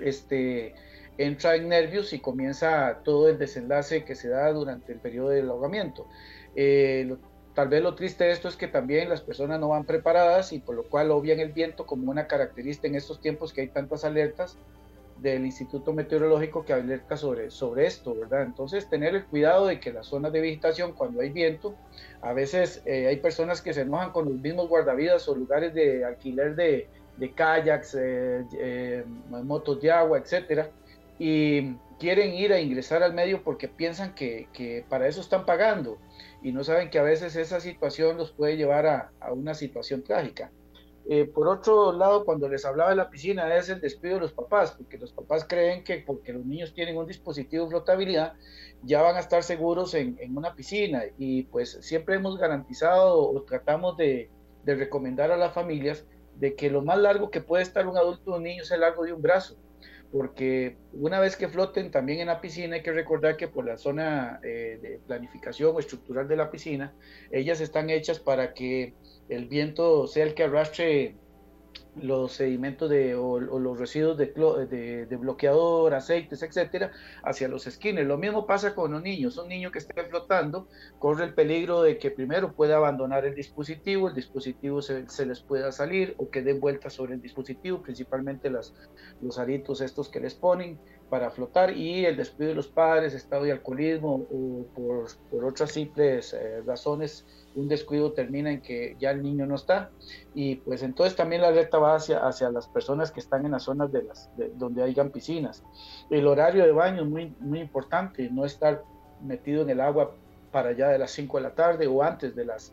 [0.00, 0.74] este,
[1.18, 5.50] entra en nervios y comienza todo el desenlace que se da durante el periodo del
[5.50, 6.06] ahogamiento.
[6.54, 7.16] Eh,
[7.54, 10.60] tal vez lo triste de esto es que también las personas no van preparadas y
[10.60, 14.04] por lo cual obvian el viento como una característica en estos tiempos que hay tantas
[14.04, 14.56] alertas
[15.20, 18.42] del Instituto Meteorológico que alerta sobre, sobre esto, ¿verdad?
[18.42, 21.74] Entonces, tener el cuidado de que las zonas de vegetación, cuando hay viento,
[22.20, 26.04] a veces eh, hay personas que se enojan con los mismos guardavidas o lugares de
[26.04, 30.70] alquiler de, de kayaks, eh, eh, motos de agua, etcétera,
[31.18, 35.98] y quieren ir a ingresar al medio porque piensan que, que, para eso están pagando
[36.42, 40.02] y no saben que a veces esa situación los puede llevar a, a una situación
[40.02, 40.50] trágica.
[41.08, 44.32] Eh, por otro lado, cuando les hablaba de la piscina, es el despido de los
[44.32, 48.34] papás, porque los papás creen que porque los niños tienen un dispositivo de flotabilidad,
[48.82, 51.04] ya van a estar seguros en, una piscina.
[51.16, 54.30] Y pues siempre hemos garantizado o tratamos de,
[54.64, 56.04] recomendar a las familias
[56.34, 58.80] de que lo más largo que puede estar un adulto o un niño es el
[58.80, 59.56] largo de un brazo.
[60.12, 63.76] Porque una vez que floten también en la piscina, hay que recordar que por la
[63.76, 66.94] zona eh, de planificación o estructural de la piscina,
[67.30, 68.94] ellas están hechas para que
[69.28, 71.16] el viento sea el que arrastre
[72.00, 76.92] los sedimentos de, o, los residuos de, de, bloqueador, aceites, etcétera,
[77.22, 78.06] hacia los esquines.
[78.06, 79.38] Lo mismo pasa con los niños.
[79.38, 80.68] Un niño que esté flotando
[80.98, 85.72] corre el peligro de que primero pueda abandonar el dispositivo, el dispositivo se, les pueda
[85.72, 88.74] salir o que den vueltas sobre el dispositivo, principalmente las,
[89.22, 90.78] los aritos estos que les ponen
[91.08, 95.70] para flotar y el despido de los padres, estado de alcoholismo o por, por otras
[95.70, 97.24] simples eh, razones
[97.56, 99.90] un descuido termina en que ya el niño no está
[100.34, 103.64] y pues entonces también la alerta va hacia, hacia las personas que están en las
[103.64, 105.64] zonas de las donde hayan piscinas.
[106.10, 108.84] El horario de baño es muy, muy importante, no estar
[109.22, 110.14] metido en el agua
[110.52, 112.72] para allá de las 5 de la tarde o antes de las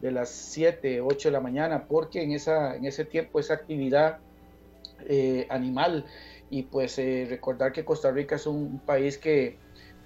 [0.00, 4.18] de las 7, 8 de la mañana, porque en, esa, en ese tiempo esa actividad
[5.06, 6.04] eh, animal
[6.50, 9.56] y pues eh, recordar que Costa Rica es un país que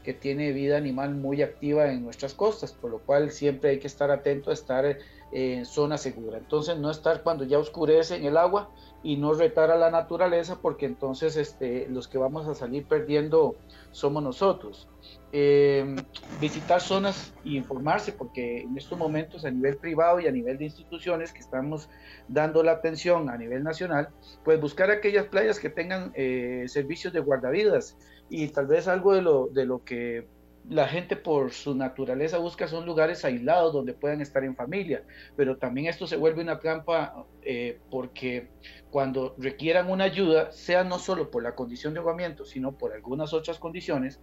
[0.02, 3.86] que tiene vida animal muy activa en nuestras costas, por lo cual siempre hay que
[3.86, 4.98] estar atento a estar
[5.32, 6.38] en zona segura.
[6.38, 8.70] Entonces no estar cuando ya oscurece en el agua
[9.02, 13.56] y no retar a la naturaleza porque entonces este, los que vamos a salir perdiendo
[13.90, 14.88] somos nosotros.
[15.32, 15.94] Eh,
[16.40, 20.64] visitar zonas y informarse porque en estos momentos a nivel privado y a nivel de
[20.64, 21.90] instituciones que estamos
[22.28, 24.08] dando la atención a nivel nacional,
[24.44, 27.96] pues buscar aquellas playas que tengan eh, servicios de guardavidas
[28.30, 30.26] y tal vez algo de lo, de lo que
[30.68, 35.02] la gente por su naturaleza busca son lugares aislados donde puedan estar en familia,
[35.34, 38.48] pero también esto se vuelve una trampa eh, porque
[38.90, 43.32] cuando requieran una ayuda, sea no solo por la condición de ahogamiento, sino por algunas
[43.32, 44.20] otras condiciones,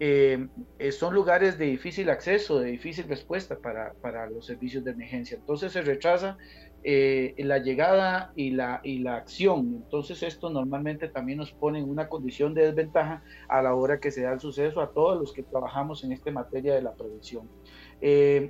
[0.00, 0.46] eh,
[0.78, 5.36] eh, son lugares de difícil acceso, de difícil respuesta para, para los servicios de emergencia.
[5.36, 6.38] Entonces se retrasa
[6.84, 9.82] eh, la llegada y la, y la acción.
[9.82, 14.12] Entonces esto normalmente también nos pone en una condición de desventaja a la hora que
[14.12, 17.48] se da el suceso a todos los que trabajamos en esta materia de la prevención.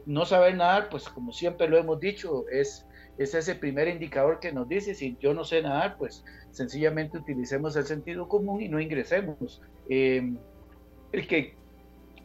[0.05, 4.53] No saber nadar, pues como siempre lo hemos dicho, es, es ese primer indicador que
[4.53, 8.79] nos dice, si yo no sé nadar, pues sencillamente utilicemos el sentido común y no
[8.79, 9.62] ingresemos.
[11.12, 11.55] El que,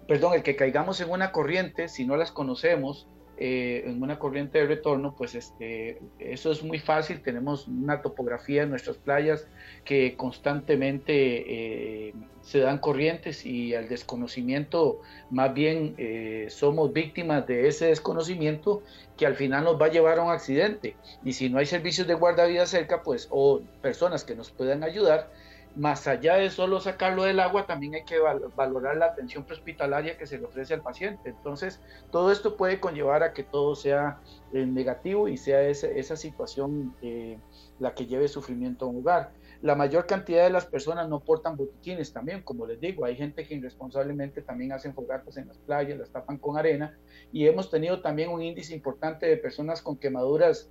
[0.08, 4.60] perdón, el que caigamos en una corriente, si no las conocemos, eh, en una corriente
[4.60, 7.22] de retorno, pues este, eso es muy fácil.
[7.22, 9.48] Tenemos una topografía en nuestras playas
[9.86, 15.02] que constantemente eh, se dan corrientes y al desconocimiento,
[15.32, 18.84] más bien eh, somos víctimas de ese desconocimiento
[19.18, 20.96] que al final nos va a llevar a un accidente.
[21.24, 25.32] Y si no hay servicios de guardavidas cerca, pues, o personas que nos puedan ayudar,
[25.76, 28.20] más allá de solo sacarlo del agua, también hay que
[28.56, 31.30] valorar la atención prehospitalaria que se le ofrece al paciente.
[31.30, 31.80] Entonces,
[32.12, 34.20] todo esto puede conllevar a que todo sea
[34.54, 37.40] eh, negativo y sea esa, situación eh,
[37.80, 39.32] la que lleve sufrimiento a un hogar.
[39.64, 43.48] La mayor cantidad de las personas no portan botiquines también, como les digo, hay gente
[43.48, 46.98] que irresponsablemente también hacen fogatas en las playas, las tapan con arena
[47.32, 50.70] y hemos tenido también un índice importante de personas con quemaduras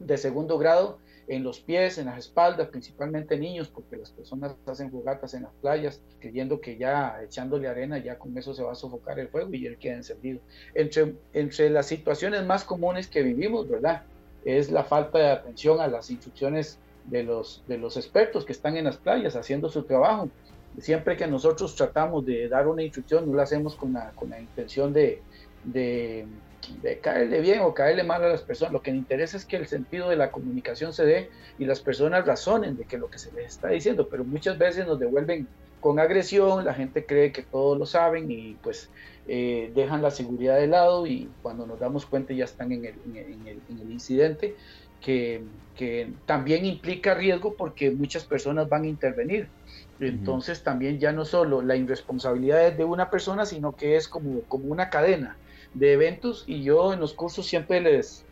[0.00, 0.98] de segundo grado
[1.30, 5.52] en los pies, en las espaldas, principalmente niños, porque las personas hacen fogatas en las
[5.60, 9.54] playas, creyendo que ya echándole arena ya con eso se va a sofocar el fuego
[9.54, 10.40] y él queda encendido.
[10.74, 14.02] Entre, entre las situaciones más comunes que vivimos, ¿verdad?
[14.44, 18.76] Es la falta de atención a las instrucciones de los, de los expertos que están
[18.76, 20.28] en las playas haciendo su trabajo.
[20.80, 24.40] Siempre que nosotros tratamos de dar una instrucción, no la hacemos con la, con la
[24.40, 25.22] intención de,
[25.62, 26.26] de
[26.82, 28.72] de caerle bien o caerle mal a las personas.
[28.72, 31.80] Lo que me interesa es que el sentido de la comunicación se dé y las
[31.80, 35.48] personas razonen de que lo que se les está diciendo, pero muchas veces nos devuelven
[35.80, 38.90] con agresión, la gente cree que todos lo saben y pues
[39.26, 42.94] eh, dejan la seguridad de lado y cuando nos damos cuenta ya están en el,
[43.06, 44.54] en el, en el incidente
[45.00, 45.42] que,
[45.76, 49.48] que, también implica riesgo porque muchas personas van a intervenir.
[49.98, 54.40] Entonces también ya no solo la irresponsabilidad es de una persona, sino que es como,
[54.42, 55.36] como una cadena
[55.74, 58.24] de eventos y yo en los cursos siempre les,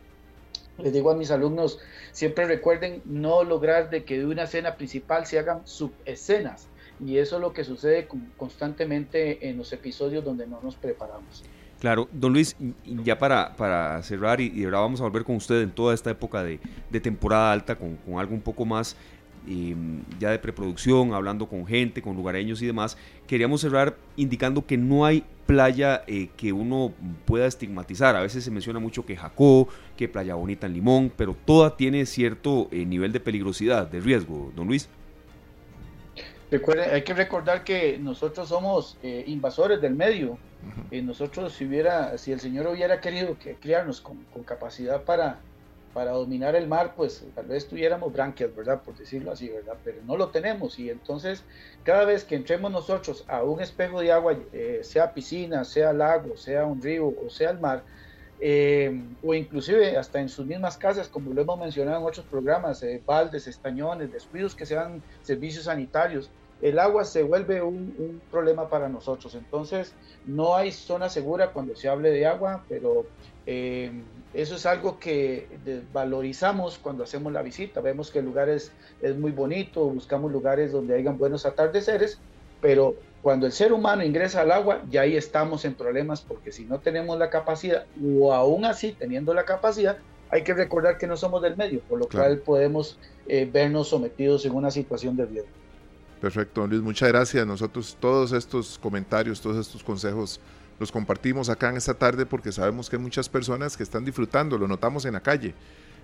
[0.77, 1.79] les digo a mis alumnos,
[2.11, 6.67] siempre recuerden no lograr de que de una escena principal se hagan subescenas
[7.05, 8.07] y eso es lo que sucede
[8.37, 11.43] constantemente en los episodios donde no nos preparamos.
[11.79, 15.71] Claro, don Luis, ya para, para cerrar y, ahora vamos a volver con usted en
[15.71, 16.59] toda esta época de,
[16.89, 18.97] de temporada alta con, con, algo un poco más
[20.19, 22.97] ya de preproducción, hablando con gente, con lugareños y demás,
[23.27, 26.93] queríamos cerrar indicando que no hay playa eh, que uno
[27.25, 28.15] pueda estigmatizar.
[28.15, 29.67] A veces se menciona mucho que Jacó,
[29.97, 34.51] que Playa Bonita en Limón, pero toda tiene cierto eh, nivel de peligrosidad, de riesgo,
[34.55, 34.89] don Luis.
[36.51, 40.37] Recuerde, hay que recordar que nosotros somos eh, invasores del medio.
[40.91, 45.39] nosotros, si hubiera, si el Señor hubiera querido que criarnos con capacidad para,
[45.93, 48.81] para dominar el mar, pues tal vez tuviéramos branquias, ¿verdad?
[48.81, 49.75] Por decirlo así, ¿verdad?
[49.83, 51.43] Pero no lo tenemos y entonces
[51.83, 56.37] cada vez que entremos nosotros a un espejo de agua, eh, sea piscina, sea lago,
[56.37, 57.83] sea un río o sea el mar,
[58.41, 62.81] eh, o inclusive hasta en sus mismas casas, como lo hemos mencionado en otros programas,
[62.83, 66.29] eh, baldes, estañones, descuidos que sean servicios sanitarios,
[66.61, 69.33] el agua se vuelve un, un, problema para nosotros.
[69.35, 69.93] Entonces,
[70.25, 73.05] no hay zona segura cuando se hable de agua, pero
[73.51, 73.91] eh,
[74.31, 75.47] eso es algo que
[75.91, 77.81] valorizamos cuando hacemos la visita.
[77.81, 78.71] Vemos que el lugar es,
[79.17, 82.19] muy bonito, buscamos lugares donde hayan buenos atardeceres,
[82.61, 82.93] pero
[83.23, 86.79] cuando el ser humano ingresa al agua, ya ahí estamos en problemas porque si no
[86.79, 87.87] tenemos la capacidad,
[88.21, 89.97] o aún así teniendo la capacidad,
[90.29, 94.45] hay que recordar que no somos del medio, por lo cual podemos eh, vernos sometidos
[94.45, 95.49] en una situación de riesgo.
[96.21, 97.47] Perfecto, Luis, muchas gracias.
[97.47, 100.39] Nosotros todos estos comentarios, todos estos consejos
[100.79, 104.57] los compartimos acá en esta tarde porque sabemos que hay muchas personas que están disfrutando,
[104.57, 105.53] lo notamos en la calle,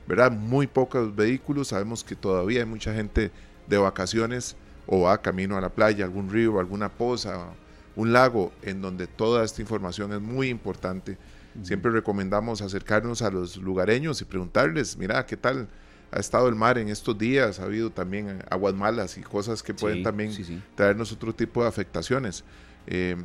[0.07, 0.31] ¿verdad?
[0.31, 3.31] Muy pocos vehículos, sabemos que todavía hay mucha gente
[3.67, 4.55] de vacaciones
[4.87, 7.47] o va camino a la playa, algún río, alguna poza,
[7.95, 11.17] un lago, en donde toda esta información es muy importante.
[11.63, 15.69] Siempre recomendamos acercarnos a los lugareños y preguntarles, mira, ¿qué tal
[16.11, 17.61] ha estado el mar en estos días?
[17.61, 20.33] Ha habido también aguas malas y cosas que pueden también
[20.75, 22.43] traernos otro tipo de afectaciones.
[22.87, 23.15] Eh,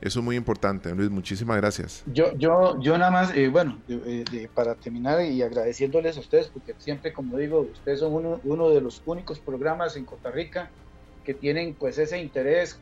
[0.00, 1.10] eso es muy importante, Luis.
[1.10, 2.02] Muchísimas gracias.
[2.06, 3.78] Yo, yo, yo nada más, eh, bueno,
[4.54, 8.80] para terminar y agradeciéndoles a ustedes, porque siempre, como digo, ustedes son uno, uno de
[8.80, 10.70] los únicos programas en Costa Rica
[11.24, 12.78] que tienen pues ese interés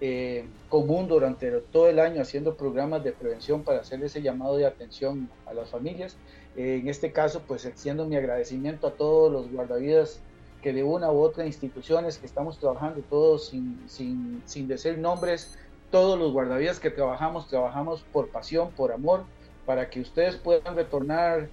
[0.00, 4.66] eh, común durante todo el año haciendo programas de prevención para hacer ese llamado de
[4.66, 6.16] atención a las familias.
[6.56, 10.20] Eh, en este caso, pues extiendo mi agradecimiento a todos los guardavidas
[10.62, 15.56] que de una u otra instituciones que estamos trabajando todos sin, sin, sin decir nombres,
[15.94, 19.22] todos los guardavidas que trabajamos, trabajamos por pasión, por amor,
[19.64, 21.46] para que ustedes puedan retornar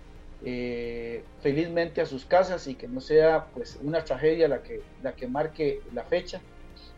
[0.43, 5.11] eh, felizmente a sus casas y que no sea pues una tragedia la que, la
[5.11, 6.41] que marque la fecha.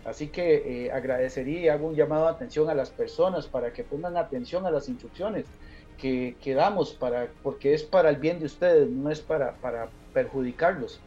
[0.05, 3.83] Así que eh, agradecería y hago un llamado de atención a las personas para que
[3.83, 5.43] pongan atención a las instrucciones
[5.97, 9.89] que, que damos, para, porque es para el bien de ustedes, no es para, para
[10.13, 11.01] perjudicarlos.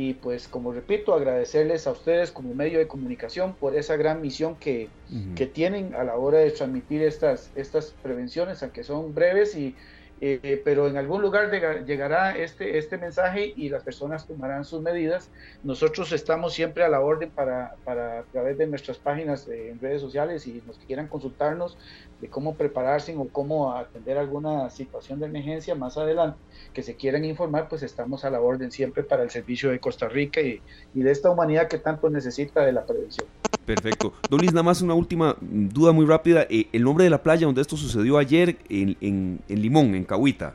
[0.00, 4.56] Y pues como repito, agradecerles a ustedes como medio de comunicación por esa gran misión
[4.56, 4.88] que,
[5.36, 9.76] que tienen a la hora de transmitir estas, estas prevenciones, aunque son breves y,
[10.22, 11.50] eh, pero en algún lugar
[11.86, 15.30] llegará este, este mensaje y las personas tomarán sus medidas.
[15.64, 20.02] Nosotros estamos siempre a la orden para, para a través de nuestras páginas en redes
[20.02, 21.78] sociales y los que quieran consultarnos
[22.20, 26.38] de cómo prepararse o cómo atender alguna situación de emergencia más adelante,
[26.74, 30.08] que se quieran informar, pues estamos a la orden siempre para el servicio de Costa
[30.08, 30.60] Rica y,
[30.94, 33.26] y de esta humanidad que tanto necesita de la prevención.
[33.74, 34.12] Perfecto.
[34.28, 36.44] Don Luis, nada más una última duda muy rápida.
[36.50, 40.04] Eh, el nombre de la playa donde esto sucedió ayer en, en, en Limón, en
[40.04, 40.54] Cahuita.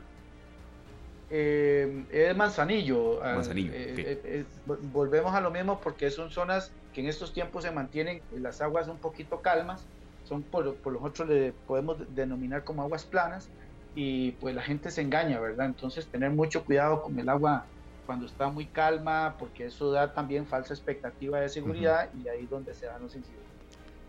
[1.30, 3.22] Eh, es Manzanillo.
[3.22, 4.44] Ah, Manzanillo eh,
[4.92, 8.86] volvemos a lo mismo porque son zonas que en estos tiempos se mantienen las aguas
[8.86, 9.86] un poquito calmas.
[10.24, 13.48] Son por, por nosotros le podemos denominar como aguas planas
[13.94, 15.66] y pues la gente se engaña, ¿verdad?
[15.66, 17.64] Entonces tener mucho cuidado con el agua
[18.06, 22.50] cuando está muy calma, porque eso da también falsa expectativa de seguridad y ahí es
[22.50, 23.44] donde se dan los incidentes.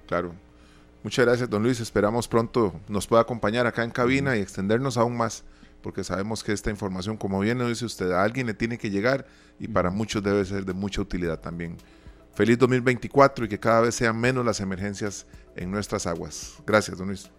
[0.07, 0.31] Claro.
[1.03, 1.79] Muchas gracias, don Luis.
[1.79, 5.43] Esperamos pronto nos pueda acompañar acá en cabina y extendernos aún más,
[5.81, 8.89] porque sabemos que esta información, como bien lo dice usted, a alguien le tiene que
[8.89, 9.25] llegar
[9.59, 11.77] y para muchos debe ser de mucha utilidad también.
[12.33, 15.25] Feliz 2024 y que cada vez sean menos las emergencias
[15.55, 16.57] en nuestras aguas.
[16.65, 17.31] Gracias, don Luis.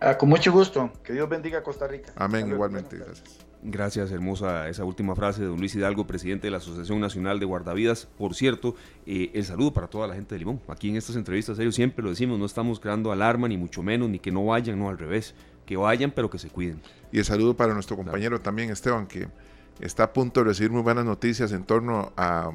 [0.00, 0.90] Ah, con mucho gusto.
[1.02, 2.12] Que Dios bendiga a Costa Rica.
[2.16, 2.96] Amén, igualmente.
[2.96, 3.45] Gracias.
[3.68, 7.46] Gracias, hermosa esa última frase de don Luis Hidalgo, presidente de la Asociación Nacional de
[7.46, 8.06] Guardavidas.
[8.16, 8.76] Por cierto,
[9.06, 10.60] eh, el saludo para toda la gente de Limón.
[10.68, 14.08] Aquí en estas entrevistas, ellos siempre lo decimos, no estamos creando alarma, ni mucho menos,
[14.08, 15.34] ni que no vayan, no al revés.
[15.66, 16.80] Que vayan, pero que se cuiden.
[17.10, 19.26] Y el saludo para nuestro compañero también, Esteban, que
[19.80, 22.52] está a punto de recibir muy buenas noticias en torno a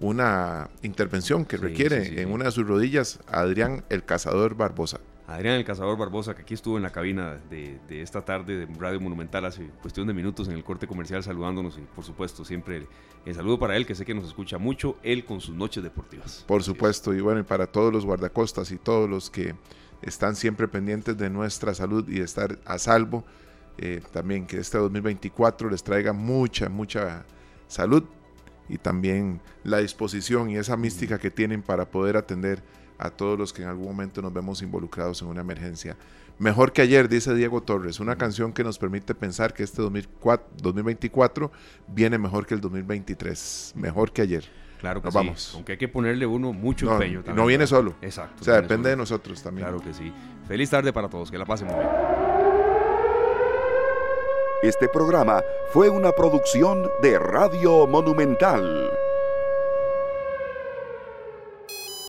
[0.00, 4.98] una intervención que requiere en una de sus rodillas Adrián el Cazador Barbosa.
[5.26, 9.00] Adrián el Cazador Barbosa, que aquí estuvo en la cabina de, esta tarde de Radio
[9.00, 12.86] Monumental hace cuestión de minutos en el corte comercial saludándonos y por supuesto siempre
[13.24, 16.44] el, saludo para él que sé que nos escucha mucho, él con sus noches deportivas.
[16.46, 19.54] Por supuesto, y bueno, y para todos los guardacostas y todos los que
[20.02, 23.24] están siempre pendientes de nuestra salud y de estar a salvo,
[23.78, 27.24] eh, también que este 2024 les traiga mucha, mucha
[27.66, 28.04] salud
[28.68, 32.62] y también la disposición y esa mística que tienen para poder atender
[32.98, 35.96] a todos los que en algún momento nos vemos involucrados en una emergencia.
[36.38, 41.52] Mejor que ayer, dice Diego Torres, una canción que nos permite pensar que este 2024
[41.88, 44.44] viene mejor que el 2023, mejor que ayer.
[44.80, 45.52] Claro que sí, vamos.
[45.54, 47.20] aunque hay que ponerle uno mucho empeño.
[47.20, 47.94] También, no viene solo.
[48.02, 48.42] Exacto.
[48.42, 49.68] O sea, depende de nosotros también.
[49.68, 50.12] Claro que sí.
[50.46, 51.88] Feliz tarde para todos, que la pasen muy bien.
[54.62, 55.42] Este programa
[55.72, 58.90] fue una producción de Radio Monumental.